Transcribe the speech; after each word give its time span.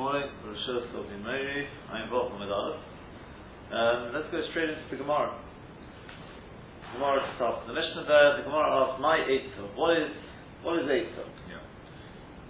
morning. 0.00 0.32
Rosh 0.48 0.64
Hashanah. 0.64 1.92
I'm 1.92 2.08
Bob 2.08 2.32
with 2.32 2.48
Aleph. 2.48 2.80
Um, 3.68 4.16
let's 4.16 4.32
go 4.32 4.40
straight 4.48 4.72
into 4.72 4.80
the 4.88 4.96
Gemara. 4.96 5.28
Gemara 6.96 7.20
starts 7.36 7.68
the 7.68 7.76
Mishnah 7.76 8.08
there. 8.08 8.40
The 8.40 8.48
Gemara 8.48 8.64
asks, 8.80 8.96
"My 8.96 9.20
Eitzah. 9.20 9.76
What 9.76 10.00
is 10.00 10.08
what 10.64 10.80
is 10.80 10.88
Eitzah?" 10.88 11.28
Yeah. 11.52 11.60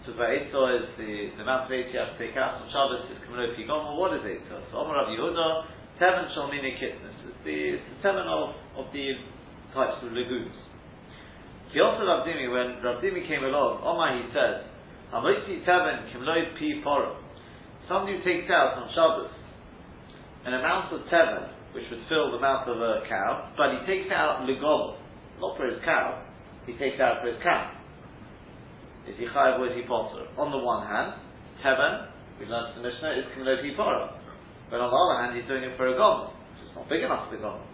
So 0.07 0.15
by 0.15 0.31
Eitzah 0.31 0.79
is 0.79 0.87
the 0.95 1.35
the 1.35 1.43
amount 1.43 1.67
of 1.67 1.75
Eitzah 1.75 1.91
you 1.91 1.99
have 1.99 2.15
to 2.15 2.19
take 2.23 2.39
out. 2.39 2.63
On 2.63 2.71
Shabbos 2.71 3.11
is 3.11 3.19
Kamlo 3.27 3.43
Pigom. 3.59 3.99
What 3.99 4.15
is 4.15 4.23
Eitzah? 4.23 4.71
So 4.71 4.87
Amar 4.87 5.03
Rav 5.03 5.11
Yehuda, 5.11 5.99
Teven 5.99 6.31
Shalmini 6.31 6.79
Kitness. 6.79 7.19
It's 7.35 7.43
the 7.43 7.57
it's 7.75 7.83
the 7.83 7.99
seven 7.99 8.31
of 8.31 8.55
of 8.79 8.95
the 8.95 9.11
types 9.75 9.99
of 10.07 10.15
legumes. 10.15 10.55
He 11.75 11.83
also 11.83 12.07
Rav 12.07 12.23
Dimi 12.23 12.47
when 12.47 12.79
Rav 12.79 13.03
Dimi 13.03 13.27
came 13.27 13.43
along. 13.43 13.83
Omar 13.83 14.15
he 14.15 14.31
says. 14.31 14.71
Hamoiti 15.11 15.67
Teven 15.67 16.15
Kimloi 16.15 16.55
Pi 16.55 16.87
Poro. 16.87 17.20
Somebody 17.91 18.15
who 18.15 18.23
takes 18.23 18.47
out 18.47 18.79
on 18.79 18.87
Shabbos 18.95 19.35
an 20.47 20.55
amount 20.55 20.95
of 20.95 21.11
Teven, 21.11 21.51
which 21.75 21.91
would 21.91 22.07
fill 22.07 22.31
the 22.31 22.39
mouth 22.39 22.63
of 22.71 22.79
a 22.79 23.03
cow, 23.11 23.51
but 23.59 23.75
he 23.75 23.83
takes 23.83 24.07
out 24.15 24.47
Ligol, 24.47 24.95
not 25.43 25.59
for 25.59 25.67
his 25.67 25.83
cow, 25.83 26.23
he 26.71 26.79
takes 26.79 27.03
out 27.03 27.19
for 27.19 27.35
his 27.35 27.43
cow. 27.43 27.75
Is 29.11 29.19
he 29.19 29.27
chayav 29.27 29.59
or 29.59 29.67
is 29.67 29.75
he 29.75 29.83
potter? 29.91 30.23
On 30.39 30.55
the 30.55 30.63
one 30.63 30.87
hand, 30.87 31.19
Teven, 31.67 32.15
we 32.39 32.47
learned 32.47 32.79
the 32.79 32.87
Mishnah, 32.87 33.11
is 33.19 33.27
Kimloi 33.35 33.59
Pi 33.59 33.75
But 34.71 34.79
on 34.79 34.87
the 34.87 34.95
other 34.95 35.17
hand, 35.27 35.35
he's 35.35 35.51
doing 35.51 35.67
it 35.67 35.75
for 35.75 35.91
a 35.91 35.99
gomel. 35.99 36.31
It's 36.63 36.71
not 36.79 36.87
big 36.87 37.03
enough 37.03 37.27
for 37.27 37.35
the 37.35 37.43
gomel. 37.43 37.67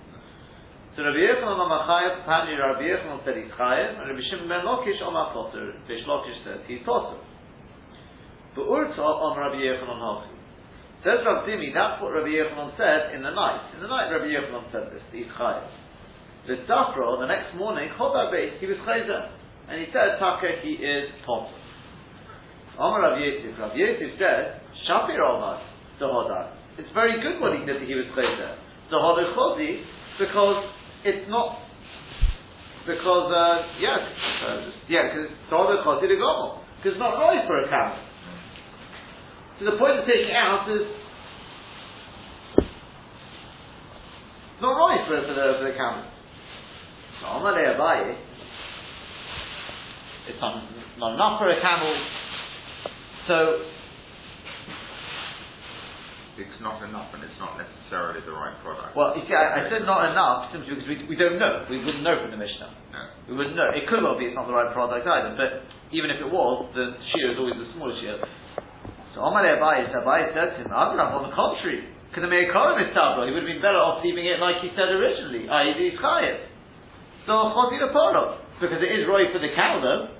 So 0.96 1.04
Rabbi 1.04 1.20
Yochanan 1.28 1.60
Amar 1.60 1.84
Chayav, 1.84 2.24
apparently 2.24 2.56
Rabbi 2.56 2.88
Yochanan 2.88 3.20
said 3.20 3.36
he's 3.36 3.52
Chayav, 3.52 4.00
and 4.00 4.08
Rabbi 4.08 4.24
Shimon 4.32 4.48
ben 4.48 4.64
Lakish 4.64 4.96
Amar 5.04 5.36
Potter, 5.36 5.76
Rish 5.84 6.08
Lakish 6.08 6.40
says 6.40 6.64
he's 6.64 6.80
Potter. 6.88 7.20
But 8.56 8.72
Urta 8.72 9.04
on 9.04 9.36
Rabbi 9.36 9.60
Yochanan 9.60 10.00
Hachi. 10.00 10.32
Says 11.04 11.20
Rabbi 11.28 11.44
Dimi, 11.44 11.76
that's 11.76 12.00
what 12.00 12.16
Rabbi 12.16 12.32
Yochanan 12.32 12.72
said 12.80 13.12
in 13.12 13.20
the 13.20 13.30
night. 13.30 13.60
In 13.76 13.84
the 13.84 13.86
night 13.86 14.08
Rabbi 14.08 14.32
Yochanan 14.32 14.72
said 14.72 14.88
this, 14.96 15.04
he's 15.12 15.28
Chayav. 15.36 15.68
The 16.48 16.64
Dafra, 16.64 17.20
the 17.20 17.28
next 17.28 17.52
morning, 17.54 17.92
Chodar 18.00 18.32
he 18.32 18.64
was 18.64 18.80
Chayav. 18.88 19.28
And 19.68 19.76
he 19.76 19.92
said, 19.92 20.16
Taka, 20.16 20.64
he 20.64 20.80
is 20.80 21.12
Potter. 21.28 21.52
Amar 22.80 23.12
Rabbi 23.12 23.20
Yosef, 23.20 23.60
Rabbi 23.60 23.76
Yosef 23.76 24.16
said, 24.16 24.64
Shapir 24.88 25.20
Omar, 25.20 25.60
Zahodar. 26.00 26.56
It's 26.80 26.88
very 26.96 27.20
good 27.20 27.40
what 27.40 27.52
he 27.52 27.60
did 27.68 27.76
that 27.76 27.86
he 27.86 27.94
was 27.94 28.08
Chayav. 28.16 28.56
Zahodar 28.88 29.36
Chodi, 29.36 29.84
because 30.18 30.64
it's 31.04 31.28
not 31.28 31.60
because 32.86 33.28
uh, 33.34 33.66
yeah, 33.82 33.98
uh, 34.46 34.70
yeah, 34.88 35.10
because 35.10 35.28
the 35.50 35.82
choti 35.82 36.06
the 36.06 36.14
gomel 36.14 36.62
because 36.78 36.94
it's 36.94 37.02
not 37.02 37.18
right 37.18 37.42
for 37.50 37.58
a 37.58 37.66
camel. 37.68 37.98
So 39.58 39.64
the 39.64 39.76
point 39.78 39.98
of 39.98 40.04
taking 40.04 40.28
it 40.28 40.36
out 40.36 40.68
is 40.68 40.84
not 44.60 44.76
right 44.76 45.00
for, 45.08 45.16
for 45.24 45.34
the 45.34 45.46
for 45.58 45.64
the 45.64 45.76
camel. 45.76 46.04
So 47.20 47.26
Amalei 47.26 47.76
Abaye, 47.76 48.16
it's 50.28 50.40
not, 50.40 50.60
not 50.98 51.14
enough 51.14 51.40
for 51.40 51.48
a 51.48 51.60
camel. 51.60 51.92
So 53.28 53.64
It's 56.36 56.60
not 56.60 56.84
enough 56.84 57.08
and 57.16 57.24
it's 57.24 57.40
not 57.40 57.56
necessarily 57.56 58.20
the 58.20 58.36
right 58.36 58.52
product. 58.60 58.92
well, 58.92 59.16
you 59.16 59.24
see, 59.24 59.32
I, 59.32 59.64
I 59.64 59.72
said 59.72 59.88
not 59.88 60.12
enough 60.12 60.52
simply 60.52 60.76
because 60.76 60.84
we, 60.84 61.08
we 61.08 61.16
don't 61.16 61.40
know. 61.40 61.64
We 61.72 61.80
wouldn't 61.80 62.04
know 62.04 62.20
from 62.20 62.28
the 62.28 62.36
Mishnah. 62.36 62.76
No. 62.92 63.02
We 63.32 63.34
wouldn't 63.40 63.56
know. 63.56 63.72
It 63.72 63.88
could 63.88 64.04
well 64.04 64.20
be 64.20 64.28
it's 64.28 64.36
not 64.36 64.44
the 64.44 64.52
right 64.52 64.68
product 64.76 65.08
either, 65.08 65.32
but 65.32 65.64
even 65.96 66.12
if 66.12 66.20
it 66.20 66.28
was, 66.28 66.68
the 66.76 66.92
shear 67.16 67.32
is 67.32 67.40
always 67.40 67.56
the 67.56 67.72
smaller 67.72 67.96
shear. 68.04 68.20
So 69.16 69.24
Omar 69.24 69.48
Abai, 69.48 69.88
Abai 69.96 70.28
said 70.36 70.60
to 70.60 70.68
him, 70.68 70.68
Abraham, 70.68 71.16
on 71.16 71.24
the 71.24 71.32
contrary, 71.32 71.88
could 72.12 72.20
have 72.20 72.28
made 72.28 72.48
a 72.48 72.52
Kohen 72.52 72.76
He 72.84 73.32
would 73.32 73.48
have 73.48 73.48
been 73.48 73.64
better 73.64 73.80
off 73.80 74.04
leaving 74.04 74.28
it 74.28 74.36
like 74.36 74.60
he 74.60 74.68
said 74.76 74.92
originally, 74.92 75.48
i.e. 75.48 75.72
the 75.72 75.96
Chayev. 75.96 76.36
So 77.24 77.32
Choti 77.56 77.80
the 77.80 77.88
Poro, 77.96 78.44
because 78.60 78.76
it 78.84 78.92
is 78.92 79.08
right 79.08 79.32
for 79.32 79.40
the 79.40 79.56
cow 79.56 79.80
though. 79.80 80.12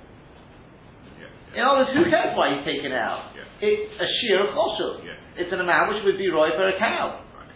In 1.52 1.60
other 1.60 1.84
words, 1.84 1.92
who 1.92 2.08
cares 2.08 2.32
why 2.36 2.56
he's 2.56 2.64
taken 2.64 2.92
it 2.92 3.00
out? 3.00 3.36
Yeah. 3.36 3.68
It's 3.68 3.92
a 4.00 4.08
shear 4.20 4.48
of 4.48 4.56
Choshul. 4.56 5.04
Yeah. 5.04 5.44
It's 5.44 5.52
an 5.52 5.60
amount 5.60 5.92
which 5.92 6.04
would 6.08 6.16
be 6.16 6.32
right 6.32 6.56
for 6.56 6.64
a 6.64 6.76
cow. 6.80 7.20
Right. 7.36 7.52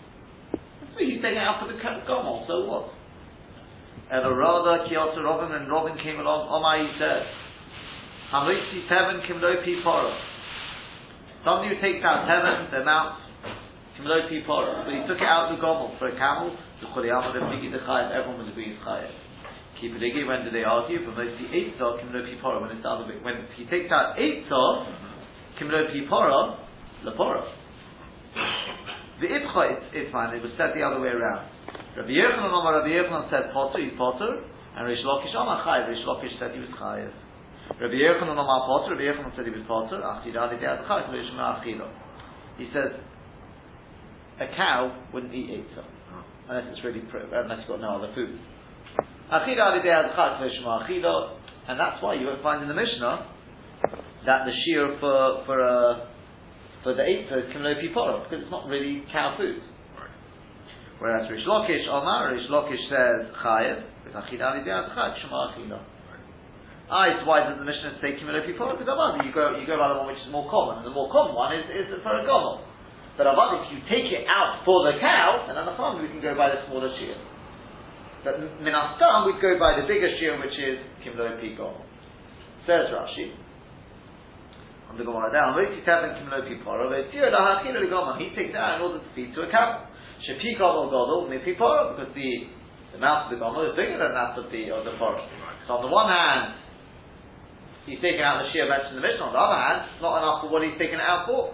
So 0.92 0.98
he's 1.00 1.24
taking 1.24 1.40
it 1.40 1.44
out 1.44 1.64
for 1.64 1.72
the 1.72 1.80
gomel, 1.80 2.44
so 2.44 2.68
what? 2.68 2.92
And 4.12 4.28
a 4.28 4.32
rather 4.32 4.84
Kiyota 4.88 5.24
Robin 5.24 5.56
and 5.56 5.72
Robin 5.72 5.96
came 6.04 6.20
along, 6.20 6.52
Omar 6.52 6.84
he 6.84 6.92
said, 7.00 7.24
Hamritzi 8.28 8.88
Teven 8.92 9.24
Kimlo 9.24 9.56
Pi 9.64 9.80
Poro. 9.80 10.29
Somebody 11.44 11.72
who 11.72 11.80
takes 11.80 12.04
out 12.04 12.28
Teven, 12.28 12.68
the 12.68 12.84
amount, 12.84 13.16
Kimlo 13.96 14.28
Pi 14.28 14.44
Poro. 14.44 14.84
But 14.84 14.92
he 14.92 15.00
took 15.08 15.16
it 15.16 15.28
out 15.28 15.48
the 15.48 15.56
gomel 15.56 15.96
for 15.98 16.12
a 16.12 16.16
camel, 16.16 16.52
the 16.80 16.86
Chuliyama, 16.92 17.32
the 17.32 17.40
Bigi, 17.48 17.72
the 17.72 17.80
Chayev, 17.80 18.12
everyone 18.12 18.44
was 18.44 18.48
agreeing 18.52 18.76
Chayev. 18.84 19.08
It 19.80 20.28
when 20.28 20.44
do 20.44 20.50
they 20.52 20.62
argue? 20.62 21.00
But 21.06 21.16
mostly 21.16 21.48
Eitzah, 21.48 22.04
Kimlo 22.04 22.20
Pi 22.20 22.36
Poro, 22.44 22.60
when 22.60 22.70
it's 22.70 22.82
the 22.82 22.90
other 22.90 23.08
bit. 23.08 23.24
When 23.24 23.48
he 23.56 23.64
takes 23.64 23.90
out 23.90 24.12
Eitzah, 24.20 24.72
Kimlo 25.56 25.88
Pi 25.88 26.04
Poro, 26.04 26.60
Leporo. 27.08 27.48
The 29.20 29.26
Ibcha, 29.26 29.72
it's, 29.72 29.86
it's 29.92 30.12
fine, 30.12 30.36
it 30.36 30.42
was 30.42 30.52
said 30.60 30.76
the 30.76 30.84
other 30.84 31.00
way 31.00 31.08
around. 31.08 31.48
Rabbi 31.96 32.12
Yochanan 32.12 32.52
Omar, 32.52 32.84
Rabbi 32.84 32.92
Yochanan 32.92 33.30
said 33.32 33.52
Potter, 33.52 33.80
he's 33.80 33.96
Potter, 33.96 34.44
and 34.76 34.86
Rish 34.86 35.00
Lakish 35.00 35.34
Omar 35.34 35.64
Chayev, 35.64 35.88
Rish 35.88 36.04
Lakish 36.04 36.38
said 36.38 36.52
he 36.52 36.60
was 36.60 36.68
Chayev. 36.76 37.12
Rabbi 37.78 37.94
Yochanan 37.94 38.34
Omar 38.36 38.66
Potter, 38.66 38.97
Rabbi 38.97 39.04
Yochanan 39.06 39.36
said 39.36 39.44
he 39.44 39.53
was 39.53 39.62
Potter, 39.69 40.03
He 42.58 42.66
says, 42.75 42.92
a 44.41 44.47
cow 44.56 44.97
wouldn't 45.12 45.34
eat 45.34 45.50
Eitzah, 45.50 45.84
unless 46.48 46.64
it's 46.72 46.82
really, 46.84 47.00
pr- 47.10 47.19
unless 47.19 47.59
you've 47.60 47.69
got 47.69 47.80
no 47.80 47.97
other 47.97 48.12
food. 48.14 48.38
And 51.69 51.78
that's 51.78 52.03
why 52.03 52.14
you 52.14 52.26
won't 52.26 52.42
find 52.42 52.62
in 52.62 52.69
the 52.69 52.75
Mishnah 52.75 53.26
that 54.26 54.44
the 54.44 54.53
shear 54.64 54.97
for, 54.98 55.44
for 55.47 55.60
a, 55.60 56.09
for 56.82 56.94
the 56.94 57.03
Eitzah 57.03 57.47
is 57.47 57.54
Kimlo 57.54 57.75
Piporo, 57.78 58.25
because 58.25 58.42
it's 58.42 58.50
not 58.50 58.66
really 58.66 59.04
cow 59.12 59.36
food. 59.38 59.62
Whereas 60.98 61.30
Rish 61.30 61.47
Lakish, 61.47 61.88
Omar, 61.88 62.34
Rish 62.34 62.48
Lakish 62.50 62.88
says 62.91 63.32
Chayev, 63.44 63.82
with 64.04 64.12
Achila 64.12 64.53
Ali 64.53 64.64
Shema 64.64 65.53
Achila. 65.53 65.80
Ah, 66.90 67.06
it's 67.06 67.22
why 67.22 67.46
does 67.46 67.54
the 67.54 67.62
Mishnah 67.62 68.02
say 68.02 68.18
Kimilo 68.18 68.42
Pipor? 68.42 68.74
Because 68.74 68.90
Avad, 68.90 69.22
you 69.22 69.30
go, 69.30 69.54
you 69.54 69.62
go 69.62 69.78
by 69.78 69.94
the 69.94 69.98
one 70.02 70.10
which 70.10 70.18
is 70.18 70.30
more 70.34 70.50
common, 70.50 70.82
and 70.82 70.86
the 70.90 70.90
more 70.90 71.06
common 71.06 71.38
one 71.38 71.54
is, 71.54 71.62
is 71.70 71.86
for 72.02 72.18
a 72.18 72.26
gomel. 72.26 72.66
But 73.14 73.30
Avad, 73.30 73.62
if 73.62 73.70
you 73.70 73.78
take 73.86 74.10
it 74.10 74.26
out 74.26 74.66
for 74.66 74.82
the 74.90 74.98
cow, 74.98 75.46
then 75.46 75.54
Anacham, 75.54 76.02
we 76.02 76.10
can 76.10 76.18
go 76.18 76.34
by 76.34 76.50
the 76.50 76.66
smaller 76.66 76.90
shear. 76.98 77.14
But 78.26 78.42
Minastam, 78.58 79.30
we'd 79.30 79.38
go 79.38 79.54
by 79.54 79.78
the 79.78 79.86
bigger 79.86 80.10
shear, 80.18 80.34
which 80.42 80.58
is 80.58 80.82
Kimilo 81.06 81.38
Pigom. 81.38 81.78
Says 82.66 82.90
Rashi, 82.90 83.38
on 84.90 84.98
the 84.98 85.06
Gemara 85.06 85.30
down, 85.30 85.54
Roti 85.54 85.86
Tavin 85.86 86.18
Kimilo 86.18 86.42
Piporo, 86.42 86.90
Ve'tir 86.90 87.30
Lahachila 87.30 87.86
Ligomah, 87.86 88.18
he 88.18 88.34
takes 88.34 88.50
it 88.50 88.58
out 88.58 88.82
in 88.82 88.90
order 88.90 88.98
to 88.98 89.10
feed 89.14 89.30
to 89.38 89.46
a 89.46 89.50
cow. 89.54 89.86
Shepikov 90.26 90.74
or 90.74 90.86
Godel, 90.90 91.30
Mipiporo, 91.30 91.94
because 91.94 92.10
the, 92.18 92.50
the 92.92 92.98
mouth 92.98 93.30
of 93.30 93.38
the 93.38 93.40
Gomel 93.40 93.70
is 93.70 93.78
bigger 93.78 94.02
than 94.02 94.10
that 94.10 94.34
of 94.34 94.50
the, 94.50 94.74
of 94.74 94.82
the 94.82 94.98
forest. 94.98 95.30
So 95.70 95.78
on 95.78 95.86
the 95.86 95.92
one 95.94 96.10
hand, 96.10 96.58
he's 97.90 97.98
taken 97.98 98.22
out 98.22 98.46
the 98.46 98.54
shear 98.54 98.70
mentioned 98.70 98.94
in 98.94 99.02
the 99.02 99.06
Mishnah, 99.06 99.26
on 99.26 99.34
the 99.34 99.42
other 99.42 99.58
hand, 99.58 99.90
it's 99.90 99.98
not 99.98 100.22
enough 100.22 100.46
for 100.46 100.48
what 100.54 100.62
he's 100.62 100.78
taken 100.78 101.02
it 101.02 101.04
out 101.04 101.26
for. 101.26 101.50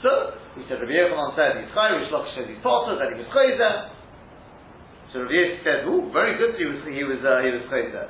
So, 0.00 0.40
we 0.56 0.64
said 0.64 0.80
Rabbi 0.80 0.96
Yochanan 0.96 1.36
said 1.36 1.60
he's 1.60 1.70
Chai, 1.76 1.92
Rish 1.92 2.08
Lakish 2.08 2.32
says 2.32 2.46
he's 2.48 2.62
Potter, 2.64 2.96
that 2.96 3.12
he 3.12 3.20
was 3.20 3.28
Chayzer. 3.28 3.92
So 5.12 5.28
Rabbi 5.28 5.36
Yochanan 5.36 5.60
said, 5.60 5.78
ooh, 5.84 6.08
very 6.16 6.40
good 6.40 6.56
he 6.56 6.64
was, 6.64 6.80
he 6.88 7.04
was, 7.04 7.20
uh, 7.20 7.44
he 7.44 7.52
was 7.52 7.68
Chayzer. 7.68 8.08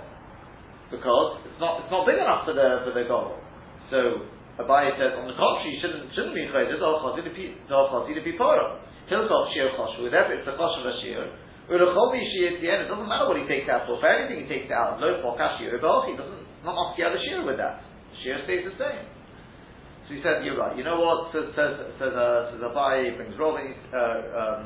Because 0.94 1.43
it's 1.44 1.61
not, 1.61 1.83
it's 1.83 1.93
not 1.93 2.06
big 2.06 2.17
enough 2.17 2.47
for 2.47 2.55
the, 2.55 2.87
for 2.87 2.94
the 2.94 3.05
goal. 3.05 3.37
So, 3.91 4.31
Abai 4.62 4.94
says, 4.97 5.19
on 5.19 5.27
the 5.27 5.37
contrary, 5.37 5.75
you 5.75 5.81
shouldn't, 5.82 6.14
shouldn't 6.14 6.37
be 6.38 6.47
Chayzer, 6.49 6.79
Dol 6.79 7.03
Chazi 7.03 7.26
to 7.26 8.23
be 8.23 8.38
Poro. 8.38 8.81
Hilchot 9.08 9.44
Shir 9.56 9.73
Chosh, 9.73 9.97
whatever, 10.05 10.37
it's 10.37 10.44
the 10.44 10.53
Chosh 10.53 10.76
of 10.79 10.85
a 10.85 10.94
Shir. 11.00 11.25
Ulachol 11.69 12.12
Shir 12.17 12.56
at 12.56 12.61
the 12.61 12.69
end, 12.69 12.81
it 12.85 12.88
doesn't 12.88 13.08
matter 13.08 13.29
what 13.29 13.41
he 13.41 13.44
takes 13.49 13.69
out 13.69 13.85
for. 13.88 14.00
For 14.00 14.08
anything 14.08 14.44
he 14.44 14.49
takes 14.49 14.73
out, 14.73 15.00
Fokash 15.00 15.61
Shir, 15.61 15.76
he 15.76 16.17
doesn't, 16.17 16.48
not 16.64 16.75
off 16.75 16.96
the 16.96 17.05
other 17.05 17.20
Shir 17.22 17.46
with 17.46 17.58
that. 17.58 17.82
The 17.82 18.16
Shir 18.25 18.37
stays 18.44 18.64
the 18.66 18.75
same. 18.78 19.06
So 20.08 20.16
he 20.16 20.25
said, 20.25 20.40
you're 20.40 20.56
right. 20.56 20.72
You 20.72 20.88
know 20.88 20.96
what? 20.96 21.28
Says 21.37 21.52
says 21.52 21.76
says 22.00 22.16
uh, 22.16 22.49
says 22.49 22.64
Abai 22.64 23.12
brings 23.20 23.37
Robin. 23.37 23.76
Uh, 23.93 24.00
um, 24.32 24.62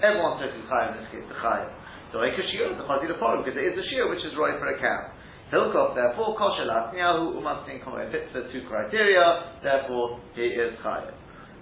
everyone 0.00 0.40
says 0.40 0.56
he's 0.56 0.64
high 0.72 0.88
in 0.88 0.96
this 0.96 1.08
case. 1.12 1.26
The 1.28 1.36
high. 1.36 1.68
So 2.16 2.24
I 2.24 2.32
could 2.32 2.48
shear 2.48 2.72
the 2.72 2.86
chazi 2.88 3.10
the 3.10 3.18
because 3.18 3.58
it 3.58 3.66
is 3.68 3.76
a 3.76 3.84
shear 3.92 4.08
which 4.08 4.24
is 4.24 4.32
right 4.40 4.56
for 4.56 4.72
a 4.72 4.78
cow. 4.80 5.12
Hilkov 5.52 5.92
therefore 5.92 6.32
kosher 6.40 6.64
latniyahu 6.64 7.36
umastin 7.36 7.84
komer 7.84 8.08
fits 8.08 8.32
the 8.32 8.48
two 8.56 8.64
criteria. 8.64 9.60
Therefore 9.60 10.22
he 10.32 10.48
is 10.56 10.72
high. 10.80 11.12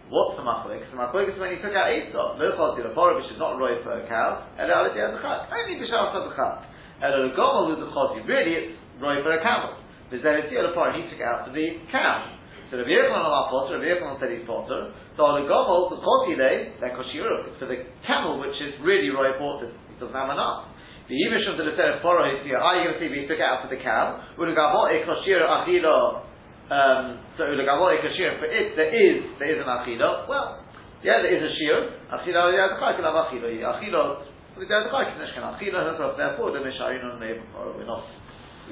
What's 0.06 0.38
the 0.38 0.46
machlek? 0.46 0.86
The 0.86 0.94
machlek 0.94 1.34
is 1.34 1.40
when 1.42 1.56
he 1.56 1.58
took 1.58 1.74
out 1.74 1.90
Eitzah. 1.90 2.38
No 2.38 2.46
chazi 2.54 2.86
the 2.86 2.94
which 2.94 3.34
is 3.34 3.40
not 3.42 3.58
right 3.58 3.82
for 3.82 3.98
a 3.98 4.06
cow. 4.06 4.46
And 4.60 4.70
already 4.70 5.02
has 5.02 5.16
a 5.16 5.20
chat. 5.24 5.50
Only 5.50 5.82
b'shal 5.82 6.14
has 6.14 6.22
a 6.22 6.34
chat. 6.38 6.70
And 7.02 7.10
a 7.10 7.34
gomal 7.34 7.74
the 7.74 7.90
chazi 7.90 8.22
really 8.30 8.54
it's 8.54 8.78
right 9.02 9.20
for 9.20 9.34
a 9.34 9.42
camel. 9.42 9.76
The 10.14 10.22
other 10.22 10.72
part 10.72 10.94
he 10.94 11.02
took 11.10 11.20
out 11.20 11.48
for 11.48 11.52
the 11.52 11.82
cow. 11.90 12.38
So 12.70 12.80
Rabbi 12.80 12.88
Yochanan 12.88 13.28
on 13.28 13.52
Potter, 13.52 13.76
Rabbi 13.76 13.90
Yochanan 13.90 14.16
said 14.16 14.32
he's 14.32 14.48
Potter. 14.48 14.96
So 15.18 15.28
on 15.28 15.42
the 15.42 15.44
Gomel, 15.44 15.92
the 15.92 16.00
Chotile, 16.00 16.72
they're 16.80 16.96
Koshiruk. 16.96 17.60
For 17.60 17.68
the 17.68 17.84
camel, 18.08 18.40
which 18.40 18.56
is 18.64 18.72
really 18.80 19.12
Roy 19.12 19.36
Potter, 19.36 19.68
he 19.92 19.94
doesn't 20.00 20.16
have 20.16 20.32
enough. 20.32 20.72
The 21.10 21.18
Yimishum 21.18 21.60
to 21.60 21.68
the 21.68 21.76
Teref 21.76 22.00
Poro 22.00 22.24
is 22.32 22.40
here. 22.46 22.56
Are 22.56 22.80
you 22.80 22.88
going 22.88 22.96
to 22.96 23.00
see 23.02 23.10
if 23.10 23.14
he 23.18 23.28
took 23.28 23.36
it 23.36 23.44
out 23.44 23.60
for 23.66 23.68
the 23.68 23.76
cow? 23.82 24.24
Ulugavo 24.40 24.88
e 24.88 25.04
Koshir 25.04 25.44
Achilo. 25.44 26.24
Um, 26.72 27.20
so 27.36 27.44
Ulugavo 27.44 27.92
e 27.92 28.00
Koshir, 28.00 28.40
for 28.40 28.48
it, 28.48 28.72
there 28.78 28.88
is, 28.88 29.36
there 29.36 29.52
is 29.52 29.60
an 29.60 29.68
Achilo. 29.68 30.24
Well, 30.24 30.64
yeah, 31.02 31.18
there 31.18 31.34
is 31.34 31.42
a 31.42 31.52
Shir. 31.58 31.98
Achilo, 32.14 32.54
yeah, 32.54 32.72
the 32.72 32.78
can 32.78 33.02
have 33.02 33.18
Achilo. 33.26 33.50
Achilo, 33.50 34.22
the 34.54 34.64
can 34.64 34.86
have 34.86 35.58
Achilo, 35.58 36.16
therefore, 36.16 36.54
the 36.54 36.62
Mishayin 36.62 37.02
on 37.02 37.18
the 37.18 37.42
We're 37.76 37.84
not, 37.84 38.06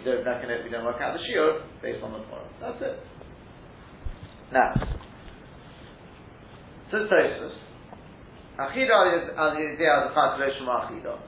we 0.00 0.11
don't 0.11 0.25
reckon 0.25 0.49
it, 0.49 0.64
we 0.64 0.70
don't 0.70 0.85
work 0.85 1.00
out 1.00 1.12
the 1.12 1.20
Shir 1.29 1.61
based 1.82 2.02
on 2.02 2.12
the 2.17 2.25
Torah. 2.25 2.49
That's 2.61 2.81
it. 2.81 2.97
Now, 4.52 4.73
so 6.91 7.05
Tosfos, 7.05 7.55
Achida 8.56 8.97
is 9.12 9.25
al 9.37 9.61
yedei 9.61 9.85
adachat 9.85 10.41
reishim 10.41 10.64
achida. 10.64 11.20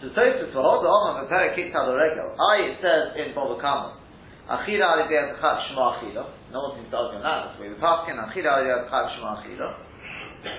So 0.00 0.08
Tosfos 0.16 0.52
for 0.52 0.64
hold 0.64 0.82
the 0.82 0.88
Olam 0.88 1.20
and 1.20 1.28
Perek 1.28 1.54
Kitta 1.54 1.76
Regel. 1.76 2.32
I 2.40 2.72
it 2.72 2.76
says 2.80 3.20
in 3.20 3.36
Bava 3.36 3.60
Kama, 3.60 4.00
Achida 4.48 4.96
al 4.96 5.04
yedei 5.04 5.36
adachat 5.36 5.68
shema 5.68 6.00
achida. 6.00 6.24
No 6.50 6.72
one 6.72 6.80
seems 6.80 6.90
to 6.90 6.96
argue 6.96 7.20
on 7.20 7.22
that. 7.22 7.52
That's 7.52 7.56
the 7.60 7.62
way 7.62 7.68
we 7.68 7.76
pass 7.76 8.08
in 8.08 8.16
Achida 8.16 8.48
al 8.48 8.64
yedei 8.64 8.88
adachat 8.88 9.14
shema 9.16 9.44
achida. 9.44 9.68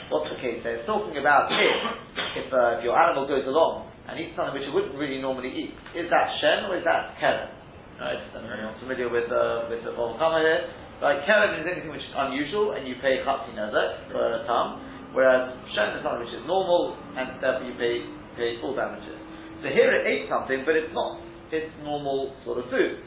What's 0.10 0.30
the 0.30 0.40
case 0.42 0.62
there? 0.64 0.78
It's 0.78 0.86
talking 0.86 1.18
about 1.18 1.50
if 1.50 2.46
if, 2.46 2.54
uh, 2.54 2.78
if 2.78 2.84
your 2.84 2.94
animal 2.98 3.28
goes 3.28 3.48
along 3.48 3.90
and 4.08 4.16
eats 4.20 4.34
something 4.40 4.56
which 4.56 4.64
it 4.64 4.74
wouldn't 4.74 4.96
really 4.96 5.20
normally 5.20 5.52
eat. 5.52 5.76
Is 5.92 6.08
that 6.10 6.32
shen 6.40 6.72
or 6.72 6.80
is 6.80 6.86
that 6.88 7.20
keren? 7.20 7.52
Right? 8.00 8.16
I 8.16 8.40
don't 8.40 8.48
know 8.48 8.72
if 8.72 8.80
familiar 8.80 9.12
with 9.12 9.28
uh, 9.28 9.68
with 9.68 9.84
the 9.84 9.92
Bava 9.92 10.40
here. 10.40 10.72
Like 11.04 11.28
keren 11.28 11.60
is 11.60 11.68
anything 11.68 11.92
which 11.92 12.04
is 12.04 12.16
unusual 12.16 12.74
and 12.74 12.88
you 12.88 12.96
pay 13.04 13.20
chatzi 13.22 13.52
nezek 13.52 14.12
for 14.12 14.24
a 14.24 14.48
tam, 14.48 15.12
whereas 15.12 15.52
shen 15.76 16.00
is 16.00 16.02
something 16.02 16.24
which 16.24 16.34
is 16.34 16.46
normal 16.48 16.96
and 17.20 17.38
therefore 17.44 17.68
you 17.68 17.76
pay 17.76 18.02
pay 18.40 18.58
full 18.64 18.74
damages. 18.74 19.20
So 19.62 19.74
here 19.74 19.90
it 19.90 20.06
ate 20.06 20.30
something, 20.30 20.64
but 20.64 20.78
it's 20.78 20.94
not. 20.94 21.20
It's 21.50 21.72
normal 21.84 22.36
sort 22.46 22.62
of 22.62 22.70
food. 22.70 23.02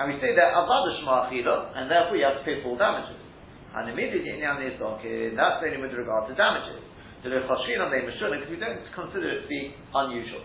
And 0.00 0.12
we 0.12 0.20
say 0.20 0.32
that 0.36 0.52
avada 0.56 0.96
shma 1.00 1.28
and 1.32 1.90
therefore 1.90 2.16
you 2.16 2.24
have 2.24 2.40
to 2.40 2.44
pay 2.44 2.62
full 2.62 2.76
damages. 2.76 3.20
And 3.74 3.88
immediately 3.88 4.30
in 4.30 4.42
is 4.42 4.80
okay, 4.80 5.30
that's 5.36 5.62
only 5.62 5.78
with 5.78 5.94
regard 5.94 6.26
to 6.28 6.34
damages. 6.34 6.82
So 7.22 7.28
the 7.28 7.44
on 7.44 7.90
the 7.92 8.00
because 8.00 8.48
we 8.48 8.56
don't 8.56 8.80
consider 8.96 9.28
it 9.28 9.42
to 9.44 9.48
be 9.48 9.74
unusual. 9.92 10.40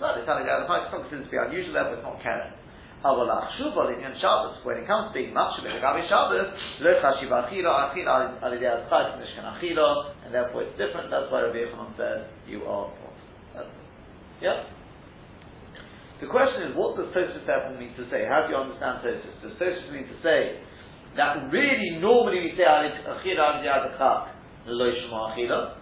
Well, 0.00 0.16
it's 0.16 0.26
not 0.28 0.40
considered 0.92 1.24
to 1.24 1.32
be 1.32 1.36
unusual, 1.36 1.72
therefore 1.72 2.00
it's 2.00 2.04
not 2.04 2.20
keren. 2.22 2.52
When 3.04 4.76
it 4.78 4.86
comes 4.88 5.08
to 5.08 5.14
being 5.14 5.32
much 5.36 5.52
of 5.60 5.64
it, 5.68 5.78
Shabbos, 6.08 6.48
and 10.24 10.34
therefore 10.34 10.62
it's 10.64 10.76
different. 10.80 11.10
That's 11.12 11.30
why 11.30 11.42
Rabbi 11.44 11.60
Yochanan 11.60 11.96
said 11.96 12.28
you 12.48 12.64
are 12.64 12.90
yeah? 14.40 14.64
The 16.20 16.26
question 16.28 16.68
is, 16.68 16.76
what 16.76 16.96
does 16.96 17.12
Tosfos 17.12 17.46
therefore 17.46 17.76
mean 17.78 17.92
to 17.96 18.04
say? 18.08 18.24
How 18.28 18.44
do 18.48 18.52
you 18.52 18.58
understand 18.60 19.04
Tosfos? 19.04 19.36
Does 19.44 19.52
Tosus 19.60 19.92
mean 19.92 20.08
to 20.08 20.16
say 20.24 20.60
that 21.16 21.48
really 21.52 21.96
normally 22.00 22.40
we 22.40 22.52
say 22.56 22.64
Achira 22.64 23.64
Adachak 23.64 24.35
Lo 24.72 24.90
Shema 24.90 25.34
Achila, 25.34 25.76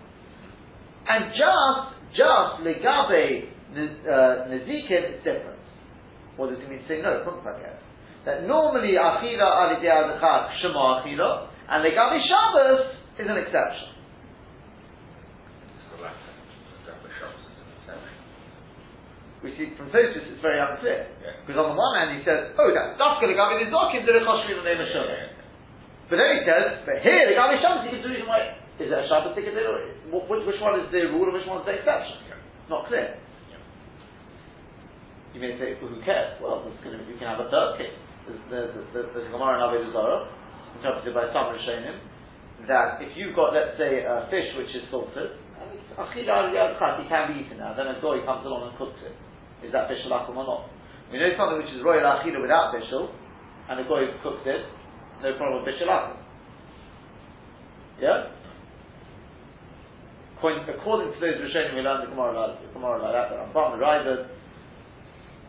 and 1.08 1.32
just 1.32 2.16
just 2.16 2.62
Legabe 2.62 3.48
uh, 3.75 4.48
Nezikin 4.48 5.19
is 5.19 5.25
different. 5.25 5.58
What 6.36 6.50
does 6.50 6.58
it 6.58 6.69
mean 6.69 6.81
to 6.81 6.88
say 6.88 7.00
no? 7.02 7.19
It's 7.19 7.26
not 7.26 7.44
like 7.44 7.62
that. 7.62 7.81
That 8.25 8.46
normally 8.46 8.94
Achila 8.94 9.44
Alidei 9.44 9.88
Adachak 9.88 10.60
Shema 10.60 11.02
Achila, 11.02 11.48
and 11.69 11.84
Legabe 11.84 12.20
Shabbos 12.28 12.96
is 13.19 13.26
an 13.28 13.36
exception. 13.38 13.94
we 19.44 19.52
see 19.60 19.76
from 19.76 19.92
Tosfos 19.92 20.25
it's 20.25 20.40
very 20.40 20.56
unclear. 20.56 21.04
Yeah. 21.20 21.37
Because 21.44 21.60
on 21.60 21.76
the 21.76 21.76
one 21.76 21.92
hand 22.00 22.16
he 22.16 22.25
says, 22.25 22.56
oh, 22.56 22.72
that 22.72 22.96
Dafka 22.96 23.28
the 23.28 23.37
Gavi 23.37 23.60
Nizokim 23.60 24.08
did 24.08 24.16
a 24.16 24.25
Choshri 24.25 24.56
in 24.56 24.64
the 24.64 24.66
name 24.66 24.80
of 24.80 24.88
Shabbat. 24.88 25.37
But 26.08 26.16
then 26.16 26.40
he 26.40 26.40
says, 26.48 26.80
but 26.88 27.04
here 27.04 27.28
the 27.28 27.37
Gavi 27.37 27.60
Shabbos, 27.60 27.84
he 27.84 27.92
can 27.92 28.00
do 28.00 28.08
reason 28.08 28.25
why. 28.25 28.63
Is 28.79 28.91
it 28.91 28.99
a 28.99 29.06
Shabbos 29.06 29.35
ticket? 29.38 29.55
Which, 29.55 30.43
which 30.47 30.61
one 30.61 30.81
is 30.82 30.91
the 30.91 31.11
rule 31.15 31.31
and 31.31 31.35
which 31.35 31.47
one 31.47 31.62
is 31.62 31.67
the 31.67 31.79
exception? 31.79 32.19
Yeah. 32.26 32.43
Not 32.71 32.91
clear. 32.91 33.15
Yeah. 33.53 33.62
You 35.35 35.41
may 35.41 35.55
say, 35.59 35.79
well, 35.79 35.94
who 35.94 36.03
cares? 36.03 36.38
Well, 36.43 36.67
gonna, 36.82 37.03
we 37.06 37.15
can 37.15 37.31
have 37.31 37.38
a 37.38 37.49
third 37.50 37.79
case. 37.79 37.94
There's, 38.26 38.41
there's, 38.50 38.73
there's, 38.93 39.29
a 39.29 39.31
Gemara 39.31 39.61
in 39.61 39.62
Avodah 39.62 39.93
Zarah, 39.93 40.23
interpreted 40.81 41.15
by 41.15 41.29
some 41.31 41.53
Rishonim, 41.55 42.00
that 42.67 42.99
if 43.05 43.15
you've 43.15 43.37
got, 43.37 43.53
let's 43.53 43.76
say, 43.76 44.03
a 44.03 44.26
fish 44.32 44.49
which 44.56 44.73
is 44.75 44.88
salted, 44.91 45.37
he 45.94 46.25
can 46.25 47.25
be 47.31 47.44
eaten 47.44 47.59
now, 47.61 47.76
then 47.76 47.87
a 47.87 48.00
goy 48.00 48.25
comes 48.25 48.43
along 48.43 48.73
and 48.73 48.79
cooks 48.79 48.99
it 49.05 49.15
is 49.65 49.73
that 49.73 49.88
bishul 49.88 50.12
akum 50.12 50.37
or 50.37 50.44
not? 50.44 50.69
We 51.11 51.19
know 51.19 51.32
something 51.37 51.59
which 51.59 51.73
is 51.73 51.81
royal 51.82 52.05
achila 52.05 52.41
without 52.41 52.75
bishul, 52.76 53.09
and 53.69 53.81
the 53.81 53.88
goy 53.88 54.12
cooks 54.23 54.44
it, 54.44 54.67
no 55.23 55.37
problem 55.37 55.65
with 55.65 55.75
bishul. 55.75 55.88
Yeah? 58.00 58.33
According 60.44 61.14
to 61.14 61.20
those 61.20 61.41
Rishonim, 61.41 61.75
we 61.75 61.81
learn 61.81 62.05
the 62.05 62.11
Gemara 62.11 62.37
like, 62.37 62.61
the 62.61 62.73
Gemara 62.75 63.00
like 63.00 63.12
that, 63.17 63.31
but 63.32 63.55
Rambam 63.56 63.81
Ravid, 63.81 64.29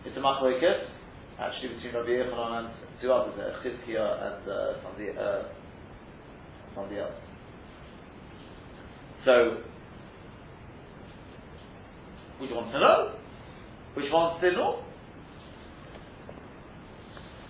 it's 0.05 0.15
a 0.15 0.19
machloiket, 0.21 0.87
actually 1.37 1.75
between 1.75 1.93
Rabbi 1.93 2.09
Yechanan 2.11 2.59
and 2.59 2.69
two 3.01 3.11
others, 3.11 3.33
uh, 3.35 3.59
Chizkiah 3.59 4.39
and 4.39 4.49
uh, 4.49 4.81
somebody, 4.83 5.09
uh, 5.19 5.43
somebody 6.73 6.99
else. 7.01 7.11
So, 9.25 9.57
we 12.39 12.47
want 12.53 12.71
to 12.71 12.79
know. 12.79 13.15
Which 13.95 14.05
one's 14.11 14.41
sinul? 14.41 14.83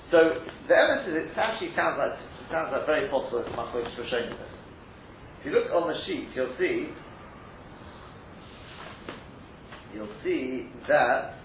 So 0.09 0.17
the 0.67 0.73
evidence 0.73 1.09
is 1.09 1.15
it 1.29 1.37
actually 1.37 1.73
sounds 1.75 1.97
like 1.97 2.17
it 2.17 2.47
sounds 2.49 2.69
like 2.71 2.85
very 2.85 3.09
possible 3.09 3.45
it's 3.45 4.09
showing 4.09 4.29
this. 4.29 4.53
If 5.41 5.45
you 5.45 5.51
look 5.51 5.69
on 5.73 5.89
the 5.89 5.97
sheet, 6.05 6.29
you'll 6.33 6.53
see 6.57 6.89
you'll 9.95 10.15
see 10.23 10.67
that 10.87 11.35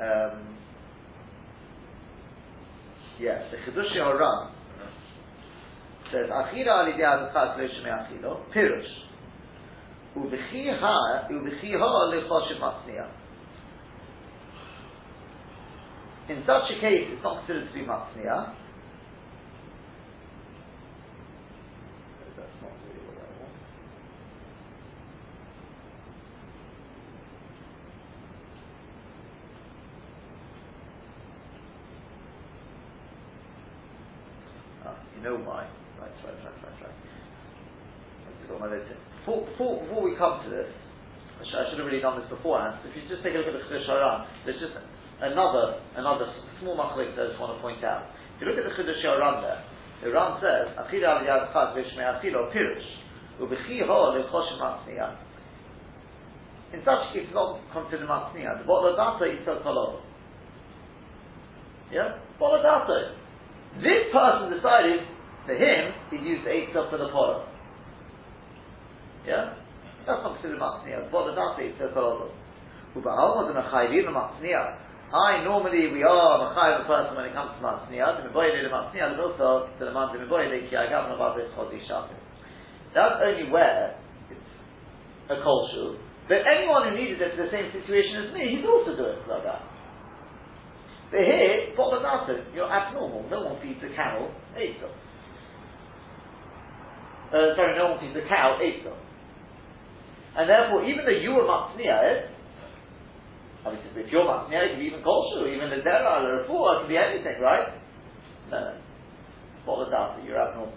um, 0.00 0.56
yes, 3.18 3.42
the 3.50 3.58
Chiddush 3.70 3.92
Haran 3.92 4.52
says 6.12 6.30
Achira 6.30 6.72
Ali 6.80 6.92
idei 6.92 7.32
Chaz 7.34 7.58
lo 7.58 7.64
yishmei 7.64 7.92
achilo 7.92 8.32
pirush. 8.54 8.92
Uvechi 10.16 10.80
ha 10.80 11.28
uvechi 11.30 11.72
ha 11.78 12.10
lechoshev 12.12 12.60
matniya 12.60 13.10
in 16.30 16.42
such 16.46 16.70
a 16.70 16.80
case 16.80 17.08
it's 17.10 17.22
not 17.22 17.44
considered 17.44 17.66
to 17.68 17.74
be 17.74 17.80
matniya 17.80 18.54
that's 22.36 22.56
not 22.62 22.72
really 22.86 23.02
what 23.06 23.18
you 35.20 35.28
know 35.28 35.36
why. 35.44 35.68
Right, 36.00 36.08
right, 36.24 36.32
right, 36.40 36.58
right, 36.64 36.78
right. 36.80 36.96
Before, 38.48 39.44
before, 39.44 39.84
before 39.84 40.02
we 40.02 40.16
come 40.16 40.40
to 40.42 40.48
this, 40.48 40.72
I 41.36 41.44
should, 41.44 41.60
I 41.60 41.64
should, 41.68 41.78
have 41.78 41.86
really 41.86 42.00
done 42.00 42.20
this 42.20 42.28
beforehand. 42.32 42.80
If 42.88 42.96
you 42.96 43.04
just 43.04 43.20
take 43.20 43.36
a 43.36 43.38
look 43.38 43.52
at 43.52 43.54
the 43.54 43.64
Chiddush 43.68 43.84
Haran, 43.84 44.24
there's 44.48 44.58
just 44.58 44.72
another 45.20 45.84
another 45.96 46.32
small 46.60 46.72
machlik 46.72 47.12
that 47.16 47.28
I 47.28 47.36
just 47.36 47.40
want 47.40 47.52
to 47.52 47.60
point 47.60 47.84
out. 47.84 48.08
If 48.36 48.42
you 48.42 48.46
look 48.48 48.56
at 48.56 48.64
the 48.64 48.74
Chiddush 48.80 49.04
Haran 49.04 49.44
there, 49.44 49.60
the 50.00 50.08
says, 50.40 50.72
"Achila 50.80 51.20
al 51.20 51.28
yad 51.28 51.52
chad 51.52 51.76
v'shmei 51.76 52.08
achilo 52.08 52.48
pirush 52.48 52.88
u'bechiho 53.44 53.96
lechosh 54.16 54.50
matzniya." 54.56 55.16
In 56.72 56.80
such 56.84 57.12
case, 57.12 57.28
it's 57.28 57.34
not 57.34 57.60
considered 57.72 58.08
matzniya. 58.08 58.58
The 58.58 58.64
boladato 58.64 59.28
is 59.28 59.44
so 59.44 59.60
kolov. 59.60 60.00
Yeah, 61.92 62.16
boladato. 62.40 63.20
This 63.78 64.10
person 64.12 64.50
decided, 64.50 65.06
for 65.46 65.54
him, 65.54 65.92
he 66.10 66.16
used 66.16 66.46
the 66.46 66.50
eight 66.50 66.72
for 66.72 66.98
the 66.98 67.08
polo. 67.08 67.46
Yeah? 69.26 69.56
That's 70.06 70.20
not 70.24 70.40
considered 70.40 70.60
matzniya. 70.60 71.12
What 71.12 71.28
does 71.28 71.36
that 71.36 71.56
say? 71.60 71.72
Says 71.76 71.92
oh, 71.96 72.28
Kolodov. 72.28 72.32
Uba'alma 72.96 73.52
the 73.52 73.56
mechayvim 73.60 74.08
matzniya. 74.08 74.76
I 75.10 75.42
normally 75.44 75.90
we 75.92 76.02
are 76.02 76.38
mechayiv 76.38 76.82
a 76.82 76.86
person 76.86 77.16
when 77.16 77.26
it 77.26 77.34
comes 77.34 77.52
to 77.58 77.60
matzniya. 77.60 78.22
The 78.22 78.30
meboye 78.30 78.54
the 78.56 78.72
matzniya, 78.72 79.16
but 79.16 79.20
also 79.20 79.68
to 79.78 79.84
the 79.84 79.92
man 79.92 80.14
the 80.14 80.24
meboye 80.24 80.48
the 80.48 80.68
ki 80.68 80.76
about 80.76 81.36
this 81.36 81.50
chodi 81.52 81.82
shafim. 81.84 82.16
That's 82.94 83.20
only 83.22 83.50
where 83.50 83.98
it's 84.30 84.50
a 85.30 85.42
kol 85.42 85.98
But 86.28 86.42
anyone 86.48 86.90
who 86.90 86.96
needed 86.96 87.20
it 87.20 87.36
for 87.36 87.44
the 87.44 87.52
same 87.52 87.70
situation 87.70 88.26
as 88.26 88.34
me, 88.34 88.56
he'd 88.56 88.66
also 88.66 88.96
do 88.96 89.04
it 89.04 89.22
like 89.28 89.44
that. 89.44 89.62
But 91.10 91.26
here, 91.26 91.74
Boladata, 91.76 92.54
you're 92.54 92.70
abnormal. 92.70 93.26
No 93.28 93.42
one 93.42 93.62
feeds 93.62 93.82
a 93.82 93.94
camel 93.94 94.30
Eitzah. 94.54 94.90
Uh, 97.30 97.54
sorry, 97.54 97.78
no 97.78 97.94
one 97.94 97.98
feeds 98.02 98.18
a 98.18 98.26
cow 98.26 98.58
Eitzah. 98.58 98.96
And 100.36 100.50
therefore, 100.50 100.84
even 100.86 101.04
though 101.06 101.14
you 101.14 101.30
were 101.34 101.46
Matzniah, 101.46 102.26
obviously 103.64 104.02
if 104.02 104.10
you're 104.10 104.26
Matzniah, 104.26 104.66
it 104.66 104.70
can 104.74 104.80
be 104.82 104.86
even 104.86 105.02
Kolshu, 105.02 105.46
even 105.46 105.70
the 105.70 105.82
Zera, 105.86 106.26
the 106.26 106.42
Refuah, 106.42 106.74
it 106.74 106.78
can 106.82 106.88
be 106.90 106.98
anything, 106.98 107.38
right? 107.42 107.70
No, 108.50 108.58
no. 108.58 108.74
Boladata, 109.66 110.26
you're 110.26 110.40
abnormal. 110.40 110.74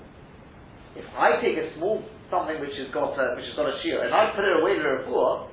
If 0.96 1.06
I 1.18 1.42
take 1.42 1.58
a 1.58 1.74
small 1.78 2.06
something 2.30 2.62
which 2.62 2.78
has 2.78 2.90
got 2.94 3.18
a, 3.18 3.34
which 3.34 3.46
has 3.50 3.56
got 3.58 3.70
a 3.70 3.78
shear 3.82 4.06
and 4.06 4.14
I 4.14 4.34
put 4.34 4.46
it 4.46 4.62
away 4.62 4.78
to 4.78 4.82
the 4.82 4.94
Refuah, 5.02 5.50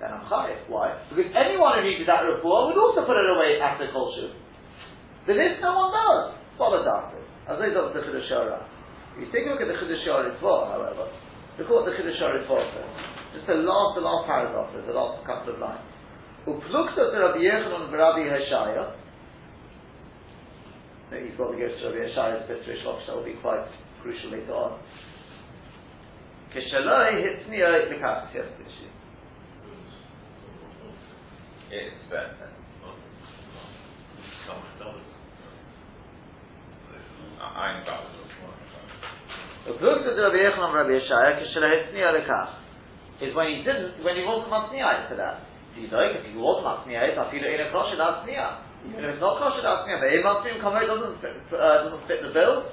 then 0.00 0.12
I'm 0.12 0.28
chayiv. 0.28 0.68
Why? 0.68 0.92
Because 1.08 1.32
anyone 1.32 1.80
who 1.80 1.88
needed 1.88 2.06
that 2.08 2.22
refuah 2.22 2.68
would 2.68 2.76
also 2.76 3.08
put 3.08 3.16
it 3.16 3.28
away 3.32 3.58
after 3.60 3.88
kol 3.92 4.12
shu. 4.12 4.28
But 5.26 5.40
this 5.40 5.56
no 5.64 5.72
one 5.72 5.90
does. 5.90 6.36
Follow 6.58 6.84
after. 6.84 7.18
As 7.48 7.56
they 7.58 7.72
don't 7.72 7.94
the 7.94 8.00
Chiddush 8.00 8.28
If 9.16 9.24
you 9.24 9.32
take 9.32 9.48
a 9.48 9.56
look 9.56 9.64
at 9.64 9.68
the 9.72 9.80
Chiddush 9.80 10.04
Ritva, 10.04 10.76
however, 10.76 11.08
look 11.56 11.68
what 11.72 11.88
the 11.88 11.96
Chiddush 11.96 12.20
Ritva 12.20 12.56
says. 12.76 12.92
Just 13.32 13.46
the 13.48 13.64
last, 13.64 13.96
the 13.96 14.04
last 14.04 14.28
paragraph, 14.28 14.68
the 14.76 14.92
last 14.92 15.24
couple 15.24 15.54
of 15.54 15.60
lines. 15.60 15.80
Uplukta 16.44 17.12
to 17.12 17.16
Rabbi 17.16 17.40
Yechanan 17.40 17.90
Rabbi 17.90 18.28
Hashaya. 18.28 18.92
Maybe 21.10 21.30
he's 21.30 21.38
got 21.38 21.50
to 21.50 21.56
go 21.56 21.64
to 21.64 21.88
Rabbi 21.88 22.12
Hashaya's 22.12 22.44
Pitzrish 22.44 22.84
That 22.84 23.16
will 23.16 23.24
be 23.24 23.40
quite 23.40 23.64
crucial 24.02 24.30
later 24.30 24.52
on. 24.52 24.80
Kishaloi 26.52 27.24
Hitzniya 27.24 27.88
Likach. 27.88 28.34
Yes, 28.34 28.44
it's 31.70 32.12
that. 32.12 32.36
I'm 37.40 37.84
about 42.22 42.62
is 43.18 43.34
when 43.34 43.48
he 43.48 43.64
didn't, 43.64 44.04
when 44.04 44.14
he 44.14 44.22
wasn't 44.22 44.52
matzniah 44.52 45.08
for 45.08 45.16
that. 45.16 45.42
Do 45.74 45.80
you 45.80 45.88
know 45.90 46.04
if 46.04 46.22
he 46.22 46.36
was 46.36 46.60
matzniah, 46.62 47.16
I 47.16 47.24
feel 47.32 47.42
it 47.42 47.56
in 47.56 47.66
a 47.66 47.72
kosher 47.72 47.96
matzniah. 47.96 48.62
Even 48.86 49.02
if 49.02 49.16
it's 49.16 49.24
not 49.24 49.40
kosher 49.40 49.64
matzniah, 49.64 49.98
but 49.98 50.12
if 50.12 50.22
matzniah 50.22 50.60
come 50.60 50.76
doesn't 50.76 51.18
uh, 51.18 51.90
doesn't 51.90 52.04
fit 52.06 52.22
the 52.22 52.30
bill, 52.30 52.70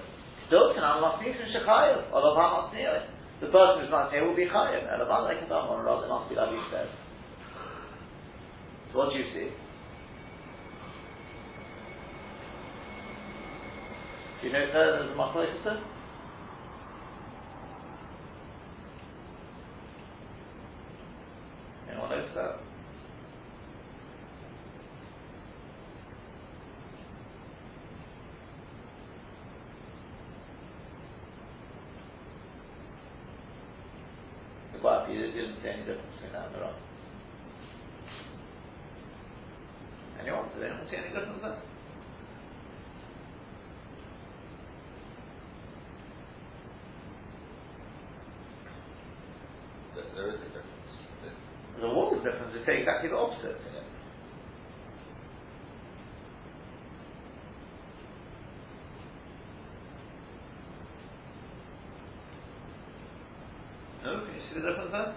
still 0.51 0.75
can 0.75 0.83
have 0.83 1.01
matzniah 1.01 1.33
from 1.33 1.49
shechayev. 1.49 2.11
Olav 2.11 2.35
ha 2.37 2.69
The 3.41 3.47
person 3.47 3.81
who's 3.81 3.89
matzniah 3.89 4.27
will 4.27 4.35
be 4.35 4.45
chayev. 4.45 4.85
Elavan 4.85 5.25
like 5.25 5.41
a 5.41 5.47
dam 5.47 5.71
or 5.71 5.81
be 6.29 6.35
like 6.35 6.51
you 6.51 6.61
said. 6.69 6.91
So 8.91 8.99
what 8.99 9.09
do 9.09 9.17
you 9.17 9.25
see? 9.33 9.49
Do 14.43 14.47
you 14.47 14.53
know 14.53 14.59
if 14.59 14.73
there's 14.73 15.09
a 15.09 15.15
machlokes 15.15 15.81
Anyone 21.89 22.09
knows 22.09 22.29
that? 22.35 22.59
Well, 34.83 35.09
you 35.09 35.21
didn't 35.31 35.55
see 35.63 35.69
any 35.69 35.85
difference 35.85 36.01
between 36.15 36.33
that 36.33 36.47
and 36.47 36.55
the 36.55 36.59
right. 36.59 36.75
Anyone? 40.19 40.49
Does 40.49 40.63
anyone 40.63 40.87
see 40.91 40.97
any 40.97 41.07
difference 41.07 41.39
there? 41.41 41.57
There 50.15 50.29
is 50.29 50.35
a 50.35 50.45
difference. 50.45 50.67
There's 51.73 51.91
a 51.91 51.95
world 51.95 52.17
of 52.17 52.23
difference. 52.23 52.53
They 52.53 52.65
say 52.65 52.79
exactly 52.79 53.09
the 53.09 53.17
opposite. 53.17 53.57
No? 64.03 64.19
Can 64.19 64.35
you 64.35 64.41
see 64.47 64.59
the 64.59 64.67
difference 64.67 64.91
there? 64.91 65.15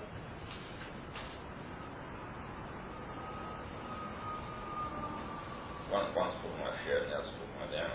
One, 5.90 6.14
one's 6.14 6.34
talking 6.40 6.60
about 6.62 6.78
share 6.86 7.02
and 7.02 7.12
the 7.12 7.16
other's 7.16 7.30
talking 7.34 7.56
about 7.58 7.70
down. 7.74 7.90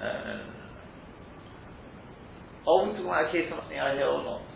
No, 0.00 0.08
no, 0.08 0.20
no, 0.24 0.44
no. 0.44 0.60
Are 2.70 2.86
we 2.86 2.94
talking 2.94 3.10
about 3.10 3.26
a 3.26 3.34
case 3.34 3.50
of 3.50 3.58
something 3.58 3.74
I 3.74 3.98
hear 3.98 4.06
or 4.06 4.22
not? 4.22 4.46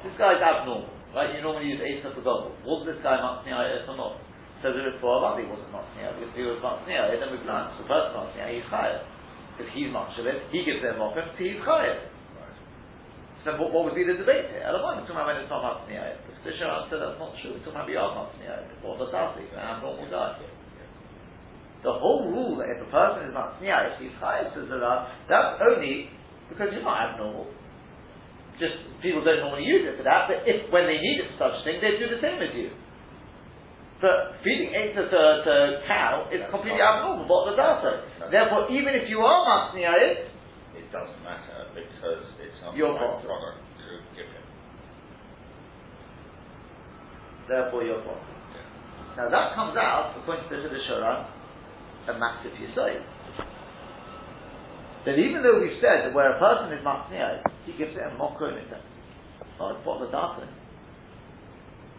This 0.00 0.16
guy's 0.16 0.40
abnormal, 0.40 0.88
right? 1.12 1.36
You 1.36 1.44
normally 1.44 1.68
use 1.68 1.84
Asa 1.84 2.16
for 2.16 2.24
God. 2.24 2.48
Was 2.64 2.88
this 2.88 2.96
guy 3.04 3.20
Matzniah 3.20 3.84
or 3.84 3.92
not? 4.00 4.16
So 4.64 4.72
the 4.72 4.80
Ritva 4.80 5.04
Abadi 5.04 5.44
wasn't 5.44 5.68
Matzniah, 5.68 6.16
because 6.16 6.32
if 6.32 6.36
he 6.40 6.48
was 6.48 6.56
Matzniah, 6.64 7.12
then 7.12 7.28
we've 7.28 7.44
learned. 7.44 7.76
The 7.76 7.84
person 7.84 8.16
Matzniah, 8.16 8.56
he's 8.56 8.64
higher. 8.72 9.04
If 9.60 9.68
he's 9.76 9.92
Matzniah, 9.92 10.48
he 10.48 10.64
gives 10.64 10.80
them 10.80 10.96
Mokum, 10.96 11.28
so 11.28 11.36
he's 11.36 11.60
higher. 11.60 12.08
So 13.44 13.60
what, 13.60 13.76
what 13.76 13.84
would 13.84 13.96
be 13.96 14.08
the 14.08 14.16
debate 14.16 14.48
here? 14.48 14.64
Elamon, 14.64 15.04
we're 15.04 15.12
talking 15.12 15.20
about 15.20 15.28
when 15.28 15.44
it's 15.44 15.52
not 15.52 15.60
Matzniah. 15.60 16.16
The 16.40 16.56
Shah 16.56 16.88
said 16.88 17.04
that's 17.04 17.20
not 17.20 17.36
true. 17.44 17.60
We're 17.60 17.68
talking 17.68 17.84
about 17.84 17.88
Biyad 17.92 18.16
Matzniah, 18.16 18.64
or 18.80 18.96
the 18.96 19.12
Tati, 19.12 19.44
an 19.52 19.60
abnormal 19.60 20.08
guy. 20.08 20.40
The 21.82 21.92
whole 21.92 22.28
rule 22.28 22.60
that 22.60 22.68
if 22.68 22.82
a 22.84 22.90
person 22.90 23.28
is 23.28 23.32
Matzniah, 23.32 23.96
if 23.96 24.00
he's 24.00 24.12
higher, 24.20 24.52
says 24.52 24.68
that's 24.68 25.60
only 25.64 26.10
because 26.48 26.68
you're 26.72 26.84
not 26.84 27.14
abnormal 27.14 27.48
just 28.60 28.76
people 29.00 29.24
don't 29.24 29.40
normally 29.40 29.64
use 29.64 29.88
it 29.88 29.96
for 29.96 30.04
that, 30.04 30.28
but 30.28 30.44
if 30.44 30.68
when 30.68 30.84
they 30.84 31.00
need 31.00 31.24
it 31.24 31.32
for 31.34 31.48
such 31.48 31.64
thing, 31.64 31.80
they 31.80 31.96
do 31.96 32.12
the 32.12 32.20
same 32.20 32.36
as 32.44 32.52
you. 32.52 32.68
But 34.04 34.36
feeding 34.44 34.76
eggs 34.76 34.96
to, 34.96 35.08
to 35.08 35.54
cow 35.88 36.28
is 36.28 36.44
completely 36.52 36.80
abnormal, 36.80 37.24
what 37.24 37.48
the 37.48 37.56
data. 37.56 38.04
Therefore, 38.28 38.68
even 38.68 38.92
if 38.92 39.08
you 39.08 39.24
are 39.24 39.40
masniyah, 39.48 40.28
it 40.76 40.86
doesn't 40.92 41.20
matter 41.24 41.72
because 41.72 42.24
it's 42.44 42.60
not 42.60 42.76
your 42.76 42.96
product 42.96 43.24
to 43.24 43.88
give 44.12 44.28
him. 44.28 44.44
Therefore, 47.48 47.82
your 47.82 48.04
problem. 48.04 48.28
Now 49.16 49.28
that 49.28 49.56
comes 49.56 49.76
out, 49.76 50.16
according 50.16 50.48
to 50.48 50.68
the 50.68 50.80
Shoran, 50.88 51.39
a 52.08 52.18
massive 52.18 52.52
yisayim 52.52 53.04
that 55.04 55.16
even 55.16 55.42
though 55.42 55.60
we've 55.60 55.80
said 55.80 56.04
that 56.04 56.14
where 56.14 56.36
a 56.36 56.38
person 56.38 56.76
is 56.76 56.84
matzniah, 56.84 57.40
he 57.64 57.72
gives 57.72 57.96
it 57.96 58.04
a 58.04 58.12
mokum 58.20 58.52
in 58.52 58.68
them. 58.70 58.84
Oh, 59.58 59.76
it's 59.76 59.86
what 59.86 60.00
the 60.00 60.12
darker. 60.12 60.48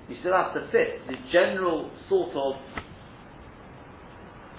You 0.09 0.17
still 0.19 0.33
have 0.33 0.53
to 0.53 0.69
fit 0.71 1.07
the 1.07 1.15
general 1.31 1.89
sort 2.09 2.35
of 2.35 2.53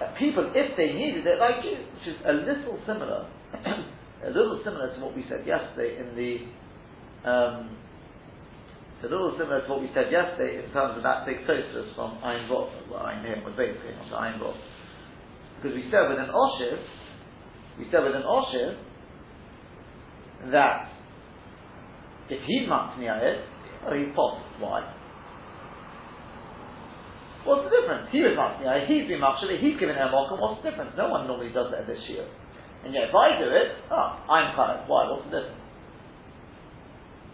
uh, 0.00 0.18
people, 0.18 0.50
if 0.54 0.76
they 0.76 0.92
needed 0.94 1.26
it, 1.26 1.38
like 1.38 1.62
you, 1.62 1.78
which 1.94 2.08
is 2.08 2.18
a 2.26 2.32
little 2.32 2.78
similar, 2.86 3.28
a 4.26 4.30
little 4.30 4.60
similar 4.64 4.94
to 4.94 5.00
what 5.00 5.14
we 5.14 5.24
said 5.28 5.46
yesterday 5.46 6.00
in 6.00 6.16
the, 6.16 7.30
um, 7.30 7.76
a 9.02 9.06
little 9.06 9.36
similar 9.38 9.62
to 9.62 9.68
what 9.70 9.82
we 9.82 9.90
said 9.94 10.10
yesterday 10.10 10.64
in 10.64 10.72
terms 10.72 10.96
of 10.96 11.02
that 11.02 11.26
big 11.26 11.46
toasters 11.46 11.94
from 11.94 12.18
Ein 12.24 12.48
Vov, 12.48 12.70
well, 12.90 13.02
Ein 13.06 13.22
Him 13.22 13.44
was 13.44 13.54
basically 13.54 13.94
not 14.10 14.18
Ein 14.18 14.40
Vov. 14.40 14.56
Because 15.62 15.78
we 15.78 15.86
said 15.94 16.10
with 16.10 16.18
an 16.18 16.26
Oshiv, 16.26 16.82
we 17.78 17.86
said 17.92 18.02
with 18.02 18.18
an 18.18 18.26
Osher 18.26 18.82
that 20.50 20.90
if 22.28 22.42
he's 22.42 22.66
matnia 22.68 23.14
it, 23.22 23.46
oh, 23.86 23.94
he's 23.94 24.10
post. 24.10 24.42
Why? 24.58 24.82
What's 27.46 27.70
the 27.70 27.70
difference? 27.70 28.10
He 28.10 28.26
was 28.26 28.34
matnia 28.34 28.90
he's 28.90 29.06
been 29.06 29.22
matnia 29.22 29.54
he's 29.62 29.78
given 29.78 29.94
him 29.94 30.10
mokum. 30.10 30.42
What's 30.42 30.66
the 30.66 30.70
difference? 30.74 30.98
No 30.98 31.06
one 31.14 31.30
normally 31.30 31.54
does 31.54 31.70
that 31.70 31.86
at 31.86 31.86
this 31.86 32.02
year. 32.10 32.26
And 32.82 32.90
yet 32.90 33.06
if 33.06 33.14
I 33.14 33.38
do 33.38 33.46
it, 33.46 33.86
ah, 33.86 34.18
I'm 34.26 34.58
chayav. 34.58 34.90
Why? 34.90 35.06
What's 35.06 35.30
the 35.30 35.46
difference? 35.46 35.62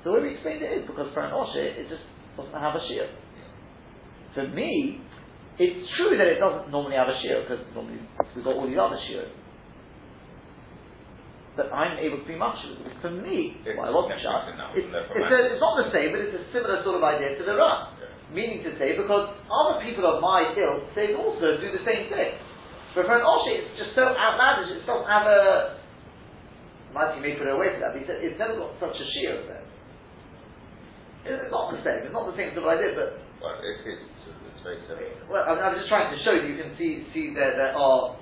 The 0.05 0.13
way 0.13 0.21
we 0.21 0.35
explained 0.37 0.61
it 0.61 0.85
is 0.85 0.85
because 0.85 1.09
for 1.17 1.25
an 1.25 1.33
Osher, 1.33 1.65
it 1.65 1.89
just 1.89 2.05
doesn't 2.37 2.53
have 2.53 2.77
a 2.77 2.83
shear. 2.93 3.09
For 4.37 4.47
me, 4.53 5.01
it's 5.59 5.91
true 5.99 6.15
that 6.15 6.27
it 6.31 6.39
doesn't 6.39 6.71
normally 6.71 6.95
have 6.95 7.11
a 7.11 7.19
shear 7.19 7.43
because 7.43 7.63
normally 7.75 7.99
we've 8.35 8.47
got 8.47 8.55
all 8.55 8.67
these 8.67 8.79
other 8.79 8.99
shears 9.11 9.31
But 11.59 11.75
I'm 11.75 11.99
able 11.99 12.23
to 12.23 12.29
be 12.31 12.39
much. 12.39 12.55
For 13.03 13.11
me, 13.11 13.59
it's 13.67 13.75
well, 13.75 13.91
I 13.91 13.93
wasn't 13.95 14.23
shy. 14.23 14.31
It's, 14.79 14.87
it's, 14.87 15.59
not 15.59 15.75
the 15.83 15.91
same, 15.91 16.15
but 16.15 16.23
it's 16.23 16.39
a 16.39 16.47
similar 16.55 16.87
sort 16.87 17.03
of 17.03 17.03
idea 17.03 17.35
to 17.35 17.43
the 17.43 17.59
run. 17.59 17.99
Yeah. 17.99 18.15
Meaning 18.31 18.63
to 18.63 18.79
say, 18.79 18.95
because 18.95 19.35
other 19.51 19.83
people 19.83 20.07
of 20.07 20.23
my 20.23 20.55
ilk, 20.55 20.95
they 20.95 21.19
also 21.19 21.59
do 21.59 21.69
the 21.75 21.83
same 21.83 22.07
thing. 22.15 22.39
But 22.95 23.11
for 23.11 23.19
an 23.19 23.27
Oshi, 23.27 23.67
it's 23.67 23.75
just 23.75 23.99
so 23.99 24.07
outlandish, 24.07 24.79
it 24.79 24.87
doesn't 24.87 25.11
have 25.11 25.27
a. 25.27 25.83
Might 26.95 27.19
may 27.19 27.35
put 27.35 27.51
it 27.51 27.59
away 27.59 27.75
for 27.75 27.83
that, 27.83 27.99
but 27.99 28.07
it's 28.07 28.39
never 28.39 28.55
got 28.55 28.79
such 28.79 28.95
a 28.95 29.07
sheer 29.19 29.43
effect. 29.43 29.67
It's 31.27 31.51
not 31.51 31.75
the 31.75 31.83
same, 31.83 32.07
it's 32.07 32.15
not 32.15 32.31
the 32.31 32.39
same 32.39 32.55
sort 32.55 32.71
of 32.71 32.79
idea, 32.79 32.95
but. 32.95 33.19
Well, 33.43 33.59
it 33.59 33.83
is 33.83 33.99
to 34.77 34.83
the 34.83 34.85
It's 34.85 34.89
very 34.91 35.09
similar. 35.09 35.33
Well, 35.33 35.45
I 35.49 35.55
mean, 35.55 35.65
I'm 35.65 35.77
just 35.79 35.89
trying 35.89 36.11
to 36.13 36.19
show 36.25 36.33
you. 36.33 36.53
You 36.53 36.59
can 36.63 36.77
see 36.77 37.07
see 37.15 37.33
there 37.35 37.57
there 37.57 37.73
are 37.73 38.17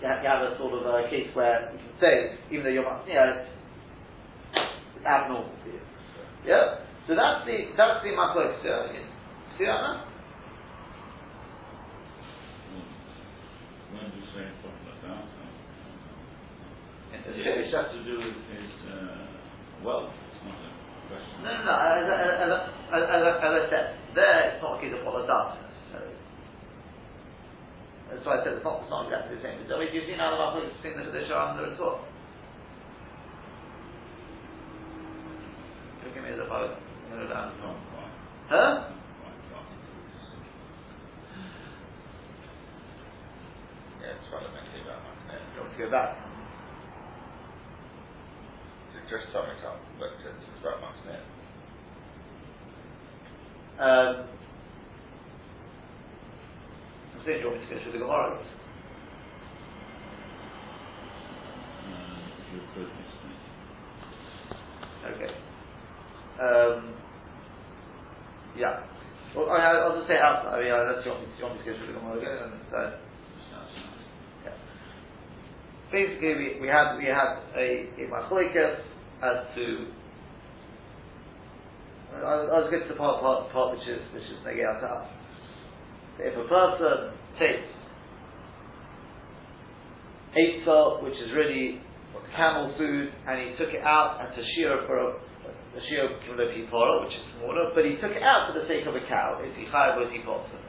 you 0.00 0.08
have, 0.08 0.22
you 0.22 0.28
have 0.28 0.42
a 0.42 0.58
sort 0.58 0.74
of 0.74 0.82
a 0.86 1.08
case 1.10 1.28
where 1.34 1.70
you 1.72 1.78
can 1.78 1.94
say 2.00 2.14
even 2.50 2.64
though 2.64 2.74
you're 2.74 2.82
not, 2.84 3.06
you 3.06 3.14
know, 3.14 3.44
it's 4.96 5.06
abnormal 5.06 5.52
for 5.62 5.68
you. 5.70 5.80
Yeah. 6.46 6.82
So 7.06 7.14
that's 7.14 7.46
the 7.46 7.70
that's 7.76 8.02
the 8.02 8.10
machlokes. 8.16 8.64
Yeah. 8.64 8.92
You 8.92 9.04
See 9.58 9.66
that 9.66 9.80
now? 9.82 10.06
When 13.92 14.08
you 14.16 14.24
say 14.32 14.48
something 14.64 14.86
like 14.88 15.00
that, 15.04 15.22
In 17.12 17.20
uh, 17.20 17.30
the 17.30 17.60
it 17.60 17.68
has 17.68 17.86
to 17.92 18.00
do 18.08 18.14
with 18.16 18.38
his 18.48 18.72
uh, 18.88 19.84
wealth. 19.84 20.08
It's 20.08 20.40
not 20.48 20.56
a 20.56 20.70
question. 21.12 21.36
No, 21.44 21.50
no, 21.52 21.62
no. 21.62 21.74
As, 21.76 22.06
I- 22.08 22.22
as, 22.24 22.48
as, 22.48 22.62
as, 22.90 23.02
I- 23.04 23.40
as 23.44 23.52
I 23.52 23.62
said, 23.68 23.86
there 24.16 24.40
it's 24.56 24.62
not 24.64 24.78
a 24.78 24.80
case 24.80 24.94
of 24.96 25.04
what 25.04 25.26
data 25.28 25.60
necessarily. 25.60 25.71
That's 28.12 28.28
why 28.28 28.36
I 28.36 28.44
said 28.44 28.60
it's 28.60 28.64
not, 28.64 28.84
it's 28.84 28.92
not 28.92 29.08
exactly 29.08 29.40
the 29.40 29.42
same. 29.42 29.56
I 29.72 29.80
mean, 29.80 29.88
you've 29.88 30.04
seen 30.04 30.20
how 30.20 30.36
the 30.36 30.36
machlokes 30.36 30.76
between 30.84 31.00
the 31.00 31.08
Kaddish 31.08 31.32
and 31.32 31.56
the 31.56 31.64
Ritva. 31.64 32.04
Give 36.12 36.20
me 36.20 36.36
the 36.36 36.44
follow. 36.44 36.76
No, 37.08 37.16
no, 37.16 37.24
Not 37.24 37.56
no. 37.56 37.72
quite. 37.88 38.12
Huh? 38.52 38.92
It's 44.04 44.28
about 44.28 44.44
Matnet. 44.52 44.76
You 45.56 45.60
want 45.64 45.72
to 45.72 45.78
go 45.80 45.88
back? 45.88 46.20
It's 48.92 49.08
just 49.08 49.32
some 49.32 49.48
example, 49.48 49.88
but 49.96 50.12
it's, 50.20 50.60
about 50.60 50.84
Matnet. 50.84 51.24
Um, 53.80 54.12
I'm 54.12 54.28
saying, 54.28 54.41
do 57.24 57.32
you 57.32 57.46
want 57.46 57.60
me 57.60 57.66
to 57.68 57.74
go 57.74 57.82
through 57.82 57.92
the 57.92 57.98
Gemara? 57.98 58.44
Okay. 65.04 65.34
Um, 66.40 66.94
yeah. 68.54 68.86
Well, 69.36 69.50
I, 69.50 69.58
I'll 69.58 69.96
just 69.98 70.08
say 70.08 70.16
out. 70.18 70.46
I 70.48 70.60
mean, 70.62 70.72
unless 70.72 71.04
you 71.04 71.12
want 71.12 71.22
me, 71.28 71.34
you 71.38 71.44
want 71.44 71.58
me 71.58 71.64
to 71.64 71.72
go 71.72 71.78
through 71.78 71.88
the 71.94 72.00
Gemara 72.00 72.18
again, 72.18 72.38
and 72.52 72.62
so, 72.70 72.80
yeah. 74.44 74.56
Basically, 75.92 76.34
we, 76.36 76.60
we 76.62 76.68
had 76.68 76.96
we 76.98 77.06
had 77.06 77.44
a 77.56 77.66
a 77.98 78.04
machloikas 78.10 78.76
as 79.22 79.54
to. 79.56 79.92
I'll, 82.14 82.50
I'll 82.54 82.70
get 82.70 82.82
to 82.88 82.88
the 82.94 82.98
part, 82.98 83.22
part, 83.22 83.52
part 83.52 83.78
which 83.78 83.88
is 83.88 84.02
which 84.14 84.24
is 84.24 84.44
negay 84.46 84.80
to 84.80 84.86
us. 84.86 85.08
If 86.18 86.36
a 86.36 86.48
person 86.48 87.16
takes 87.38 87.68
Eitzah, 90.36 91.02
which 91.02 91.14
is 91.14 91.32
really 91.36 91.80
camel 92.36 92.72
food, 92.76 93.12
and 93.28 93.36
he 93.40 93.56
took 93.56 93.72
it 93.72 93.84
out 93.84 94.20
and 94.20 94.32
to 94.34 94.42
shear 94.56 94.84
for 94.88 94.96
a, 94.96 95.08
a 95.12 95.80
shear 95.88 96.08
kilo 96.24 96.48
pipora, 96.48 97.04
which 97.04 97.12
is 97.12 97.24
smaller, 97.36 97.72
but 97.76 97.84
he 97.84 97.96
took 98.00 98.12
it 98.12 98.24
out 98.24 98.48
for 98.48 98.56
the 98.56 98.64
sake 98.68 98.88
of 98.88 98.96
a 98.96 99.04
cow. 99.08 99.40
Is 99.44 99.52
he 99.56 99.68
chayav 99.68 100.00
or 100.00 100.08
is 100.08 100.12
he 100.12 100.24
potter? 100.24 100.60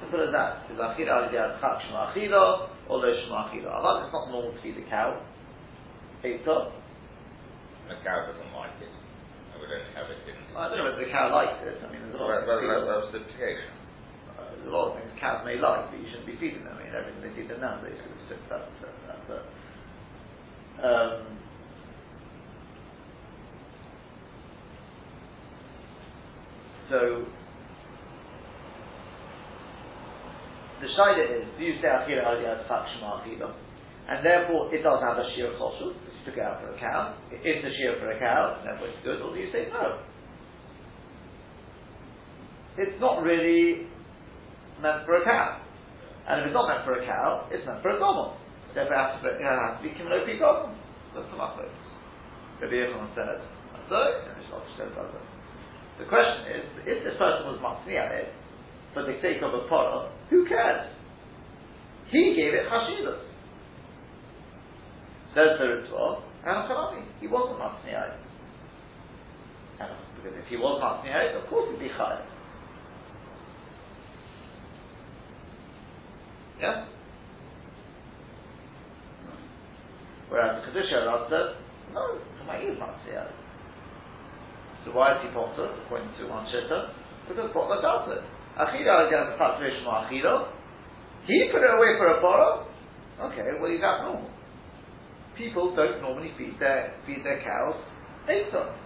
Simple 0.00 0.24
as 0.24 0.32
that. 0.32 0.68
Is 0.72 0.80
achila 0.80 1.28
al 1.28 1.60
chak 1.60 1.76
shma 1.84 2.12
achila 2.12 2.68
or 2.88 2.98
lo 3.00 3.08
shma 3.08 3.48
achila? 3.48 3.70
Allah, 3.72 4.08
it's 4.08 4.12
not 4.12 4.32
normal 4.32 4.52
to 4.52 4.60
feed 4.64 4.76
the 4.76 4.86
cow. 4.88 5.20
Eitzah. 6.24 6.72
The 7.88 8.00
cow 8.00 8.18
doesn't 8.32 8.52
like 8.56 8.80
it. 8.80 8.88
I 8.88 9.60
would 9.60 9.68
only 9.68 9.92
have 9.92 10.08
it 10.08 10.24
in. 10.24 10.36
I 10.56 10.72
don't 10.72 10.80
know 10.80 10.88
whether 10.88 11.04
the 11.04 11.12
cow 11.12 11.28
likes 11.28 11.60
it. 11.60 11.76
I 11.84 11.92
mean, 11.92 12.00
there's 12.08 12.16
a 12.16 12.24
lot 12.24 12.40
of 12.40 12.48
things. 12.48 12.64
that, 12.64 12.80
that 12.88 13.00
was 13.04 13.12
the 13.12 13.20
implication. 13.20 13.83
A 14.64 14.70
lot 14.70 14.92
of 14.92 14.98
things 14.98 15.12
cows 15.20 15.44
may 15.44 15.60
like, 15.60 15.90
but 15.90 16.00
you 16.00 16.08
shouldn't 16.08 16.26
be 16.26 16.36
feeding 16.40 16.64
them. 16.64 16.72
I 16.72 16.82
mean, 16.82 16.92
everything 16.96 17.20
they 17.20 17.36
feed 17.36 17.50
them 17.50 17.60
nowadays 17.60 18.00
is 18.00 18.28
just 18.28 18.40
that. 18.48 18.64
that, 18.80 18.94
that, 19.06 19.20
that. 19.28 19.44
Um, 20.80 21.38
so 26.88 26.98
the 30.80 30.88
shaila 30.96 31.24
is: 31.28 31.44
Do 31.58 31.64
you 31.64 31.76
say 31.80 31.88
achila 31.88 32.24
aliyah 32.24 32.64
tzak 32.64 32.88
shema 32.96 33.20
achila? 33.20 33.52
And 34.08 34.24
therefore, 34.24 34.74
it 34.74 34.82
does 34.82 35.00
have 35.00 35.16
a 35.16 35.28
shear 35.34 35.52
choshu. 35.60 35.92
You 35.92 36.20
took 36.24 36.38
out 36.38 36.60
for 36.60 36.72
a 36.72 36.78
cow. 36.78 37.16
It 37.30 37.40
is 37.40 37.64
a 37.64 37.72
shear 37.76 37.96
for 38.00 38.10
a 38.10 38.18
cow, 38.18 38.60
therefore 38.64 38.88
it's 38.88 39.04
good. 39.04 39.20
Or 39.20 39.34
do 39.34 39.40
you 39.40 39.50
say 39.52 39.68
no? 39.72 40.00
It's 42.76 43.00
not 43.00 43.22
really 43.22 43.86
meant 44.80 45.06
for 45.06 45.20
a 45.20 45.24
cow. 45.24 45.60
And 46.28 46.40
if 46.40 46.46
it's 46.48 46.56
not 46.56 46.68
meant 46.68 46.84
for 46.84 46.96
a 46.98 47.04
cow, 47.04 47.48
it's 47.50 47.66
meant 47.66 47.82
for 47.82 47.94
a 47.94 47.98
gomel. 48.00 48.38
Therefore, 48.74 48.94
it 48.94 49.00
has 49.00 49.10
to 49.18 49.20
be, 49.22 49.44
has 49.44 49.78
to 49.78 49.82
be 49.82 49.90
kimlopi 49.94 50.40
gomel. 50.40 50.74
That's 51.14 51.28
the 51.30 51.38
machlok. 51.38 51.70
Rabbi 52.62 52.74
Yochanan 52.74 53.10
says, 53.14 53.42
so, 53.88 54.00
and 54.00 54.32
Rish 54.38 54.48
Lakish 54.48 54.74
says, 54.78 54.92
other. 54.96 55.22
The 55.98 56.06
question 56.08 56.58
is, 56.58 56.64
if 56.86 57.04
this 57.04 57.14
person 57.18 57.46
was 57.46 57.60
matzniah 57.60 58.24
it, 58.24 58.32
for 58.94 59.02
the 59.02 59.18
sake 59.20 59.42
of 59.42 59.52
a 59.52 59.68
porah, 59.68 60.10
who 60.30 60.46
cares? 60.48 60.90
He 62.10 62.34
gave 62.34 62.54
it 62.54 62.66
chashivas. 62.66 63.20
Says 65.34 65.58
the 65.58 65.66
Ritva, 65.66 66.22
and 66.46 66.70
Chanami, 66.70 67.04
he 67.20 67.26
wasn't 67.26 67.60
matzniah 67.60 68.18
because 70.24 70.38
if 70.40 70.46
he 70.48 70.56
was 70.56 70.80
matzniah 70.80 71.36
of 71.36 71.48
course 71.50 71.68
he'd 71.70 71.80
be 71.80 71.92
chayav. 71.92 72.24
Yeah? 76.64 76.88
Whereas 80.32 80.64
the 80.64 80.72
Kedusha 80.72 81.04
Rav 81.04 81.28
says, 81.28 81.60
no, 81.92 82.16
Kamai 82.40 82.64
is 82.64 82.80
Matziyah. 82.80 83.28
So 84.84 84.96
why 84.96 85.12
is 85.16 85.22
he 85.22 85.28
potter, 85.36 85.76
according 85.84 86.08
to 86.16 86.26
one 86.26 86.48
Shitta? 86.48 86.88
Because 87.28 87.52
Potla 87.52 87.84
does 87.84 88.16
it. 88.16 88.24
Achila 88.56 89.08
again, 89.08 89.28
the 89.28 89.36
Fatrish 89.36 89.76
Achila. 89.84 90.48
He 91.26 91.48
put 91.52 91.60
it 91.60 91.68
away 91.68 91.96
for 92.00 92.16
a 92.16 92.20
borrow. 92.20 92.66
Okay, 93.20 93.44
well 93.60 93.70
he's 93.70 93.84
abnormal. 93.84 94.30
People 95.36 95.76
don't 95.76 96.00
normally 96.00 96.32
feed 96.38 96.56
their 96.60 96.94
feed 97.06 97.24
their 97.24 97.42
cows 97.42 97.76
Eitzah. 98.28 98.76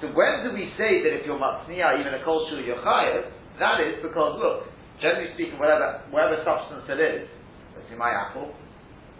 So 0.00 0.08
when 0.14 0.44
do 0.44 0.54
we 0.54 0.72
say 0.78 1.02
that 1.02 1.12
if 1.12 1.26
you're 1.26 1.38
Matzniah, 1.38 2.00
even 2.00 2.14
a 2.14 2.24
kol 2.24 2.48
shul 2.48 2.60
you're 2.60 2.76
chayev, 2.76 3.30
that 3.58 3.80
is 3.80 4.00
because, 4.02 4.38
look, 4.38 4.64
generally 5.00 5.34
speaking, 5.34 5.58
whatever, 5.58 6.02
whatever 6.10 6.42
substance 6.44 6.84
it 6.88 7.00
is, 7.00 7.28
let's 7.76 7.88
say 7.88 7.96
my 7.96 8.10
apple, 8.10 8.54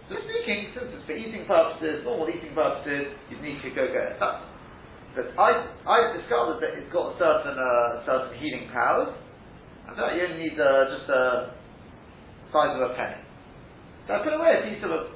so 0.09 0.17
speaking, 0.25 0.73
since 0.73 0.89
it's 0.97 1.05
for 1.05 1.13
eating 1.13 1.45
purposes, 1.45 2.01
normal 2.01 2.33
eating 2.33 2.57
purposes, 2.57 3.13
you 3.29 3.37
need 3.45 3.61
to 3.61 3.69
go 3.77 3.85
get 3.93 4.17
it. 4.17 4.17
But, 4.17 4.41
but 5.13 5.27
I, 5.37 5.69
I've 5.85 6.17
discovered 6.17 6.65
that 6.65 6.81
it's 6.81 6.89
got 6.89 7.21
certain, 7.21 7.61
uh, 7.61 8.09
certain 8.09 8.33
healing 8.41 8.73
powers, 8.73 9.13
and 9.85 9.93
that 10.01 10.17
you 10.17 10.25
only 10.25 10.49
need 10.49 10.57
uh, 10.57 10.89
just 10.89 11.13
a 11.13 11.53
size 12.49 12.73
of 12.73 12.89
a 12.89 12.93
penny. 12.97 13.21
So 14.09 14.17
I 14.17 14.25
put 14.25 14.33
away 14.33 14.57
a 14.57 14.63
piece 14.65 14.81
of 14.81 14.97
a, 14.97 15.13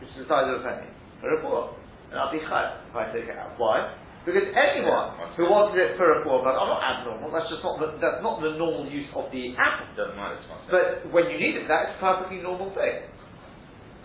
which 0.00 0.08
is 0.16 0.24
the 0.24 0.28
size 0.28 0.48
of 0.48 0.60
a 0.60 0.64
penny, 0.64 0.88
for 1.20 1.28
a 1.28 1.38
poor, 1.44 1.76
and 2.08 2.16
I'll 2.16 2.32
be 2.32 2.40
chayav 2.40 2.88
if 2.88 2.96
I 2.96 3.12
take 3.12 3.28
it 3.28 3.36
out. 3.36 3.60
Why? 3.60 3.92
Because 4.24 4.48
anyone 4.56 5.20
who 5.36 5.44
wanted 5.52 5.76
it 5.76 6.00
for 6.00 6.08
a 6.08 6.24
poor, 6.24 6.40
I'm 6.40 6.56
not 6.56 6.80
abnormal, 6.80 7.28
that's 7.28 7.52
just 7.52 7.60
not 7.60 7.76
the, 7.76 8.00
that's 8.00 8.24
not 8.24 8.40
the 8.40 8.56
normal 8.56 8.88
use 8.88 9.04
of 9.12 9.28
the 9.28 9.52
apple. 9.60 9.92
It 9.92 9.96
doesn't 10.00 10.16
matter. 10.16 10.40
But 10.72 11.12
when 11.12 11.28
you 11.28 11.36
need 11.36 11.60
it, 11.60 11.68
that 11.68 11.92
is 11.92 11.96
a 11.96 12.00
perfectly 12.00 12.40
normal 12.40 12.72
thing. 12.72 13.04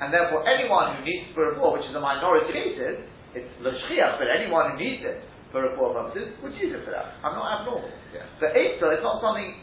And 0.04 0.12
therefore, 0.12 0.44
anyone 0.44 1.00
who 1.00 1.08
needs 1.08 1.32
for 1.32 1.52
a 1.52 1.54
poor, 1.56 1.80
which 1.80 1.88
is 1.88 1.96
a 1.96 2.04
minority 2.04 2.52
cases, 2.52 3.08
it's 3.32 3.48
l'shchiach, 3.64 4.20
but 4.20 4.28
anyone 4.28 4.76
who 4.76 4.84
needs 4.84 5.08
it 5.08 5.24
for 5.56 5.64
a 5.64 5.72
poor 5.80 5.96
purposes 5.96 6.36
would 6.44 6.56
use 6.60 6.76
it 6.76 6.84
for 6.84 6.92
that. 6.92 7.16
I'm 7.24 7.40
not 7.40 7.64
abnormal. 7.64 7.88
Yeah. 8.12 8.28
The 8.44 8.52
Eitzah 8.52 9.00
is 9.00 9.04
not 9.04 9.24
something 9.24 9.56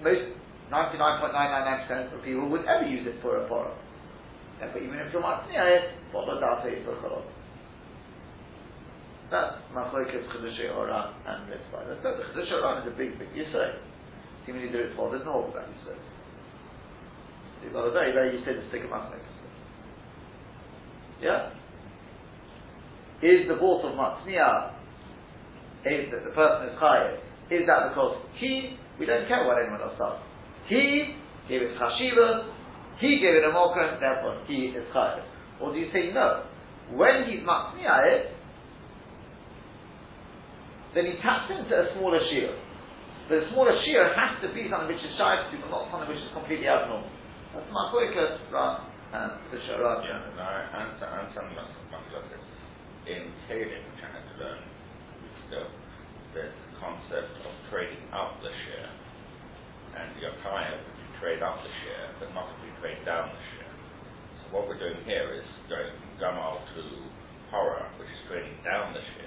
most 0.00 0.32
99.999% 0.72 2.16
of 2.16 2.24
people 2.24 2.48
would 2.48 2.64
ever 2.64 2.88
use 2.88 3.04
it 3.04 3.20
for 3.20 3.36
a 3.40 3.48
poor. 3.48 3.68
Therefore, 4.60 4.80
even 4.80 4.96
if 4.96 5.12
you're 5.12 5.22
matzniah 5.22 5.76
it, 5.76 5.84
follow 6.12 6.40
that 6.40 6.64
Eitzah 6.64 7.04
cholov. 7.04 7.24
That's 9.30 9.56
Machlokes 9.74 10.16
Chiddushei 10.32 10.74
Oran 10.74 11.14
and 11.26 11.52
Ritva. 11.52 11.84
That's 11.88 12.02
the 12.02 12.40
Chiddushei 12.40 12.62
Oran 12.62 12.86
is 12.86 12.94
a 12.94 12.96
big, 12.96 13.18
big 13.18 13.28
Yisrael. 13.36 13.76
Seemingly 14.46 14.72
the 14.72 14.78
Ritva 14.78 15.12
doesn't 15.12 15.26
hold 15.26 15.54
that 15.54 15.68
Yisrael. 15.68 16.00
You've 17.62 17.72
got 17.72 17.88
a 17.88 17.92
very, 17.92 18.12
very 18.12 18.38
Yisrael 18.38 18.62
to 18.62 18.68
stick 18.68 18.82
a 18.84 18.88
Machlokes. 18.88 19.38
Yeah? 21.20 21.50
Is 23.20 23.48
the 23.48 23.56
vault 23.56 23.84
of 23.84 23.98
Matzniah, 23.98 24.74
is 25.84 26.10
that 26.12 26.24
the 26.24 26.30
person 26.30 26.68
is 26.70 26.78
chayev, 26.78 27.18
is 27.50 27.66
that 27.66 27.90
because 27.90 28.22
he, 28.38 28.78
we 28.98 29.06
don't 29.06 29.26
care 29.26 29.44
what 29.44 29.60
anyone 29.60 29.82
else 29.82 29.98
does, 29.98 30.18
he 30.68 31.16
gave 31.48 31.62
it 31.62 31.76
chashiva, 31.76 32.52
he 33.00 33.18
gave 33.18 33.34
it 33.34 33.44
a 33.44 33.50
mokum, 33.50 33.98
therefore 33.98 34.40
he 34.46 34.70
is 34.70 34.84
chayev. 34.94 35.24
Or 35.60 35.72
do 35.72 35.78
you 35.78 35.90
say 35.92 36.12
no? 36.14 36.44
When 36.94 37.24
he's 37.26 37.40
Matzniah 37.40 38.06
it, 38.06 38.37
then 40.94 41.04
he 41.06 41.20
taps 41.20 41.50
into 41.52 41.72
a 41.72 41.92
smaller 41.96 42.20
shield. 42.30 42.56
But 43.28 43.44
a 43.44 43.52
smaller 43.52 43.76
shear 43.84 44.08
has 44.16 44.40
to 44.40 44.48
be 44.56 44.72
something 44.72 44.88
which 44.88 45.04
is 45.04 45.12
shy 45.20 45.36
to, 45.36 45.54
but 45.60 45.68
not 45.68 45.92
something 45.92 46.08
which 46.08 46.24
is 46.24 46.32
completely 46.32 46.64
abnormal. 46.64 47.12
That's 47.52 47.68
my 47.68 47.84
focus, 47.92 48.40
right? 48.48 48.80
And 49.12 49.32
the 49.52 49.60
Shara. 49.68 50.04
Yeah, 50.04 50.32
no, 50.36 50.44
I 50.44 50.84
understand, 50.84 51.12
I 51.12 51.16
understand 51.24 51.48
much, 51.56 51.72
much 51.92 52.08
of 52.16 52.24
this. 52.32 52.44
In 53.08 53.32
Kalim, 53.48 53.84
which 53.88 54.00
I 54.04 54.08
had 54.12 54.24
to 54.24 54.34
learn 54.40 54.60
ago, 55.48 55.64
there's 56.36 56.52
the 56.52 56.70
concept 56.76 57.32
of 57.44 57.52
trading 57.72 58.04
up 58.12 58.36
the 58.44 58.52
share. 58.68 58.92
And 59.96 60.12
your 60.20 60.36
client, 60.44 60.76
if 60.76 60.96
you 61.00 61.08
trade 61.20 61.40
up 61.40 61.56
the 61.64 61.72
share, 61.84 62.08
but 62.20 62.32
not 62.36 62.52
if 62.52 62.68
you 62.68 62.72
trade 62.84 63.00
down 63.08 63.32
the 63.32 63.42
share. 63.56 63.72
So 64.44 64.56
what 64.56 64.68
we're 64.68 64.78
doing 64.80 65.00
here 65.08 65.32
is 65.36 65.48
going 65.72 65.88
from 65.88 66.12
Gamal 66.20 66.60
to 66.76 66.82
Horror, 67.48 67.88
which 67.96 68.12
is 68.12 68.20
trading 68.28 68.56
down 68.60 68.92
the 68.92 69.00
share. 69.16 69.17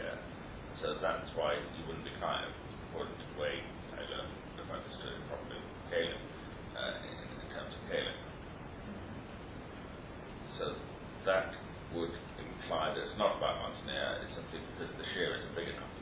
So 0.81 0.97
that's 1.01 1.29
why 1.37 1.55
you 1.77 1.85
wouldn't 1.85 2.05
be 2.05 2.13
client, 2.17 2.57
according 2.89 3.15
to 3.21 3.27
the 3.33 3.37
way 3.39 3.53
I 3.93 4.01
learned, 4.01 4.33
if 4.57 4.67
I 4.67 4.75
understood 4.81 5.13
it 5.21 5.29
properly, 5.29 5.61
Kalim, 5.93 6.21
uh, 6.73 6.93
in, 7.05 7.17
in 7.45 7.47
terms 7.53 7.73
of 7.77 7.81
Kalim. 7.85 8.17
So 10.57 10.65
that 11.29 11.53
would 11.93 12.15
imply 12.41 12.93
that 12.95 13.01
it's 13.01 13.19
not 13.19 13.37
about 13.37 13.61
Montanea, 13.61 14.25
it's 14.25 14.35
simply 14.35 14.61
because 14.73 14.91
the 14.97 15.07
share 15.13 15.37
isn't 15.41 15.55
big 15.55 15.69
enough. 15.75 15.95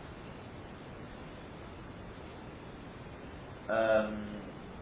Um, 3.70 4.16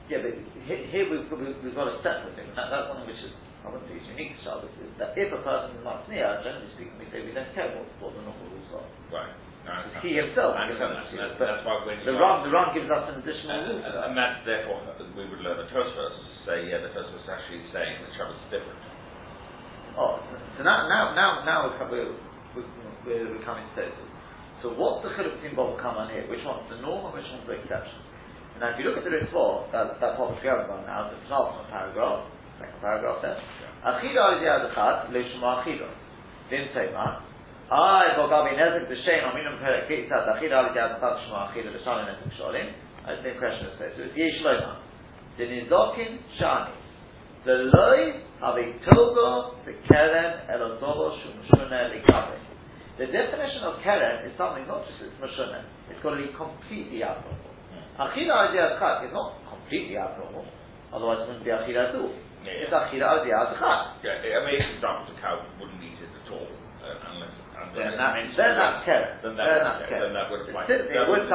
yeah, 0.09 0.23
but 0.23 0.33
here, 0.65 0.83
here 0.89 1.05
we've, 1.11 1.29
got- 1.29 1.41
we've, 1.41 1.61
got 1.75 1.89
a 1.91 2.01
separate 2.03 2.35
thing. 2.37 2.49
That, 2.55 2.69
that's 2.71 2.89
one 2.89 3.05
which 3.07 3.21
is, 3.21 3.33
I 3.65 3.69
wouldn't 3.69 3.89
say 3.91 3.97
is 4.01 4.07
unique 4.09 4.37
to 4.39 4.43
Shabbos, 4.45 4.73
is 4.81 4.93
that 4.97 5.13
if 5.17 5.29
a 5.33 5.41
person 5.43 5.77
is 5.77 5.85
not 5.85 6.07
generally 6.43 6.71
speaking, 6.73 6.97
we 6.97 7.09
say 7.13 7.21
we 7.25 7.33
don't 7.35 7.53
care 7.53 7.73
what, 7.77 7.93
what 8.01 8.13
the 8.17 8.23
normal 8.25 8.49
rules 8.49 8.71
are. 8.73 8.89
Right. 9.11 9.35
No, 9.67 9.75
I 9.75 9.83
Because 9.83 9.99
understand. 9.99 10.07
he 10.07 10.11
himself 10.15 10.51
I 10.55 10.61
understand 10.71 10.91
that. 10.95 11.05
That's, 11.11 11.35
but 11.35 11.45
that's 11.51 11.63
why 11.67 11.75
when 11.83 11.99
The 12.07 12.15
Ram, 12.15 12.47
the 12.47 12.51
Ram 12.55 12.71
gives 12.71 12.87
us 12.87 13.03
an 13.11 13.19
additional 13.19 13.51
and, 13.67 13.83
and, 13.83 13.91
that. 13.91 14.07
and 14.07 14.11
that's 14.15 14.39
therefore 14.47 14.79
we 15.11 15.27
would 15.27 15.43
learn 15.43 15.59
the 15.59 15.67
Tosfos 15.67 16.15
to 16.15 16.31
say, 16.47 16.71
yeah, 16.71 16.79
the 16.79 16.87
Tosfos 16.95 17.19
is 17.19 17.27
actually 17.27 17.67
saying 17.75 17.99
that 17.99 18.09
Shabbos 18.15 18.39
is 18.39 18.47
different. 18.47 18.79
Oh, 19.99 20.23
so 20.55 20.63
now, 20.63 20.87
now, 20.87 21.11
now, 21.11 21.43
now 21.43 21.57
we're, 21.67 22.15
we're, 22.55 22.63
we're, 23.03 23.43
coming 23.43 23.67
to 23.67 23.73
Tosis. 23.75 24.07
So 24.63 24.71
what's 24.71 25.03
the 25.03 25.11
chiluk 25.19 25.35
between 25.43 25.59
Bob 25.59 25.75
and 25.75 25.81
Kaman 25.83 26.15
here? 26.15 26.23
Which 26.31 26.41
one's 26.47 26.63
the 26.71 26.79
norm 26.79 27.11
and 27.11 27.13
which 27.19 27.27
one's 27.27 27.43
the 27.43 27.59
exception? 27.59 27.99
And 28.55 28.63
now 28.63 28.71
if 28.71 28.79
you 28.79 28.87
look 28.87 28.97
at 28.97 29.05
the 29.05 29.11
Ritva, 29.11 29.67
that, 29.75 29.99
that 29.99 30.15
part 30.15 30.31
which 30.31 30.41
we 30.41 30.49
haven't 30.49 30.71
now, 30.87 31.11
the 31.11 31.19
penultimate 31.27 31.67
paragraph, 31.69 32.23
second 32.55 32.79
paragraph 32.79 33.19
says, 33.19 33.37
Achida 33.83 34.17
al 34.17 34.39
yad 34.39 34.63
echad, 34.71 35.11
lo 35.11 35.19
shema 35.21 35.61
achida. 35.61 35.91
Didn't 36.49 36.71
say 36.71 36.87
ma. 36.95 37.19
I, 37.69 38.15
Bogabi 38.15 38.55
b'shein, 38.55 39.23
aminum 39.27 39.59
perek 39.59 39.87
kitzat, 39.87 40.27
achida 40.27 40.63
al 40.63 40.75
yad 40.75 40.99
echad, 40.99 41.25
shema 41.25 41.51
l'shalim 41.51 42.07
nezek 42.07 42.31
sholim. 42.39 42.73
The 43.07 43.31
question 43.39 43.67
of 43.67 43.73
So 43.77 44.03
it's 44.03 44.17
yesh. 44.17 44.43
Dinizokin 45.39 46.17
shani. 46.39 46.71
The 47.45 47.71
loy 47.71 48.19
of 48.41 48.55
a 48.57 48.65
togo, 48.91 49.55
keren, 49.87 50.43
elotovo, 50.49 51.15
shumshuna, 51.21 51.93
likabe. 51.93 52.35
The 52.97 53.05
definition 53.05 53.61
of 53.63 53.79
keren 53.83 54.25
is 54.25 54.33
something 54.37 54.65
not 54.67 54.81
just 54.89 55.05
it's 55.05 55.13
mashuna, 55.21 55.63
it's 55.89 56.01
got 56.01 56.17
to 56.17 56.19
be 56.19 56.33
completely 56.33 57.03
abnormal. 57.03 57.53
Achila 58.01 58.49
al 58.49 58.79
chak 58.81 59.05
is 59.05 59.13
not 59.13 59.37
completely 59.45 59.95
abnormal, 59.95 60.43
otherwise 60.91 61.21
it 61.21 61.27
wouldn't 61.29 61.45
be 61.45 61.51
achila 61.53 61.93
at 61.93 61.95
all. 61.95 62.09
Yeah, 62.41 62.65
It's 62.65 62.73
yeah. 62.73 62.89
achila 62.89 63.21
al 63.21 63.53
chak. 63.53 64.01
Yeah, 64.01 64.17
I 64.17 64.41
mean, 64.49 64.57
for 64.57 64.73
example, 64.81 65.13
the 65.13 65.21
cow 65.21 65.37
wouldn't 65.61 65.77
eat 65.85 66.01
it 66.01 66.09
at 66.09 66.27
all, 66.33 66.49
uh, 66.49 67.11
unless, 67.13 67.37
Then, 67.77 67.97
that, 67.97 68.11
then 68.17 68.33
be. 68.33 68.57
that's 68.57 68.79
keren. 68.85 69.09
Then 69.21 69.33
that, 69.37 69.45
Then 69.45 69.53
would- 69.53 69.65
that's 69.67 69.81
yeah, 69.85 69.99
then 70.01 70.13
that 70.17 70.27
would 70.31 70.41
apply. 70.49 70.63
Since 70.67 70.83
it 70.89 71.05
would 71.05 71.25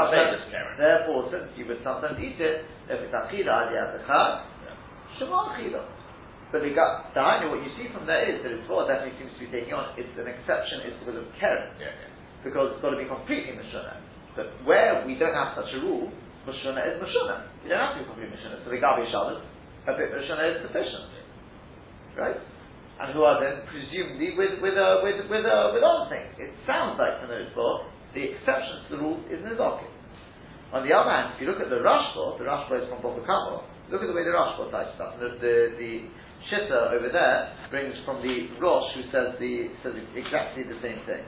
therefore, 0.78 1.20
since 1.30 1.48
you 1.54 1.64
would 1.70 1.80
sometimes 1.86 2.16
eat 2.18 2.38
it, 2.42 2.66
if 2.90 2.98
it's 3.00 3.14
achila 3.14 3.70
al 3.70 3.98
chak, 4.06 4.30
shema. 5.18 5.54
But 6.52 6.60
the 6.60 6.76
got 6.76 7.14
the 7.16 7.48
what 7.48 7.64
you 7.64 7.72
see 7.80 7.88
from 7.94 8.04
there 8.04 8.28
is 8.28 8.44
that 8.44 8.52
it's 8.52 8.68
what 8.68 8.84
definitely 8.84 9.16
seems 9.16 9.32
to 9.38 9.40
be 9.40 9.48
taking 9.48 9.72
on. 9.72 9.96
It's 9.96 10.12
an 10.20 10.28
exception. 10.28 10.84
It's 10.84 11.00
because 11.00 11.16
of 11.16 11.26
keren. 11.40 11.72
Yeah, 11.80 11.88
yeah. 11.88 12.12
because 12.44 12.76
it's 12.76 12.82
got 12.84 12.92
to 12.92 13.00
be 13.00 13.08
completely 13.08 13.56
Mishuna. 13.56 13.96
But 14.36 14.52
where 14.68 15.00
we 15.06 15.16
don't 15.16 15.32
have 15.32 15.56
such 15.56 15.72
a 15.72 15.80
rule, 15.80 16.12
Mishuna 16.44 16.84
is 16.92 17.00
Mishuna. 17.00 17.48
You 17.64 17.72
don't 17.72 17.80
have 17.80 17.94
to 17.96 18.00
be 18.02 18.06
completely 18.10 18.36
Mishuna. 18.36 18.60
So 18.64 18.68
the 18.68 18.76
Gabi 18.82 19.08
Shabbos, 19.08 19.40
a 19.88 19.92
bit 19.96 20.12
Mishuna 20.12 20.44
is 20.52 20.56
sufficient. 20.66 21.08
Right? 22.20 22.36
And 23.02 23.10
who 23.18 23.26
are 23.26 23.42
then 23.42 23.66
presumably 23.66 24.38
with 24.38 24.62
with 24.62 24.78
a 24.78 25.02
with 25.02 25.26
with 25.26 25.42
a 25.42 25.58
with 25.74 25.82
other 25.82 26.06
things. 26.06 26.30
It 26.38 26.54
sounds 26.70 26.94
like 27.02 27.18
from 27.18 27.34
those 27.34 27.50
four, 27.50 27.90
the 28.14 28.30
exception 28.30 28.86
to 28.86 28.88
the 28.94 28.98
rule 29.02 29.18
is 29.26 29.42
Nizokim. 29.42 29.90
On 30.70 30.86
the 30.86 30.94
other 30.94 31.10
hand, 31.10 31.34
if 31.34 31.42
you 31.42 31.50
look 31.50 31.58
at 31.58 31.68
the 31.68 31.82
Rashba, 31.82 32.38
the 32.38 32.46
Rashba 32.46 32.78
is 32.78 32.86
from 32.88 33.02
Baba 33.02 33.20
Kamo, 33.26 33.66
look 33.90 34.00
at 34.00 34.08
the 34.08 34.14
way 34.14 34.22
the 34.22 34.30
Rashba 34.32 34.70
types 34.70 34.94
stuff. 34.94 35.18
The, 35.18 35.36
the, 35.36 35.54
the 35.76 35.92
Shitta 36.46 36.94
over 36.94 37.10
there 37.10 37.52
brings 37.70 37.92
from 38.06 38.22
the 38.22 38.48
Rosh 38.62 38.94
who 38.94 39.02
says 39.10 39.34
the 39.42 39.68
says 39.82 39.98
exactly 40.14 40.62
the 40.62 40.78
same 40.78 41.02
thing. 41.04 41.26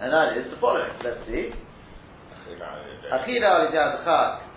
And 0.00 0.12
that 0.12 0.36
is 0.36 0.52
the 0.52 0.60
following. 0.60 0.92
Let's 1.00 1.24
see. 1.26 1.48
Achila 3.08 3.48
al 3.48 3.72
yadchak 3.72 4.52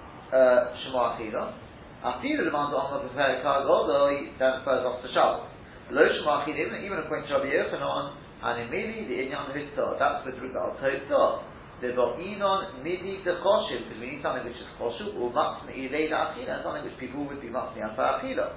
shema 0.84 1.15
achila. 1.15 1.64
The 2.06 2.54
man 2.54 2.70
on 2.70 3.02
the 3.02 3.10
prepare 3.10 3.41
cargo, 3.41 3.89
then 4.38 4.62
first 4.62 4.86
off 4.86 5.02
to 5.02 5.10
Shabbos. 5.10 5.50
Lo 5.89 6.06
shema 6.06 6.46
achila, 6.46 6.54
even 6.54 6.86
even 6.86 7.02
according 7.02 7.26
to 7.26 7.41
Rabbi 7.41 7.50
Yochanan, 7.50 8.13
and 8.46 8.62
immediately 8.62 9.10
the 9.10 9.18
inyan 9.26 9.50
hitzah. 9.50 9.98
That's 9.98 10.22
with 10.22 10.38
regard 10.38 10.78
to 10.78 10.86
hitzah. 10.86 11.41
The 11.82 11.98
ba'inon 11.98 12.86
midi 12.86 13.26
the 13.26 13.41
choshev, 13.41 13.89
because 13.89 13.98
we 13.98 14.13
need 14.13 14.22
something 14.22 14.46
which 14.46 14.54
is 14.54 14.70
choshev, 14.78 15.18
or 15.18 15.34
matzmi 15.34 15.74
ilay 15.89 16.13
la 16.13 16.30
achila, 16.30 16.62
something 16.62 16.86
which 16.86 16.94
people 17.02 17.26
would 17.26 17.41
be 17.41 17.50
matzmi 17.50 17.82
for 17.98 18.06
achila. 18.06 18.54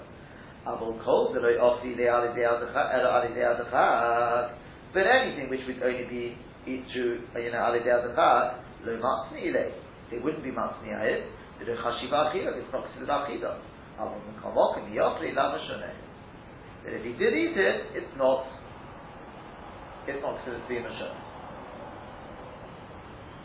Avol 0.69 1.01
kol, 1.01 1.33
the 1.33 1.41
lo 1.41 1.49
ofti 1.57 1.97
le 1.97 2.05
al 2.05 2.29
adechak, 2.29 2.69
but 4.93 5.07
anything 5.09 5.49
which 5.49 5.65
would 5.65 5.81
only 5.81 6.05
be 6.05 6.37
eat 6.69 6.85
through, 6.93 7.25
you 7.41 7.49
know, 7.49 7.65
al 7.65 7.73
adechak, 7.73 8.61
lo 8.85 8.93
matzmi 9.01 9.41
ilay. 9.49 9.73
It 10.13 10.21
wouldn't 10.23 10.45
be 10.45 10.51
matzmi 10.51 10.93
ayit. 10.93 11.25
The 11.59 11.73
chashiva 11.75 12.33
achila, 12.33 12.57
it's 12.57 12.73
not. 12.73 12.87
Avol 13.99 14.21
mekavok, 14.31 14.79
and 14.79 14.95
yachli 14.95 15.35
la 15.35 15.53
mashoneh. 15.53 15.95
But 16.85 16.93
if 16.95 17.03
he 17.03 17.13
did 17.13 17.35
eat 17.35 17.57
it, 17.57 17.83
it's 17.95 18.17
not, 18.17 18.47
it's 20.07 20.23
not 20.23 20.37
considered 20.39 20.63
to 20.63 20.69
be 20.69 20.77
a 20.77 20.83
mashoneh. 20.83 21.19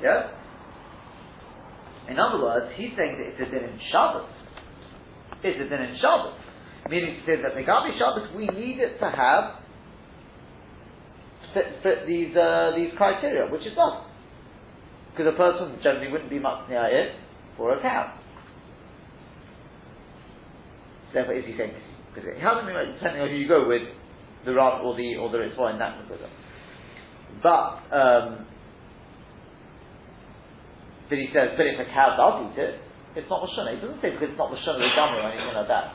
Yeah? 0.02 0.30
In 2.10 2.19
other 2.19 2.43
words, 2.43 2.71
he's 2.76 2.91
saying 2.95 3.17
that 3.17 3.34
it's 3.34 3.41
a 3.41 3.52
din 3.52 3.63
in 3.63 3.80
Shabbos. 3.91 4.30
It's 5.43 5.60
a 5.60 5.69
din 5.69 5.82
in 5.82 5.97
Shabbos. 5.99 6.38
Meaning 6.89 7.17
to 7.19 7.26
say 7.26 7.41
that 7.41 7.56
Megabi 7.56 7.97
Shabbos, 7.97 8.30
we 8.36 8.45
need 8.47 8.78
it 8.80 8.99
to 8.99 9.10
have 9.10 9.63
fit, 11.54 11.82
fit 11.82 12.06
these, 12.06 12.36
uh, 12.36 12.73
these 12.76 12.91
criteria, 12.95 13.49
which 13.49 13.65
it 13.65 13.73
not. 13.76 14.06
Because 15.12 15.34
a 15.34 15.38
person 15.38 15.80
generally 15.82 16.12
wouldn't 16.12 16.30
be 16.30 16.38
Matzniah 16.38 16.91
it 16.91 17.22
for 17.58 17.78
a 17.78 17.82
cow. 17.82 18.20
Therefore, 21.13 21.36
is 21.36 21.46
he 21.46 21.56
saying? 21.58 21.74
Because 22.13 22.30
it 22.30 22.42
been 22.42 22.74
like, 22.74 22.94
depending 22.96 23.22
on 23.22 23.30
who 23.30 23.36
you 23.36 23.48
go 23.48 23.68
with, 23.68 23.84
the 24.46 24.54
Rav 24.54 24.84
or 24.84 24.96
the, 24.98 25.16
or 25.18 25.30
the 25.32 25.38
Ritva 25.38 25.74
in 25.74 25.80
that 25.80 25.98
regard. 26.02 26.30
But, 27.42 27.96
um, 27.96 28.46
but 31.10 31.18
he 31.18 31.30
says, 31.34 31.54
but 31.58 31.66
if 31.66 31.80
a 31.80 31.86
cow 31.94 32.18
does 32.18 32.54
eat 32.54 32.60
it, 32.60 32.80
it's 33.16 33.30
not 33.30 33.46
Lashon. 33.46 33.76
He 33.76 33.82
doesn't 33.82 34.02
say 34.02 34.10
because 34.10 34.34
it's 34.34 34.42
not 34.42 34.50
Lashon 34.50 34.82
the 34.82 34.89
Gamma 34.98 35.22
or 35.22 35.30
anything 35.30 35.54
like 35.54 35.70
that. 35.70 35.94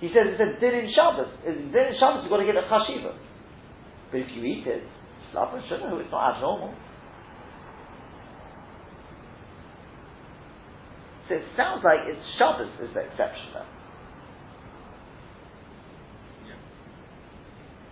He 0.00 0.08
says 0.12 0.28
it's 0.36 0.40
a 0.40 0.60
din 0.60 0.84
in 0.84 0.92
Shabbos. 0.92 1.32
In 1.48 1.72
din 1.72 1.88
in 1.88 1.96
Shabbos 1.96 2.20
you've 2.20 2.32
got 2.32 2.44
to 2.44 2.48
get 2.48 2.56
a 2.56 2.68
chashiva. 2.68 3.16
But 4.12 4.20
if 4.20 4.28
you 4.36 4.44
eat 4.44 4.68
it, 4.68 4.84
it's 4.84 5.32
not 5.32 5.56
Lashon, 5.56 5.88
it's 6.00 6.12
not 6.12 6.36
abnormal. 6.36 6.74
So 11.28 11.34
it 11.34 11.44
sounds 11.56 11.82
like 11.84 12.00
it's 12.06 12.22
Shabbos 12.38 12.70
is 12.80 12.94
the 12.94 13.00
exception 13.00 13.46
there. 13.54 13.66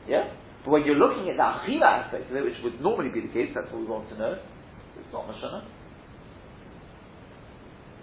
Yeah? 0.08 0.30
But 0.64 0.70
when 0.70 0.84
you're 0.84 0.96
looking 0.96 1.28
at 1.28 1.36
the 1.36 1.42
Achila 1.42 2.06
aspect 2.06 2.30
of 2.30 2.36
it, 2.36 2.44
which 2.44 2.60
would 2.62 2.80
normally 2.80 3.10
be 3.10 3.20
the 3.26 3.32
case, 3.32 3.50
that's 3.54 3.70
what 3.72 3.80
we 3.80 3.86
want 3.86 4.08
to 4.10 4.18
know, 4.18 4.38
it's 4.98 5.12
not 5.12 5.26
Mashana. 5.28 5.64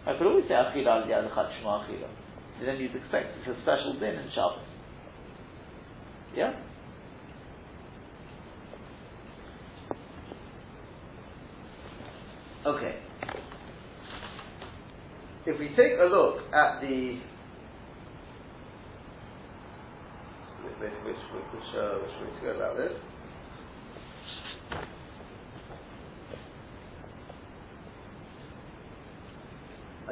I 0.05 0.17
could 0.17 0.27
always 0.27 0.45
say 0.47 0.53
Achila 0.53 1.03
al 1.03 1.07
Yadachat 1.07 1.59
Shema 1.59 1.85
Achila. 1.85 2.09
And 2.59 2.67
then 2.67 2.77
you'd 2.77 2.95
expect 2.95 3.37
it's 3.39 3.57
a 3.57 3.61
special 3.61 3.93
din 3.99 4.15
in 4.15 4.29
Shabbos. 4.35 4.65
Yeah? 6.35 6.53
Okay. 12.65 12.99
If 15.43 15.59
we 15.59 15.69
take 15.69 15.97
a 15.97 16.05
look 16.05 16.53
at 16.53 16.81
the 16.81 17.17
which 20.77 20.93
which 21.03 21.17
which 21.33 21.69
uh, 21.73 21.97
which 21.97 22.13
way 22.21 22.29
to 22.29 22.41
go 22.45 22.55
about 22.57 22.77
this? 22.77 22.93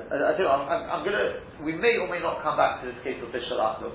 tell 0.09 0.39
you, 0.39 0.47
I'm, 0.47 0.65
I'm, 0.65 0.83
I'm 0.89 1.03
gonna, 1.05 1.45
we 1.63 1.75
may 1.75 1.97
or 2.01 2.09
may 2.09 2.19
not 2.19 2.41
come 2.41 2.57
back 2.57 2.81
to 2.81 2.87
this 2.87 2.97
case 3.03 3.21
of 3.21 3.29
Bishal 3.29 3.59
Achlu, 3.59 3.93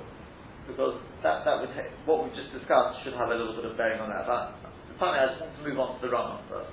because 0.69 1.01
that, 1.23 1.45
that 1.45 1.61
would 1.61 1.75
take, 1.75 1.91
what 2.07 2.23
we 2.23 2.31
just 2.37 2.53
discussed 2.53 3.03
should 3.03 3.15
have 3.15 3.31
a 3.31 3.35
little 3.35 3.57
bit 3.57 3.65
of 3.65 3.77
bearing 3.77 4.01
on 4.01 4.11
that. 4.11 4.27
But 4.29 4.55
finally, 5.01 5.19
I 5.19 5.27
just 5.35 5.41
want 5.41 5.57
to 5.57 5.63
move 5.67 5.79
on 5.81 5.99
to 5.99 6.01
the 6.07 6.13
Rambam 6.13 6.39
first. 6.49 6.71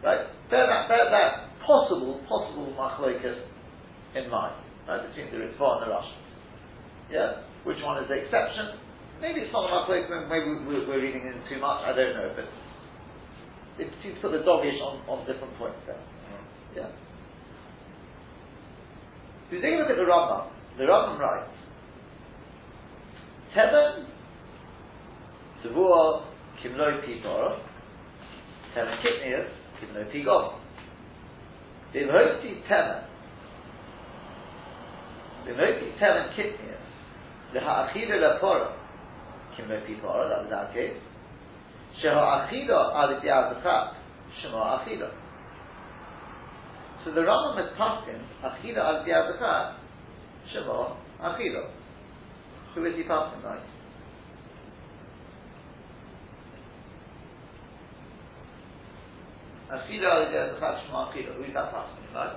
Right? 0.00 0.24
That, 0.50 0.88
bear 0.88 1.10
that 1.10 1.58
possible, 1.66 2.22
possible 2.28 2.72
machlokas 2.78 3.42
in 4.14 4.30
mind, 4.30 4.54
right, 4.88 5.02
between 5.08 5.32
the 5.32 5.44
Ritva 5.44 5.66
and 5.76 5.82
the 5.82 5.90
Rush. 5.90 6.10
Yeah? 7.10 7.42
Which 7.64 7.78
one 7.82 8.02
is 8.02 8.08
the 8.08 8.14
exception? 8.14 8.78
Maybe 9.20 9.40
it's 9.40 9.52
not 9.52 9.66
a 9.66 9.72
machlokas, 9.72 10.28
maybe 10.28 10.46
we're, 10.64 10.86
we're 10.86 11.02
reading 11.02 11.22
in 11.22 11.42
too 11.48 11.60
much, 11.60 11.82
I 11.84 11.92
don't 11.92 12.14
know, 12.14 12.32
but 12.36 12.46
it 13.82 13.90
seems 14.02 14.14
to 14.16 14.20
put 14.20 14.32
the 14.32 14.38
dogish 14.38 14.80
on, 14.80 15.02
on 15.08 15.26
different 15.26 15.56
points 15.58 15.78
there. 15.86 15.96
Mm-hmm. 15.96 16.78
Yeah. 16.78 16.90
If 19.46 19.52
you 19.52 19.60
take 19.60 19.74
a 19.74 19.76
look 19.76 19.90
at 19.90 19.96
the 19.96 20.02
Rambam, 20.02 20.50
the 20.76 20.84
Rambam 20.84 21.18
writes, 21.18 21.50
Teven, 23.56 24.06
Tavua, 25.64 26.26
Kimloi 26.62 27.02
Pidor, 27.04 27.58
Teven 28.76 29.02
Kitnias, 29.02 29.48
Kimloi 29.80 30.12
Pigom. 30.12 30.58
Vimhoti 31.94 32.62
Teven, 32.68 33.00
Vimhoti 33.00 33.17
Teven 35.52 36.34
Kitnias, 36.36 36.84
the 37.54 37.60
Ha'achida 37.60 38.16
Lapora, 38.20 38.72
Kimloi 39.56 39.80
Pidor, 39.86 40.28
that 40.28 40.44
was 40.44 40.52
our 40.54 40.72
case, 40.72 40.96
Sheha 42.02 42.22
Achida 42.48 42.94
Al 42.94 43.20
Diazakak, 43.20 43.94
Shema 44.40 44.78
Achida. 44.78 45.10
So 47.04 47.12
the 47.12 47.20
Rambam 47.22 47.58
is 47.64 47.72
passing 47.76 48.20
Achida 48.44 48.78
Al 48.78 49.04
Diazakak, 49.04 49.76
Shema 50.52 50.96
Achida. 51.22 51.70
Who 52.74 52.84
is 52.84 52.94
he 52.96 53.02
passing 53.04 53.42
like? 53.42 53.66
Achida 59.72 60.08
Al 60.10 60.26
Diazakak, 60.26 60.86
Shema 60.86 61.10
Achida. 61.10 61.34
Who 61.36 61.42
is 61.44 61.54
that 61.54 61.72
passing 61.72 62.14
like? 62.14 62.36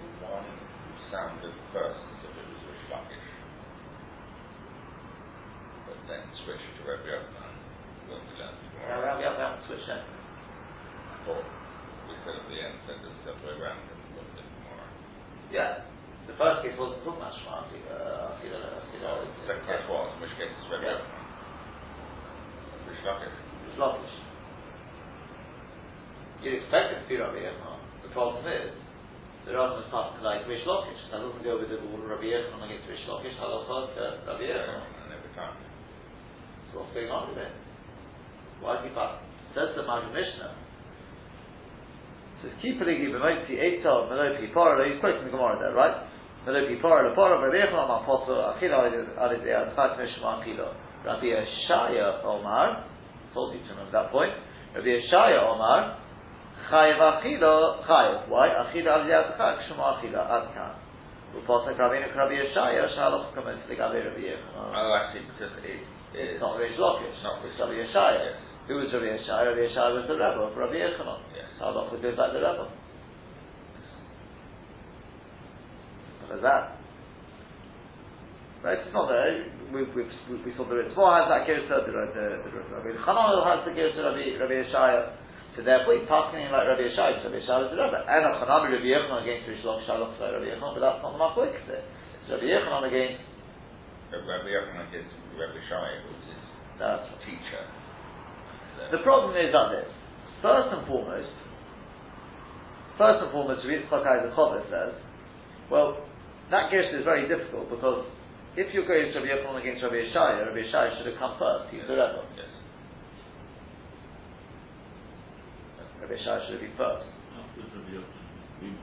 The 0.00 0.06
one 0.26 0.44
who 0.44 0.99
sounded 1.10 1.54
first 1.74 2.00
as 2.06 2.18
if 2.22 2.32
it 2.38 2.46
was 2.46 2.60
Rish 2.70 2.86
Lakish, 2.90 3.28
but 5.86 5.98
then 6.06 6.22
switched 6.46 6.70
to 6.78 6.82
Rabbi 6.86 7.10
Yochanan 7.10 7.54
when 8.06 8.20
we 8.26 8.32
learned 8.38 8.58
Yeah, 8.78 8.94
tomorrow. 8.94 9.02
we 9.02 9.06
have, 9.06 9.18
we 9.18 9.24
have, 9.26 9.36
we 9.36 9.42
have 9.42 9.56
switch 9.66 9.84
that. 9.90 10.06
I 10.06 11.14
we 12.06 12.14
said 12.22 12.34
at 12.38 12.46
the 12.46 12.58
end 12.58 12.78
that 12.86 12.98
it's 13.02 13.20
the 13.26 13.30
other 13.34 13.42
way 13.44 13.54
around 13.58 13.82
and 13.90 13.98
tomorrow. 14.54 14.88
Yeah. 15.50 15.86
The 16.30 16.34
first 16.38 16.62
case 16.62 16.78
wasn't 16.78 17.02
talking 17.02 17.18
about 17.18 17.34
Shema 17.42 17.66
Achida. 17.66 17.98
Achida, 18.38 18.60
Achida. 18.86 19.10
The 19.26 19.44
second 19.50 19.66
case 19.66 19.84
was, 19.90 20.14
in 20.14 20.18
which 20.22 20.34
case 20.38 20.50
it's 20.54 20.70
Rabbi 20.70 20.86
Yeah. 20.86 20.98
Yochanan. 21.02 21.26
Rish 22.86 23.02
Lakish. 23.02 23.38
It's 23.66 23.78
Lakish. 23.78 24.16
You'd 26.40 26.56
expect 26.62 26.86
it 26.94 26.98
to 27.02 27.06
be 27.10 27.16
Rabbi 27.18 27.42
Yochanan. 27.42 27.82
The 28.06 28.10
problem 28.14 28.46
is, 28.46 28.72
the 29.46 29.56
Rambam 29.56 29.80
is 29.80 29.88
passing 29.88 30.20
like 30.20 30.44
Rish 30.44 30.64
Lakish. 30.68 31.00
That 31.08 31.24
doesn't 31.24 31.40
go 31.40 31.56
with 31.56 31.72
the 31.72 31.80
rule 31.80 32.04
Rabbi 32.04 32.28
Yochanan 32.28 32.60
against 32.60 32.84
Rish 32.88 33.04
Lakish. 33.08 33.36
Halacha 33.40 33.96
to 33.96 34.02
Rabbi 34.28 34.44
Yochanan. 34.44 34.84
And 35.00 35.10
every 35.16 35.32
time. 35.32 35.56
So 36.70 36.84
what's 36.84 36.92
going 36.92 37.08
on 37.08 37.32
with 37.32 37.40
it? 37.40 37.52
Why 38.60 38.78
is 38.78 38.84
he 38.84 38.92
passing? 38.92 39.24
Says 39.56 39.72
the 39.74 39.88
Magid 39.88 40.12
Mishnah. 40.12 40.52
Says, 42.44 42.52
Ki 42.60 42.76
peligi 42.76 43.08
b'motzi 43.08 43.56
eitzah 43.56 44.12
melopi 44.12 44.52
parah. 44.52 44.84
He's 44.84 45.00
quoting 45.00 45.24
the 45.24 45.32
Gemara 45.32 45.56
there, 45.56 45.72
right? 45.72 46.04
Melopi 46.44 46.76
parah 46.84 47.08
leparah 47.08 47.40
Rabbi 47.40 47.56
Yochanan 47.64 47.88
amapoto 47.88 48.36
achila 48.54 48.92
alidei 49.16 49.56
adchat 49.56 49.96
mishma 49.96 50.44
achila. 50.44 50.76
Rabbi 51.04 51.32
Yeshaya 51.32 52.22
Omar, 52.24 52.84
told 53.32 53.54
you 53.54 53.60
to 53.64 53.68
remember 53.72 53.92
that 53.92 54.12
point. 54.12 54.32
Rabbi 54.76 54.86
Yeshaya 54.86 55.48
Omar, 55.48 55.96
chayiv 56.70 56.98
achila, 56.98 57.84
chayiv. 57.84 58.28
Why? 58.28 58.48
Achila 58.48 59.02
alidei 59.02 59.18
adchat 59.18 59.68
shema 59.68 59.98
achila 59.98 60.22
adkan. 60.30 60.74
Uposek 61.34 61.78
Rabbeinu 61.78 62.14
Rabbi 62.16 62.34
Yeshaya 62.34 62.90
shalach 62.96 63.30
kamen 63.34 63.54
ligabe 63.70 64.02
Rabbi 64.02 64.22
Yochanan. 64.26 64.74
Oh, 64.74 64.92
I 64.94 65.12
see, 65.14 65.20
because 65.20 65.54
it 65.62 65.70
is. 65.70 65.86
It's 66.12 66.40
not 66.40 66.58
Reish 66.58 66.74
Lakish. 66.74 67.22
Not 67.22 67.38
it's 67.44 67.54
Reish 67.54 67.60
Rabbi 67.60 67.74
Yeshaya. 67.74 68.24
Yes. 68.24 68.34
Who 68.66 68.74
was 68.74 68.90
Rabbi 68.92 69.14
Yeshaya? 69.14 69.46
Rabbi 69.46 69.62
Yeshaya 69.70 69.94
was 69.94 70.04
the 70.08 70.14
Rebbe 70.14 70.42
of 70.42 70.56
Rabbi 70.56 70.74
Yochanan. 70.74 71.20
Yes. 71.30 71.46
Halacha 71.62 72.02
goes 72.02 72.18
like 72.18 72.32
the 72.34 72.42
Rebbe. 72.42 72.66
What 76.26 76.36
is 76.36 76.42
that? 76.42 76.80
Right, 78.62 78.78
it's 78.78 78.92
not 78.92 79.08
there. 79.08 79.46
We, 79.72 79.86
we, 79.94 80.02
we, 80.02 80.34
we 80.44 80.50
saw 80.58 80.66
the 80.66 80.82
Ritva 80.82 80.98
has 81.16 81.26
that 81.30 81.46
Gersa, 81.46 81.86
the, 81.86 81.94
the, 81.94 82.02
the, 82.42 82.50
the 82.50 82.74
Rabbi 82.74 82.90
Chananel 83.06 83.46
has 83.46 83.62
the 83.64 83.70
Gersa 83.70 84.02
Rabbi, 84.02 84.34
Rabbi 84.34 84.66
Yeshaya. 84.66 85.14
So 85.56 85.66
therefore 85.66 85.98
he's 85.98 86.06
in 86.06 86.50
like 86.54 86.66
Rabbi 86.66 86.86
Yeshaya, 86.86 87.18
because 87.18 87.26
Rabbi 87.26 87.42
Yeshaya 87.42 87.64
is 87.66 87.70
the 87.74 87.78
Rebbe. 87.82 87.98
And 88.06 88.22
a 88.22 88.30
Chananel 88.38 88.70
Rabbi 88.70 88.86
Yochanan 88.86 89.22
against 89.22 89.50
Rish 89.50 89.66
Lakish, 89.66 89.86
Shalach 89.90 90.14
like 90.18 90.32
Rabbi 90.34 90.46
Yochanan, 90.46 90.72
but 90.78 90.82
that's 90.82 91.02
not 91.02 91.10
the 91.10 91.20
Machlok 91.20 91.54
there. 91.66 91.82
It's 91.82 92.30
Rabbi 92.30 92.46
Yochanan 92.46 92.86
against, 92.86 93.18
Rabbi 94.14 94.50
Yochanan 94.50 94.88
against 94.88 95.12
Rabbi 95.34 95.60
Shai, 95.66 95.90
who's 96.06 96.22
his 96.30 96.40
that's 96.80 97.04
teacher. 97.28 97.62
The 98.90 99.04
problem 99.04 99.36
is 99.36 99.52
like 99.52 99.84
this. 99.84 99.90
First 100.40 100.72
and 100.72 100.86
foremost, 100.88 101.28
first 102.96 103.20
and 103.20 103.30
foremost, 103.30 103.60
Rabbi 103.68 103.84
Yitzchak 103.84 104.06
Isaac 104.08 104.32
says, 104.72 104.96
well, 105.68 106.00
that 106.50 106.72
Gersh 106.72 106.88
is 106.96 107.04
very 107.04 107.28
difficult 107.28 107.68
because 107.68 108.08
if 108.56 108.72
you're 108.72 108.88
going 108.88 109.12
to 109.12 109.20
Rabbi 109.20 109.28
Yochanan 109.28 109.60
against 109.60 109.84
Rabbi 109.84 110.08
Yeshaya, 110.08 110.48
Rabbi 110.48 110.64
Yeshaya 110.64 110.96
should 110.96 111.12
have 111.12 111.20
come 111.20 111.36
first. 111.38 111.68
He's 111.70 111.84
the 111.84 111.92
Rebbe. 111.92 112.24
Yes. 112.34 112.48
Rabbi 115.99 115.99
Yeshaya 115.99 115.99
should 115.99 115.99
have 115.99 115.99
been 115.99 115.99
first. 115.99 115.99
After 115.99 115.99
Rabbi 115.99 115.99
Yochanan, 115.99 115.99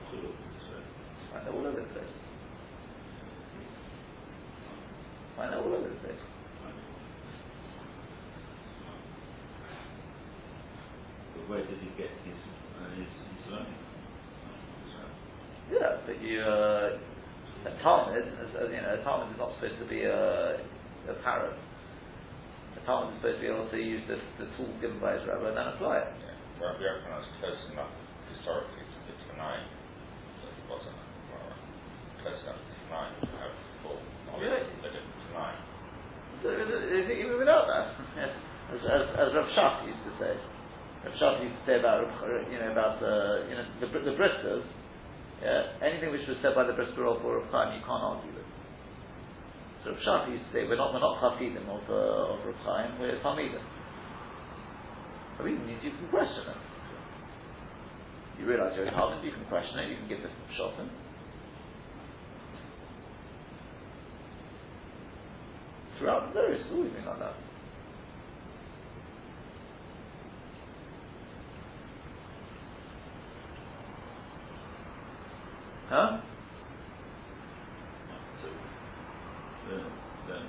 put 0.08 0.24
up 0.24 0.32
with 0.32 0.48
this, 0.48 0.64
right? 0.72 0.88
Find 1.32 1.46
that 1.46 1.52
all 1.52 1.66
over 1.66 1.76
the 1.76 1.92
place. 1.92 2.14
Find 5.36 5.52
that 5.52 5.60
all 5.60 5.68
over 5.68 5.88
the 5.88 6.00
place. 6.00 6.24
But 11.36 11.48
where 11.50 11.60
did 11.68 11.78
he 11.84 11.92
get 12.00 12.08
his, 12.24 12.40
uh, 12.80 12.96
his, 12.96 13.12
his 13.12 13.52
learning? 13.52 13.76
Yeah, 15.68 16.00
but 16.06 16.22
you, 16.24 16.40
uh, 16.40 16.96
a 17.68 17.82
Talmud, 17.82 18.24
you 18.24 18.80
know, 18.80 18.96
a 18.98 19.04
Talmud 19.04 19.34
is 19.34 19.38
not 19.38 19.52
supposed 19.60 19.78
to 19.80 19.88
be 19.88 20.00
a, 20.04 20.64
a 21.12 21.14
parrot. 21.22 21.52
A 22.80 22.86
Talmud 22.86 23.12
is 23.12 23.20
supposed 23.20 23.36
to 23.36 23.42
be 23.44 23.52
able 23.52 23.68
to 23.68 23.76
use 23.76 24.00
the, 24.08 24.16
the 24.42 24.48
tool 24.56 24.72
given 24.80 24.98
by 24.98 25.12
his 25.12 25.28
Rebbe 25.28 25.44
and 25.44 25.56
then 25.58 25.68
apply 25.76 25.98
it. 25.98 26.27
Yochanan 26.58 27.22
is 27.22 27.30
close 27.38 27.62
enough 27.70 27.92
historically 28.34 28.82
to 28.82 28.98
the 29.06 29.14
Tanai 29.30 29.62
that 30.42 30.52
he 30.58 30.62
wasn't 30.66 30.98
well, 31.30 31.54
close 32.22 32.40
enough 32.42 32.58
to 32.58 32.66
the 32.66 32.78
Tanai 32.90 33.06
to 33.22 33.34
have 33.38 33.54
full 33.86 33.98
knowledge 34.26 34.42
Really? 34.42 34.62
of 34.66 34.78
the 34.82 34.90
different 34.90 35.22
Tanai. 35.30 35.54
So, 36.42 36.46
is 36.54 36.66
it- 36.70 36.88
is 36.90 37.06
it 37.10 37.18
even 37.22 37.38
without 37.38 37.66
that, 37.70 37.86
as, 38.74 38.80
as, 38.82 39.04
as 39.14 39.28
Rav 39.38 39.48
Shach 39.54 39.86
used 39.86 40.02
to 40.06 40.12
say, 40.18 40.34
Rav 41.06 41.14
Shach 41.18 41.42
used 41.46 41.54
to 41.58 41.64
say 41.66 41.76
about, 41.78 42.02
Rav- 42.06 42.50
you 42.50 42.58
know, 42.58 42.70
about 42.74 42.98
uh, 43.02 43.46
you 43.46 43.54
know, 43.54 43.64
the, 43.78 43.86
the 44.10 44.14
Briskers, 44.18 44.66
yeah, 45.42 45.78
anything 45.82 46.10
which 46.10 46.26
was 46.26 46.36
said 46.42 46.54
by 46.58 46.66
the 46.66 46.74
Brisker 46.74 47.06
or 47.06 47.14
of 47.38 47.46
Chaim, 47.54 47.78
you 47.78 47.82
can't 47.86 48.02
argue 48.02 48.34
with. 48.34 48.46
So 49.86 49.94
Rav 49.94 50.02
Shach 50.02 50.22
used 50.34 50.42
to 50.50 50.52
say, 50.58 50.66
we're 50.66 50.74
not, 50.78 50.90
we're 50.90 51.02
not 51.02 51.22
Chassidim 51.22 51.70
of, 51.70 51.86
uh, 51.86 52.34
of 52.34 52.42
Rav 52.42 52.58
Chaim, 52.66 52.98
we're 52.98 53.18
Talmidim. 53.22 53.62
I 55.38 55.44
mean, 55.44 55.60
you 55.82 55.90
can 55.90 56.08
question 56.10 56.42
it. 56.50 56.56
You 58.40 58.46
realise 58.46 58.72
you're 58.76 58.90
Talmud, 58.90 59.24
you 59.24 59.32
can 59.32 59.44
question 59.46 59.78
it, 59.78 59.90
you 59.90 59.96
can 59.96 60.08
give 60.08 60.18
different 60.18 60.56
shots 60.56 60.74
in. 60.80 60.90
Throughout 65.98 66.32
the 66.32 66.40
it's 66.52 66.64
always 66.72 66.92
been 66.92 67.04
like 67.04 67.18
that. 67.18 67.34
Huh? 75.88 76.20
So, 78.42 78.48
then, 79.70 79.84
then, 80.28 80.46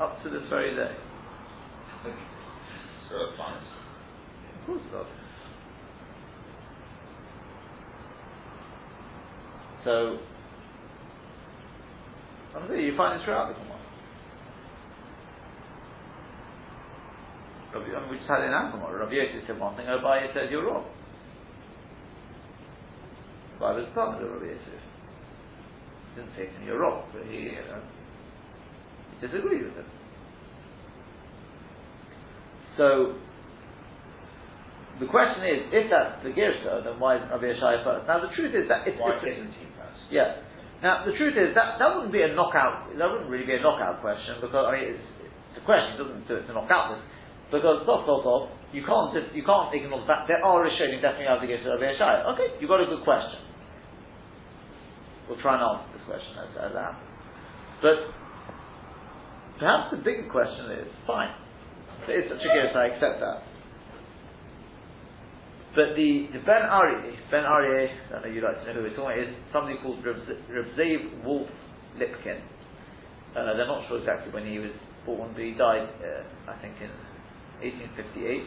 Up 0.00 0.22
to 0.22 0.30
this 0.30 0.42
very 0.50 0.74
day. 0.74 0.96
So 3.08 3.16
it 3.16 3.28
applies. 3.32 3.62
Of 4.60 4.66
course 4.66 4.82
it 4.84 4.92
does. 4.92 5.06
So, 9.84 10.18
You 12.94 12.98
find 12.98 13.20
it 13.20 13.24
throughout 13.24 13.48
the 13.50 13.58
Gemara. 13.58 13.82
Rabbi, 17.74 17.90
I 17.90 18.00
mean, 18.06 18.10
we 18.14 18.16
just 18.22 18.30
had 18.30 18.46
it 18.46 18.46
in 18.46 18.54
our 18.54 18.70
Gemara. 18.70 19.02
Rabbi 19.02 19.18
Yosef 19.18 19.50
said 19.50 19.58
one 19.58 19.74
thing, 19.74 19.86
Abaye 19.90 20.30
said 20.30 20.46
you're 20.46 20.62
wrong. 20.62 20.86
Abaye 23.58 23.82
was 23.82 23.90
part 23.98 24.22
of 24.22 24.30
Rabbi 24.30 24.46
Yosef. 24.46 24.78
Didn't 26.14 26.30
say 26.38 26.46
to 26.46 26.54
him, 26.54 26.62
you're 26.70 26.78
wrong, 26.78 27.02
but 27.10 27.26
he, 27.26 27.58
you 27.58 27.66
know, 27.66 27.82
he 29.10 29.26
disagreed 29.26 29.66
with 29.66 29.74
him. 29.74 29.90
So, 32.78 33.18
the 35.02 35.10
question 35.10 35.42
is, 35.50 35.66
if 35.74 35.90
that's 35.90 36.22
the 36.22 36.30
Girsa, 36.30 36.86
then 36.86 37.00
why 37.02 37.18
isn't 37.18 37.26
Rabbi 37.26 37.58
Yeshaya 37.58 37.82
first? 37.82 38.06
Now, 38.06 38.22
the 38.22 38.30
truth 38.38 38.54
is 38.54 38.70
that 38.70 38.86
it's, 38.86 39.02
Why 39.02 39.18
isn't 39.18 39.50
he 39.50 39.66
first? 39.74 39.98
yeah. 40.14 40.43
Now, 40.84 41.00
the 41.08 41.16
truth 41.16 41.32
is 41.32 41.56
that 41.56 41.80
that 41.80 41.88
wouldn't 41.96 42.12
be 42.12 42.20
a 42.20 42.36
knockout. 42.36 42.92
That 42.92 43.08
wouldn't 43.08 43.32
really 43.32 43.48
be 43.48 43.56
a 43.56 43.64
knockout 43.64 44.04
question 44.04 44.36
because 44.44 44.68
I 44.68 44.70
mean, 44.76 44.92
it's, 44.92 45.08
it's 45.24 45.56
a 45.56 45.64
question. 45.64 45.96
It 45.96 46.04
doesn't 46.04 46.28
do 46.28 46.36
it 46.36 46.44
to 46.44 46.52
knock 46.52 46.68
out 46.68 46.92
this 46.92 47.00
because 47.48 47.88
soft 47.88 48.04
off, 48.04 48.52
you 48.68 48.84
can't 48.84 49.16
you 49.32 49.40
can't 49.48 49.72
ignore 49.72 50.04
the 50.04 50.08
fact 50.10 50.28
there 50.28 50.44
are 50.44 50.60
Rishonim 50.60 51.00
definitely 51.00 51.32
have 51.32 51.40
to 51.40 51.48
Rabbi 51.48 51.88
Yeshaya. 51.88 52.28
Okay, 52.36 52.60
you 52.60 52.68
got 52.68 52.84
a 52.84 52.88
good 52.90 53.00
question. 53.00 53.40
We'll 55.24 55.40
try 55.40 55.56
and 55.56 55.64
answer 55.64 55.88
this 55.96 56.04
question 56.04 56.36
as, 56.36 56.52
as 56.52 56.72
that. 56.76 56.92
But 57.80 57.96
perhaps 59.56 59.88
the 59.88 60.04
bigger 60.04 60.28
question 60.28 60.84
is 60.84 60.92
fine. 61.08 61.32
Is 62.12 62.28
such 62.28 62.44
a 62.44 62.50
case, 62.52 62.76
I 62.76 62.92
accept 62.92 63.24
that. 63.24 63.53
But 65.74 65.98
the, 65.98 66.30
the 66.30 66.38
Ben 66.46 66.62
Ari, 66.62 67.18
Ben 67.34 67.42
Ari, 67.42 67.90
I 68.14 68.22
know 68.22 68.30
you'd 68.30 68.44
like 68.44 68.62
to 68.62 68.66
know 68.66 68.74
who 68.78 68.82
we're 68.86 68.94
talking 68.94 69.18
about, 69.18 69.26
is 69.26 69.34
somebody 69.52 69.76
called 69.82 70.06
Reb 70.06 70.22
Zev 70.78 71.24
Wolf 71.24 71.50
Lipkin. 71.98 72.38
Uh, 73.34 73.58
they're 73.58 73.66
not 73.66 73.82
sure 73.88 73.98
exactly 73.98 74.30
when 74.32 74.46
he 74.46 74.62
was 74.62 74.70
born, 75.04 75.34
but 75.34 75.42
he 75.42 75.50
died, 75.58 75.90
uh, 75.98 76.22
I 76.46 76.54
think, 76.62 76.78
in 76.78 76.94
1858. 77.58 78.46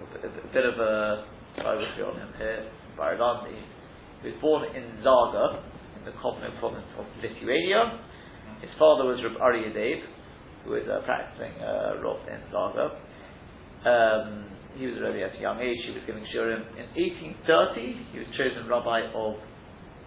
A 0.00 0.52
bit, 0.52 0.64
a 0.64 0.68
of 0.68 0.76
a 0.76 1.24
biography 1.56 2.02
on 2.04 2.20
him 2.20 2.28
here, 2.36 2.68
Baradan. 2.92 3.48
He, 3.48 4.28
was 4.28 4.36
born 4.42 4.68
in 4.76 5.00
Zaga, 5.00 5.64
in 5.96 6.04
the 6.04 6.12
Kovno 6.20 6.52
province 6.60 6.84
of 6.98 7.06
Lithuania. 7.24 8.04
His 8.60 8.68
father 8.78 9.08
was 9.08 9.16
Reb 9.24 9.40
Aryeh 9.40 9.72
Dev, 9.72 10.04
who 10.64 10.72
was 10.72 10.84
uh, 10.84 11.00
practicing 11.08 11.56
uh, 11.64 12.04
Rob 12.04 12.20
in 12.28 12.40
Zaga. 12.52 13.00
Um, 13.88 14.59
he 14.76 14.86
was 14.86 14.96
already 14.98 15.22
at 15.22 15.34
a 15.36 15.40
young 15.40 15.60
age, 15.60 15.78
he 15.86 15.92
was 15.92 16.02
giving 16.06 16.24
shurim. 16.34 16.62
In 16.78 16.86
1830, 16.94 18.06
he 18.12 18.18
was 18.18 18.28
chosen 18.36 18.68
rabbi 18.68 19.06
of 19.14 19.36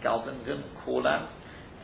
Galbingen, 0.04 0.64
Courland, 0.84 1.28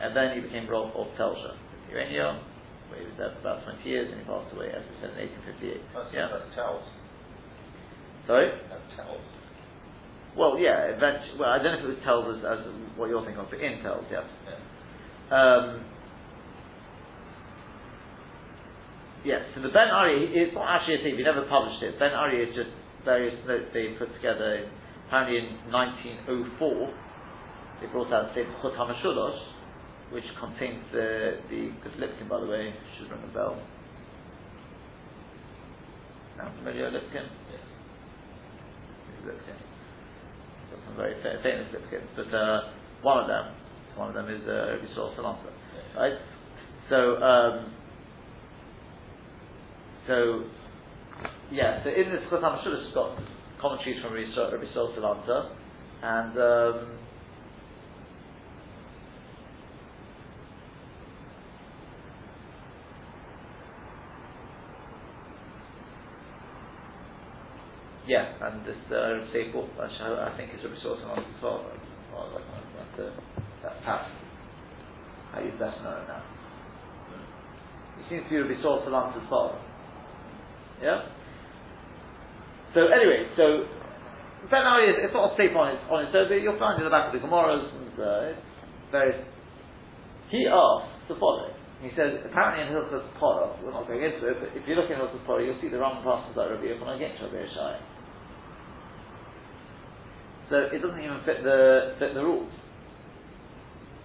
and 0.00 0.16
then 0.16 0.36
he 0.36 0.40
became 0.40 0.68
rabbi 0.68 0.90
of 0.96 1.08
Telsha, 1.18 1.56
Lithuania, 1.86 2.40
where 2.88 3.00
he 3.00 3.06
was 3.06 3.16
there 3.18 3.32
for 3.36 3.40
about 3.40 3.64
20 3.64 3.84
years, 3.88 4.08
and 4.10 4.20
he 4.20 4.26
passed 4.26 4.52
away, 4.54 4.72
as 4.72 4.82
we 4.82 4.94
said, 5.00 5.12
in 5.16 5.28
1858. 5.28 5.80
That's, 5.94 6.10
yeah? 6.12 6.28
Sorry? 8.26 8.48
That 8.68 8.82
tells. 8.96 9.24
Well, 10.36 10.58
yeah, 10.58 10.94
eventually, 10.94 11.38
well, 11.38 11.50
I 11.50 11.58
don't 11.58 11.74
know 11.74 11.82
if 11.82 11.84
it 11.84 11.94
was 11.98 12.02
Telz 12.06 12.30
as, 12.30 12.40
as 12.46 12.60
what 12.94 13.10
you're 13.10 13.24
thinking 13.24 13.42
of, 13.42 13.50
but 13.50 13.60
in 13.60 13.82
Telz, 13.82 14.06
yes. 14.10 14.22
Yeah. 14.46 14.58
Um, 15.34 15.84
yes, 19.24 19.42
so 19.54 19.62
the 19.62 19.68
Ben 19.68 19.88
Ari, 19.88 20.32
it's 20.34 20.54
not 20.54 20.68
actually 20.68 21.00
a 21.00 21.02
thing, 21.02 21.16
we 21.16 21.22
never 21.22 21.42
published 21.46 21.82
it. 21.82 21.98
Ben 21.98 22.12
Ari 22.12 22.42
is 22.42 22.54
just 22.54 22.70
various 23.04 23.34
notes 23.46 23.66
they 23.72 23.94
put 23.98 24.12
together. 24.14 24.54
In, 24.54 24.68
apparently 25.06 25.38
in 25.38 25.72
1904, 25.72 26.94
they 27.80 27.86
brought 27.88 28.12
out 28.12 28.34
the 28.34 28.44
Chut 28.62 28.74
HaMashulosh, 28.76 29.40
which 30.12 30.24
contains 30.38 30.84
the, 30.92 31.38
the, 31.48 31.70
because 31.76 31.96
Lipkin, 31.98 32.28
by 32.28 32.40
the 32.40 32.46
way, 32.46 32.74
should 32.98 33.10
ring 33.10 33.22
a 33.24 33.32
bell. 33.34 33.60
Sound 36.36 36.56
familiar, 36.58 36.90
Lipkin? 36.90 37.26
Yes. 37.50 37.64
Lipkin. 39.24 39.58
Got 40.70 40.80
some 40.86 40.96
very 40.96 41.14
fa- 41.22 41.40
famous 41.42 41.68
Lipkins, 41.74 42.08
but 42.16 42.34
uh, 42.34 42.60
one 43.02 43.18
of 43.18 43.28
them, 43.28 43.54
one 43.96 44.08
of 44.08 44.14
them 44.14 44.28
is 44.28 44.42
uh, 44.46 44.76
Rabbi 44.76 44.94
Saul 44.94 45.14
Salanter, 45.16 45.52
right? 45.96 46.14
So, 46.88 47.22
um, 47.22 47.72
so, 50.06 50.44
yeah, 51.50 51.82
so 51.84 51.90
in 51.90 52.10
this 52.10 52.22
Chut 52.30 52.42
HaMashulosh, 52.42 52.86
it's 52.86 52.94
got 52.94 53.18
commentaries 53.60 54.02
from 54.02 54.14
Rabbi 54.14 54.72
Saul 54.74 54.94
Salanter, 54.96 55.50
and 56.02 56.38
um, 56.38 56.98
Yeah, 68.10 68.26
and 68.42 68.66
this 68.66 68.74
uh, 68.90 69.22
which 69.78 70.00
I, 70.02 70.34
think 70.36 70.50
is 70.58 70.64
Rabbi 70.64 70.82
Sorson 70.82 71.06
on 71.14 71.18
as 71.20 71.42
well. 71.42 71.62
Uh, 72.16 73.10
that 73.62 73.84
pattern. 73.84 74.12
How 75.30 75.38
you 75.40 75.52
best 75.52 75.78
know 75.84 75.94
it 75.94 76.08
now. 76.08 76.24
It 78.00 78.06
seems 78.10 78.24
to 78.24 78.30
be 78.30 78.36
Rabbi 78.38 78.60
Sorson 78.62 78.90
as 79.14 79.30
well. 79.30 79.69
Yeah? 80.82 81.06
So 82.74 82.86
anyway, 82.86 83.28
so 83.36 83.66
Ben 84.48 84.64
Ari 84.64 84.90
is 84.90 84.96
it's 85.04 85.14
not 85.14 85.32
a 85.32 85.34
staple 85.34 85.60
on 85.60 85.76
his 85.76 85.82
on 85.90 86.04
his 86.06 86.12
survey, 86.12 86.40
you'll 86.40 86.58
find 86.58 86.78
in 86.78 86.84
the 86.84 86.90
back 86.90 87.12
of 87.12 87.14
the 87.14 87.22
Gemaras 87.26 87.66
and 87.68 87.92
uh, 87.98 88.40
various 88.90 89.20
he 90.30 90.46
asks 90.46 91.10
the 91.10 91.18
following. 91.18 91.52
He 91.82 91.90
says, 91.98 92.22
apparently 92.22 92.62
in 92.62 92.70
Hilchas 92.70 93.02
Porah, 93.18 93.56
we're 93.64 93.72
not 93.74 93.88
going 93.88 94.04
into 94.04 94.30
it, 94.30 94.36
but 94.38 94.54
if 94.54 94.62
you 94.68 94.76
look 94.78 94.88
in 94.90 94.96
Hilchas 94.96 95.26
Porah, 95.26 95.42
you'll 95.42 95.58
see 95.60 95.68
the 95.68 95.82
Rambam 95.82 96.06
passes 96.06 96.36
like 96.36 96.50
Rabbi 96.54 96.70
Yochanan 96.70 96.96
against 96.96 97.20
Rabbi 97.20 97.42
Yeshaya. 97.42 97.80
So 100.50 100.56
it 100.70 100.78
doesn't 100.78 101.02
even 101.02 101.18
fit 101.26 101.42
the 101.42 101.96
fit 101.98 102.14
the 102.14 102.22
rules. 102.22 102.52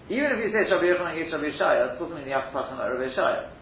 Even 0.09 0.33
if 0.33 0.39
you 0.41 0.49
say 0.49 0.65
Rabbi 0.65 0.89
Yochanan 0.89 1.13
against 1.13 1.33
Rabbi 1.38 1.53
Yeshaya, 1.53 1.93
it 1.93 1.99
doesn't 1.99 2.15
mean 2.15 2.25
you 2.25 2.33
have 2.33 2.49
to 2.49 2.53
pass 2.57 2.73
on 2.73 2.81
like 2.81 2.89
Rabbi 2.89 3.13
Yeshaya. 3.13 3.54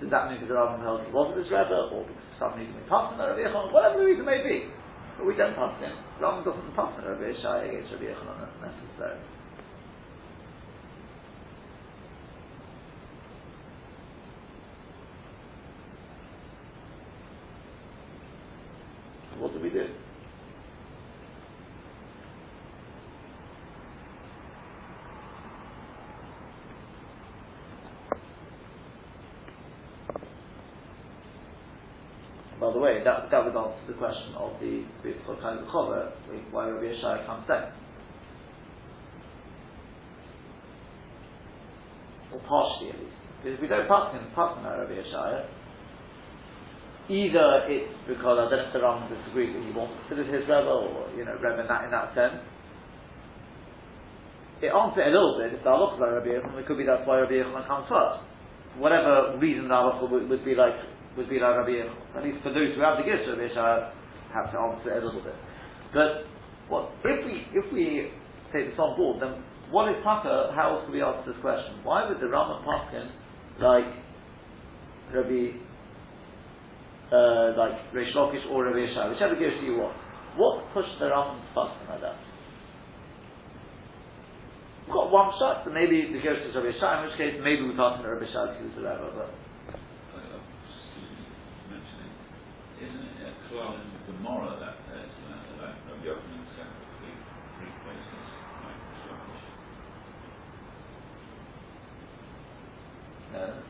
Does 0.00 0.10
that 0.10 0.28
mean 0.28 0.36
because 0.36 0.52
the 0.52 0.58
Rambam 0.60 0.84
held 0.84 1.06
he 1.06 1.12
wasn't 1.12 1.40
this 1.40 1.48
Rebbe, 1.48 1.72
or 1.72 2.04
because 2.04 2.28
for 2.36 2.50
some 2.50 2.60
reason 2.60 2.76
we 2.76 2.84
passed 2.84 3.16
on 3.16 3.18
Rabbi 3.18 3.48
Yochanan, 3.48 3.72
whatever 3.72 3.98
the 3.98 4.04
reason 4.04 4.24
may 4.28 4.44
be. 4.44 4.68
But 5.16 5.24
we 5.26 5.34
don't 5.36 5.56
pass 5.56 5.72
him. 5.80 5.96
Rambam 6.20 6.44
doesn't 6.44 6.76
pass 6.76 6.92
on 7.00 7.04
Rabbi 7.08 7.32
Yeshaya 7.32 7.68
against 7.72 7.92
Rabbi 7.92 8.12
Yochanan 8.12 8.48
necessarily. 8.60 9.24
What 19.38 19.52
do 19.52 19.60
we 19.60 19.70
do? 19.70 19.86
By 32.58 32.72
the 32.72 32.78
way, 32.78 32.95
that, 33.06 33.30
that 33.30 33.40
would 33.46 33.54
answer 33.54 33.86
the 33.86 33.94
question 33.94 34.34
of 34.34 34.58
the 34.58 34.82
what 35.30 35.38
kind 35.40 35.62
of 35.62 35.70
cover 35.70 36.10
why 36.50 36.66
Rabbi 36.66 36.90
Yeshaya 36.90 37.24
comes 37.24 37.46
second. 37.46 37.70
Or 42.34 42.42
partially 42.42 42.90
at 42.90 42.98
least. 42.98 43.14
Because 43.38 43.54
if 43.54 43.62
we 43.62 43.70
don't 43.70 43.86
pass 43.86 44.10
him, 44.10 44.26
pass 44.34 44.58
him 44.58 44.66
Rabbi 44.66 44.98
Yeshaya, 44.98 45.46
either 47.06 47.70
it's 47.70 47.94
because 48.10 48.42
I 48.42 48.50
don't 48.50 48.58
know 48.58 48.66
if 48.66 48.74
the 48.74 48.82
Rambam 48.82 49.06
disagrees 49.06 49.54
that 49.54 49.62
he 49.62 49.70
to 49.70 49.86
consider 50.10 50.26
his 50.26 50.42
Rebbe 50.50 50.66
or 50.66 51.06
you 51.14 51.22
know 51.22 51.38
Rebbe 51.38 51.62
in 51.62 51.70
that 51.70 51.86
in 51.86 51.90
that 51.94 52.10
sense. 52.10 52.42
It 54.66 54.74
answers 54.74 54.98
it 54.98 55.12
a 55.12 55.14
little 55.14 55.38
bit. 55.38 55.54
If 55.54 55.62
the 55.62 55.70
halacha 55.70 56.02
like 56.02 56.10
Rabbi 56.10 56.42
Yochanan, 56.42 56.58
it 56.58 56.66
could 56.66 56.78
be 56.80 56.82
that's 56.82 57.06
why 57.06 57.22
Rabbi 57.22 57.38
Yochanan 57.38 57.70
comes 57.70 57.86
first. 57.86 58.26
Whatever 58.82 59.38
reason 59.38 59.70
the 59.70 59.74
halacha 59.78 60.10
would, 60.10 60.26
would 60.26 60.44
be 60.44 60.58
like 60.58 60.74
would 61.16 61.28
be 61.28 61.38
like 61.40 61.56
Rabbi 61.56 61.80
Yochanan. 61.80 62.16
At 62.16 62.24
least 62.24 62.42
for 62.42 62.52
those 62.52 62.74
who 62.76 62.80
have 62.80 62.98
the 63.00 63.04
gifts, 63.08 63.24
Rabbi 63.28 63.48
Yeshaya 63.48 63.92
have 64.32 64.52
to 64.52 64.58
answer 64.58 64.92
a 64.92 65.04
little 65.04 65.22
bit. 65.22 65.34
But 65.92 66.28
what 66.68 66.92
if 67.04 67.24
we 67.24 67.34
if 67.56 67.66
we 67.72 68.12
take 68.52 68.70
this 68.70 68.78
on 68.78 68.96
board, 68.96 69.22
then 69.22 69.42
what 69.70 69.88
is 69.88 69.96
Taka? 70.04 70.52
How 70.54 70.76
else 70.76 70.84
can 70.84 70.92
we 70.92 71.02
answer 71.02 71.32
this 71.32 71.40
question? 71.40 71.82
Why 71.82 72.08
would 72.08 72.20
the 72.20 72.26
Rambam 72.28 72.62
Paskin 72.64 73.10
like 73.60 73.88
Rabbi 75.14 75.66
uh, 77.12 77.54
like 77.54 77.78
Reish 77.94 78.10
Lakish 78.14 78.42
or 78.50 78.66
Rabbi 78.66 78.82
Yeshai, 78.82 79.12
whichever 79.12 79.36
gives 79.38 79.54
you 79.62 79.78
want. 79.78 79.96
What 80.36 80.66
pushed 80.74 80.98
the 80.98 81.06
Rambam 81.06 81.38
to 81.38 81.48
fasting 81.54 81.88
like 81.88 82.02
that? 82.02 82.18
We've 84.86 84.94
got 84.94 85.10
one 85.10 85.34
shot, 85.38 85.62
so 85.64 85.70
maybe 85.70 86.10
the 86.12 86.18
Gersh 86.22 86.42
is 86.46 86.54
Rabbi 86.54 86.74
Yeshai, 86.74 87.02
in 87.02 87.10
which 87.10 87.18
case 87.18 87.34
maybe 87.42 87.62
we 87.62 87.74
pass 87.74 88.02
to 88.02 88.06
Rabbi 88.06 88.26
Yeshai 88.26 88.54
because 88.54 88.62
he's 88.66 88.76
the 88.78 88.82
Rebbe, 88.86 89.10
but 89.14 89.30
well, 93.56 93.72
that 93.72 93.80
and 93.80 93.88
the 94.04 94.20
of 95.92 96.02
the 96.04 96.10
opening 96.10 96.44
uh, 103.34 103.60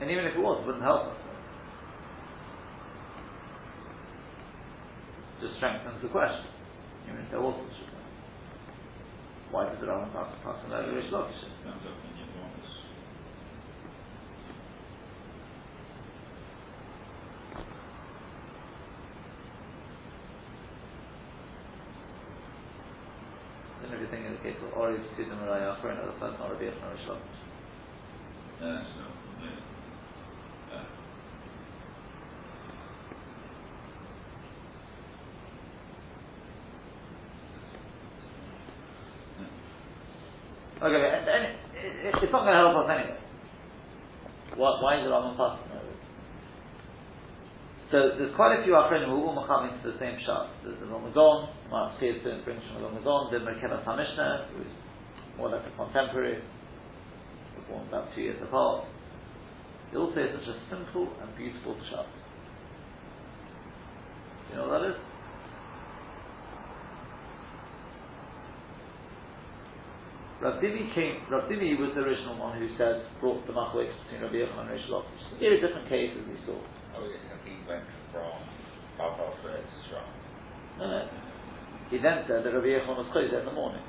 and 0.00 0.10
even 0.10 0.24
if 0.24 0.34
it 0.34 0.40
was, 0.40 0.60
it 0.62 0.66
wouldn't 0.66 0.84
help 0.84 1.06
us. 1.06 1.16
Just 5.40 5.56
strengthens 5.56 6.02
the 6.02 6.08
question. 6.08 6.46
Even 7.08 7.20
if 7.24 7.30
there 7.30 7.40
wasn't 7.40 7.68
Why 9.50 9.64
does 9.64 9.82
it 9.82 9.86
Rambam 9.86 10.12
pass, 10.12 10.34
pass 10.44 10.56
on 10.64 10.70
that 10.70 10.92
Rish 10.92 11.10
Lakish? 11.10 12.27
The 24.92 24.98
case 24.98 25.28
of 25.32 25.38
Ori, 25.38 25.38
Sidim, 25.38 25.42
or 25.42 25.48
Ayachar, 25.48 25.90
and 25.90 26.00
other 26.00 26.14
sides, 26.20 26.36
not 26.38 26.50
Rabbi 26.50 26.64
Yechon 26.64 26.84
or 26.84 26.92
Rish 26.92 27.06
Lakish. 27.08 27.40
No, 28.60 28.74
that's 28.74 28.88
yeah. 29.40 29.56
Uh, 30.76 30.84
Okay, 40.82 40.94
and, 40.96 41.28
and 41.28 41.44
it, 41.44 42.06
it, 42.06 42.14
it's 42.22 42.32
not 42.32 42.44
going 42.44 42.54
to 42.54 42.60
help 42.70 42.84
us 42.84 42.90
anyway. 42.90 43.18
Why, 44.56 44.70
why 44.82 44.98
is 44.98 45.04
the 45.04 45.14
over? 45.14 45.67
So 47.90 48.20
there's 48.20 48.36
quite 48.36 48.60
a 48.60 48.64
few 48.64 48.76
Achronim 48.76 49.08
who 49.08 49.24
all 49.24 49.44
come 49.48 49.72
into 49.72 49.80
the 49.92 49.96
same 49.96 50.20
shot. 50.26 50.52
There's 50.60 50.76
the 50.76 50.86
Ramadan, 50.92 51.48
Mark 51.72 51.96
Stevenson 51.96 52.44
brings 52.44 52.60
from 52.68 52.84
the 52.84 52.88
Ramadan, 52.88 53.32
the 53.32 53.40
Merkevas 53.40 53.80
HaMishnah, 53.88 54.52
who's 54.52 54.68
more 55.38 55.48
like 55.48 55.64
a 55.64 55.72
contemporary, 55.72 56.44
born 57.68 57.88
about 57.88 58.12
two 58.14 58.20
years 58.20 58.36
apart. 58.42 58.84
They 59.90 59.98
all 59.98 60.12
say 60.14 60.28
such 60.28 60.48
a 60.48 60.56
simple 60.68 61.08
and 61.22 61.34
beautiful. 61.36 61.74
Do 61.74 61.80
you 64.52 64.56
know 64.56 64.68
what 64.68 64.80
that 64.80 64.88
is? 64.92 64.96
Rav 70.40 70.62
Dimi 70.62 70.94
came. 70.94 71.24
Rav 71.30 71.50
Dimi 71.50 71.72
was 71.80 71.90
the 71.94 72.00
original 72.00 72.38
one 72.38 72.58
who 72.58 72.68
said 72.76 73.02
brought 73.20 73.46
the 73.46 73.52
machlokes 73.52 73.96
between 74.04 74.22
Rabbi 74.22 74.44
Yochanan 74.44 74.60
and 74.60 74.70
Rish 74.70 74.86
Lakish. 74.92 75.40
Very 75.40 75.60
different 75.60 75.88
cases 75.88 76.22
we 76.28 76.36
saw. 76.46 76.60
Oh, 76.98 77.06
he 77.46 77.54
went 77.68 77.86
from 78.10 78.34
Baba 78.98 79.30
to 79.30 79.48
Ezra. 79.54 80.02
No, 80.78 80.84
no. 80.90 81.08
He 81.90 81.98
then 81.98 82.24
said 82.26 82.42
that 82.44 82.52
Rabbi 82.52 82.74
Yochanan 82.74 82.98
was 82.98 83.08
closed 83.12 83.32
in 83.32 83.44
the 83.46 83.52
morning. 83.52 83.82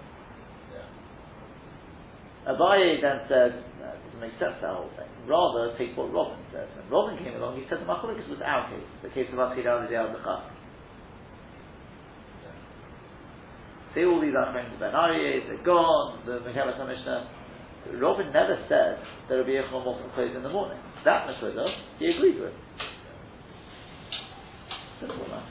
Yeah. 0.72 2.54
Abaye 2.54 3.02
then 3.02 3.26
said 3.28 3.66
no, 3.82 3.90
it 3.90 4.00
doesn't 4.06 4.22
make 4.22 4.38
sense 4.38 4.62
that 4.62 4.72
whole 4.72 4.94
thing. 4.94 5.10
Rather 5.28 5.74
take 5.78 5.98
what 5.98 6.14
Ravin 6.14 6.38
said. 6.54 6.70
When 6.78 6.86
Ravin 6.88 7.18
came 7.24 7.36
along, 7.42 7.58
he 7.58 7.66
said 7.68 7.82
the 7.82 7.90
machlokes 7.90 8.30
was 8.30 8.40
our 8.46 8.70
case, 8.70 8.90
the 9.02 9.10
case 9.10 9.28
of 9.34 9.42
Achidah 9.42 9.90
and 9.90 9.90
the 9.90 10.60
Say 13.96 14.06
all 14.06 14.22
these 14.22 14.38
Achronim, 14.38 14.80
Ben 14.80 14.94
Aryeh, 14.94 15.50
the 15.50 15.58
Gon, 15.66 16.22
the 16.26 16.40
Mechela 16.46 16.78
Commissioner. 16.78 17.26
Ravin 17.98 18.32
never 18.32 18.56
said 18.70 19.02
that 19.28 19.36
Rabbi 19.36 19.50
Yechon 19.50 19.84
wasn't 19.84 20.14
closed 20.14 20.36
in 20.36 20.44
the 20.44 20.50
morning. 20.50 20.78
That 21.06 21.28
Meshwada, 21.28 21.66
he 21.98 22.08
agreed 22.08 22.40
with. 22.40 22.54
Simple 25.00 25.26
enough. 25.26 25.48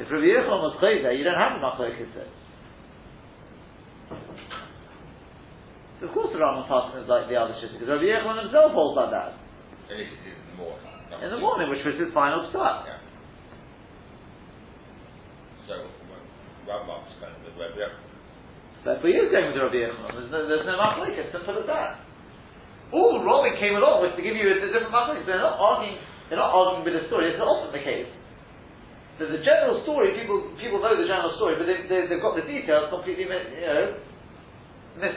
If 0.00 0.08
Rabbi 0.08 0.32
Yechon 0.32 0.64
was 0.64 0.80
there, 0.80 1.12
you 1.12 1.24
don't 1.28 1.36
have 1.36 1.60
the 1.60 1.62
Machlokes 1.62 2.08
there. 2.16 2.32
So 6.00 6.08
of 6.08 6.12
course 6.16 6.32
the 6.32 6.40
Rambam 6.40 6.64
passing 6.64 7.04
is 7.04 7.08
like 7.08 7.28
the 7.28 7.36
other 7.36 7.52
shit, 7.60 7.76
because 7.76 7.84
Rabbi 7.84 8.08
Yechon 8.08 8.48
himself 8.48 8.72
holds 8.72 8.96
like 8.96 9.12
that. 9.12 9.36
At 9.92 10.00
least 10.00 10.16
it 10.24 10.32
is 10.32 10.40
in 10.40 10.56
the 10.56 10.58
morning. 10.64 10.88
In 11.20 11.28
the 11.28 11.36
morning, 11.36 11.68
which 11.68 11.84
was 11.84 12.00
his 12.00 12.08
final 12.16 12.48
start. 12.48 12.88
Yeah. 12.88 12.96
So, 15.68 15.84
Rambam's 16.64 17.12
going 17.20 17.36
with 17.44 17.60
Rabbi 17.60 17.84
Yochanan. 17.84 18.08
Therefore, 18.80 19.04
he 19.12 19.20
is 19.20 19.28
going 19.28 19.52
with 19.52 19.60
Rabbi 19.60 19.84
Yechon. 19.84 20.16
There's 20.16 20.32
no, 20.32 20.40
there's 20.48 20.64
no 20.64 20.80
Machlokes, 20.80 21.28
simple 21.28 21.60
as 21.60 21.68
that. 21.68 22.00
All 22.88 23.20
Ravin 23.20 23.60
came 23.60 23.76
along 23.76 24.00
was 24.00 24.16
to 24.16 24.24
give 24.24 24.32
you 24.32 24.48
a, 24.48 24.64
a 24.64 24.72
different 24.72 24.96
Machlokes. 24.96 25.28
They're 25.28 25.44
not 25.44 25.60
arguing, 25.60 26.00
they're 26.32 26.40
not 26.40 26.56
arguing 26.56 26.88
with 26.88 26.96
the 26.96 27.04
story. 27.12 27.28
It's 27.28 27.36
often 27.36 27.68
the 27.68 27.84
case. 27.84 28.08
A 29.20 29.44
general 29.44 29.84
story, 29.84 30.16
people, 30.16 30.48
people 30.56 30.80
know 30.80 30.96
the 30.96 31.04
general 31.04 31.36
story, 31.36 31.60
but 31.60 31.68
they, 31.68 31.84
they, 31.84 32.08
they've 32.08 32.24
got 32.24 32.40
the 32.40 32.46
details 32.48 32.88
completely, 32.88 33.28
you 33.28 33.68
know, 33.68 34.00
mis, 34.96 35.12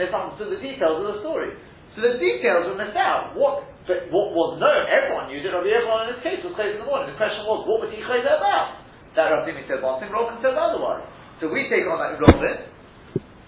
misunderstood 0.00 0.48
the 0.48 0.62
details 0.64 1.04
of 1.04 1.06
the 1.12 1.16
story. 1.20 1.52
So 1.92 2.00
the 2.00 2.16
details 2.16 2.72
were 2.72 2.78
missed 2.80 2.96
out. 2.96 3.36
What, 3.36 3.68
but 3.84 4.08
what 4.08 4.32
was 4.32 4.56
known, 4.56 4.88
everyone 4.88 5.28
knew 5.28 5.44
that 5.44 5.52
Rabbi 5.52 5.68
Yechon 5.68 6.08
in 6.08 6.08
this 6.16 6.22
case 6.24 6.40
was 6.40 6.56
closed 6.56 6.80
in 6.80 6.80
the 6.80 6.88
morning. 6.88 7.12
The 7.12 7.20
question 7.20 7.44
was, 7.44 7.68
what 7.68 7.84
was 7.84 7.92
he 7.92 8.00
closed 8.00 8.24
about? 8.24 8.80
That 9.12 9.28
Rabbi 9.28 9.52
Dimi 9.52 9.68
said 9.68 9.84
one 9.84 10.00
thing, 10.00 10.08
Ravin 10.08 10.40
said 10.40 10.56
otherwise. 10.56 11.04
So 11.44 11.52
we 11.52 11.68
take 11.68 11.84
on 11.84 12.00
like 12.00 12.16
Ravin, 12.16 12.64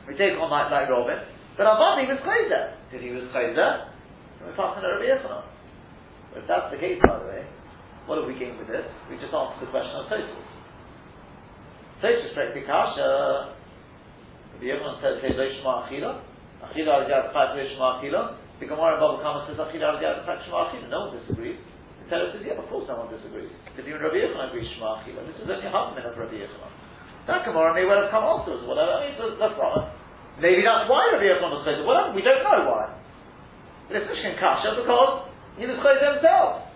we 0.05 0.13
take 0.21 0.37
on 0.37 0.53
like, 0.53 0.69
like 0.69 0.93
Ravin, 0.93 1.25
but 1.57 1.65
Avadi 1.65 2.05
was 2.05 2.21
closer. 2.21 2.77
Did 2.93 3.01
he 3.01 3.17
was 3.17 3.29
closer? 3.33 3.89
We're 4.45 4.57
passing 4.57 4.85
Rabbi 4.85 5.09
Yechon. 5.09 5.41
If 6.37 6.45
that's 6.45 6.69
the 6.69 6.79
case, 6.81 7.01
by 7.01 7.17
the 7.17 7.27
way, 7.33 7.43
what 8.11 8.19
have 8.19 8.27
we 8.27 8.35
gained 8.35 8.59
with 8.59 8.67
this? 8.67 8.83
We 9.07 9.15
just 9.23 9.31
answered 9.31 9.63
the 9.63 9.71
question 9.71 9.95
of 9.95 10.11
Tosfos. 10.11 10.51
Tosfos 12.03 12.35
straight 12.35 12.51
uh, 12.51 12.59
to 12.59 12.63
Kasha. 12.67 13.11
Rabbi 14.59 14.67
Yechon 14.67 14.99
says, 14.99 15.23
hey, 15.23 15.31
Lo 15.39 15.47
Achila. 15.47 16.19
Achila 16.59 16.91
al 16.91 17.05
Yad 17.07 17.31
Chak 17.31 17.55
Lo 17.55 17.63
Shema 17.63 18.03
Achila. 18.03 18.35
The 18.59 18.67
Gemara 18.67 18.99
in 18.99 19.01
Baba 19.01 19.23
Kama 19.23 19.47
says, 19.47 19.63
Achila 19.63 19.95
al 19.95 20.03
Yad 20.03 20.27
Chak 20.27 20.43
Shema 20.43 20.75
Achila. 20.75 20.91
No 20.91 21.07
one 21.07 21.23
disagrees. 21.23 21.55
The 22.03 22.11
Torah 22.11 22.35
says, 22.35 22.43
yeah, 22.43 22.59
of 22.59 22.67
course 22.67 22.91
no 22.91 22.99
one 22.99 23.15
disagrees. 23.15 23.47
Because 23.71 23.87
even 23.87 24.03
Rabbi 24.03 24.19
Yechon 24.27 24.43
agrees 24.43 24.67
Shema 24.75 25.07
Achila. 25.07 25.23
This 25.31 25.39
is 25.39 25.47
only 25.47 25.63
a 25.63 25.71
half 25.71 25.95
minute 25.95 26.11
of 26.11 26.19
Rabbi 26.19 26.35
Yechon. 26.35 26.67
That 27.31 27.47
Gemara 27.47 27.79
may 27.79 27.87
well 27.87 28.03
have 28.03 28.11
come 28.11 28.27
afterwards, 28.27 28.67
whatever. 28.67 28.91
I 28.91 29.07
mean, 29.07 29.15
that's 29.39 29.55
not. 29.55 29.95
Maybe 30.43 30.67
that's 30.67 30.91
why 30.91 31.15
Rabbi 31.15 31.31
Yechon 31.31 31.47
was 31.47 31.63
closer. 31.63 31.87
Whatever, 31.87 32.11
we 32.19 32.27
don't 32.27 32.43
know 32.43 32.75
why. 32.75 32.91
But 33.87 34.03
it's 34.03 34.11
Mishkan 34.11 34.35
Kasha 34.43 34.83
because 34.83 35.31
he 35.63 35.71
was 35.71 35.79
closer 35.79 36.19
himself. 36.19 36.70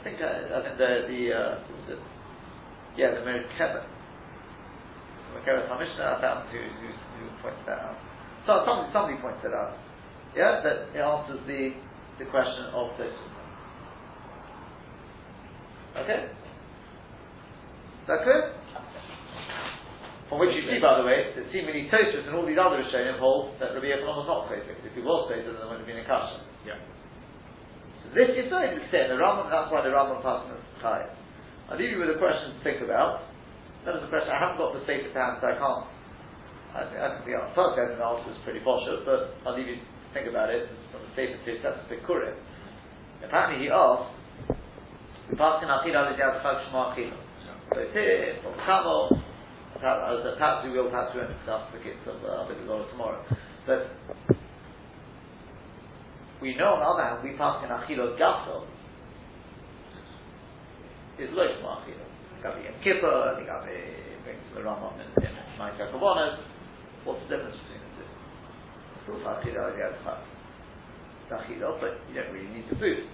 I 0.00 0.02
think 0.02 0.16
uh, 0.16 0.56
I 0.56 0.58
think 0.64 0.78
the 0.80 0.90
the 1.12 1.20
uh? 1.36 1.60
Yeah, 2.96 3.12
the 3.12 3.20
Merkeva. 3.20 3.84
The 3.84 5.30
Merkeva 5.36 5.68
Hamishna 5.68 6.16
I 6.16 6.20
found 6.24 6.48
who, 6.48 6.56
who 6.56 6.88
who 6.88 7.28
pointed 7.44 7.68
that 7.68 7.84
out. 7.84 8.00
So 8.48 8.64
somebody 8.64 8.88
somebody 8.96 9.16
pointed 9.20 9.52
it 9.52 9.54
out. 9.54 9.76
Yeah, 10.32 10.64
that 10.64 10.96
it 10.96 11.04
answers 11.04 11.44
the 11.44 11.76
the 12.16 12.24
question 12.32 12.72
of 12.72 12.96
this. 12.96 13.12
Okay. 16.00 16.32
Is 16.32 18.08
that 18.08 18.24
clear? 18.24 18.56
From 20.30 20.38
which 20.38 20.54
you 20.54 20.62
see, 20.64 20.78
by 20.80 20.96
the 20.96 21.04
way, 21.04 21.34
that 21.34 21.44
seemingly 21.52 21.90
Tosfos 21.92 22.24
and 22.24 22.38
all 22.38 22.46
these 22.46 22.56
other 22.56 22.80
Rishonim 22.80 23.18
hold 23.18 23.58
that 23.60 23.74
Rabbi 23.74 23.90
Yochanan 23.90 24.16
was 24.16 24.30
not 24.30 24.46
crazy. 24.46 24.70
If 24.70 24.94
he 24.94 25.02
was 25.02 25.26
crazy, 25.28 25.44
then 25.44 25.58
there 25.58 25.66
wouldn't 25.66 25.84
have 25.84 25.90
been 25.90 26.00
a 26.00 26.06
kasha. 26.06 26.40
Yeah. 26.64 26.78
This 28.10 28.34
is 28.34 28.50
not 28.50 28.66
even 28.66 28.82
clear. 28.90 29.06
The 29.06 29.18
Rambam, 29.22 29.46
that's 29.46 29.70
why 29.70 29.86
the 29.86 29.94
Rambam 29.94 30.18
is 30.18 30.82
high. 30.82 31.06
I'll 31.70 31.78
leave 31.78 31.94
you 31.94 32.02
with 32.02 32.10
a 32.10 32.18
question 32.18 32.58
to 32.58 32.60
think 32.66 32.82
about. 32.82 33.22
That 33.86 33.94
is 33.94 34.02
a 34.02 34.10
question 34.10 34.34
I 34.34 34.42
haven't 34.42 34.58
got 34.58 34.74
the 34.74 34.82
state 34.82 35.06
of 35.06 35.14
hand, 35.14 35.38
so 35.38 35.46
I 35.46 35.54
can't. 35.54 35.86
I 36.74 36.80
think 36.90 36.98
I 36.98 37.08
can 37.14 37.22
be 37.22 37.34
honest. 37.38 37.54
First, 37.54 37.78
think 37.78 37.94
the 37.94 38.02
answer 38.02 38.30
is 38.34 38.42
pretty 38.42 38.62
poshut, 38.66 39.06
but 39.06 39.38
I'll 39.46 39.54
leave 39.54 39.70
you 39.70 39.78
to 39.78 39.86
think 40.10 40.26
about 40.26 40.50
it 40.50 40.66
It's 40.66 40.86
from 40.90 41.06
the 41.06 41.14
of 41.14 41.42
his 41.46 41.62
that's 41.62 41.86
bit 41.86 42.02
Kurim. 42.02 42.34
Apparently, 43.22 43.62
he 43.62 43.70
asked, 43.70 44.10
"We 45.30 45.38
pass 45.38 45.62
in 45.62 45.70
Achila 45.70 46.10
Lidiad 46.10 46.42
Chag 46.42 46.66
Shema 46.66 46.90
Achila." 46.90 47.18
So 47.74 47.78
it's 47.78 47.94
here 47.94 48.38
from 48.42 48.54
Kamo. 48.66 49.22
Perhaps 49.78 50.66
we 50.66 50.74
will, 50.74 50.90
perhaps 50.90 51.14
we 51.14 51.22
won't 51.22 51.32
discuss 51.38 51.62
the 51.72 51.78
kids 51.78 52.02
of 52.10 52.18
uh, 52.26 52.44
Abedullah 52.44 52.90
tomorrow. 52.90 53.22
But 53.66 53.88
we 56.40 56.56
know 56.56 56.76
on 56.76 56.80
the 56.80 56.88
other 56.88 57.04
hand, 57.04 57.18
we 57.22 57.36
pass 57.36 57.60
in 57.64 57.68
Achila 57.68 58.16
Gaso 58.16 58.64
is 61.20 61.28
Lo 61.36 61.44
Shema 61.44 61.84
Achila. 61.84 62.06
Gabi 62.40 62.64
Yom 62.64 62.76
Kippur, 62.80 63.36
the 63.36 63.44
Gabi 63.44 63.76
brings 64.24 64.40
the 64.56 64.64
in, 64.64 65.08
in 65.20 65.32
Ma'aseh 65.60 65.92
Kavonos. 65.92 66.40
What's 67.04 67.20
the 67.28 67.36
difference 67.36 67.56
between 67.60 67.84
the 67.84 67.92
two? 68.00 68.08
It's 68.08 69.08
also 69.12 69.28
Achila 69.36 69.68
Lidiad 69.68 70.00
Chag. 70.00 70.24
It's 70.24 71.32
Achila, 71.32 71.76
but 71.76 72.00
you 72.08 72.16
don't 72.16 72.32
really 72.32 72.48
need 72.48 72.64
the 72.72 72.76
food. 72.80 73.04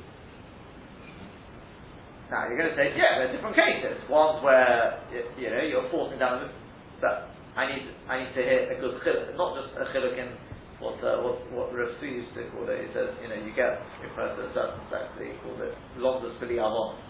Now 2.31 2.47
you're 2.47 2.59
going 2.59 2.71
to 2.71 2.79
say, 2.79 2.91
yeah, 2.95 3.19
there 3.19 3.31
are 3.31 3.35
different 3.35 3.55
cases. 3.55 4.03
Ones 4.11 4.43
where 4.43 5.03
you, 5.39 5.51
know 5.51 5.63
you're 5.63 5.91
forcing 5.91 6.19
down, 6.19 6.43
the, 6.43 6.51
but 6.99 7.31
I 7.55 7.71
need 7.71 7.87
I 8.11 8.23
need 8.23 8.35
to 8.35 8.43
hear 8.43 8.67
a 8.71 8.77
good 8.83 8.99
chiluk, 9.03 9.31
not 9.39 9.55
just 9.55 9.75
a 9.79 9.87
chiluk 9.95 10.19
in 10.19 10.35
what 10.81 11.01
uh, 11.01 11.25
what 11.25 11.41
what 11.53 11.73
Rav 11.73 11.97
used 12.05 12.37
to 12.37 12.45
call 12.53 12.69
it. 12.69 12.85
He 12.85 12.89
says, 12.93 13.17
you 13.25 13.29
know, 13.33 13.39
you 13.41 13.53
get 13.57 13.81
referred 14.05 14.37
to 14.37 14.43
a 14.45 14.51
certain 14.53 14.81
sex. 14.93 15.09
He 15.17 15.33
called 15.41 15.61
it 15.65 15.73
londas 15.97 16.37
b'li 16.37 16.61
avon. 16.61 17.01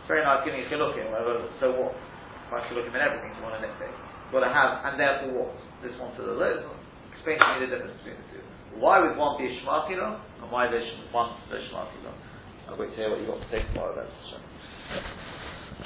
It's 0.00 0.08
very 0.08 0.24
nice 0.24 0.40
giving 0.48 0.64
a 0.64 0.68
chilukim, 0.72 1.12
whatever. 1.12 1.44
So 1.60 1.76
what? 1.76 1.92
If 1.92 2.52
I 2.56 2.64
chilukim 2.72 2.96
in 2.96 3.02
everything, 3.04 3.36
you 3.36 3.44
want 3.44 3.60
to 3.60 3.68
nitpick. 3.68 3.92
Got 4.32 4.44
to 4.44 4.52
have, 4.52 4.84
and 4.88 5.00
therefore 5.00 5.32
what? 5.36 5.52
This 5.84 5.92
one 6.00 6.16
to 6.16 6.22
the 6.24 6.36
left, 6.36 6.64
explain 7.12 7.38
to 7.38 7.46
me 7.60 7.68
the 7.68 7.76
difference 7.76 7.96
between 8.00 8.16
the 8.16 8.26
two. 8.32 8.44
Why 8.80 9.00
would 9.00 9.16
one 9.16 9.36
be 9.40 9.46
a 9.48 9.52
Shmakilo, 9.60 10.20
and 10.42 10.50
why 10.50 10.68
is 10.68 10.84
one 11.12 11.36
no 11.48 11.56
Shmakilo? 11.56 12.12
I'll 12.68 12.76
wait 12.76 12.90
to 12.90 12.96
hear 12.96 13.10
what 13.10 13.20
you've 13.20 13.28
got 13.28 13.40
to 13.40 13.48
say 13.50 13.62
tomorrow, 13.72 13.96
that's 13.96 15.37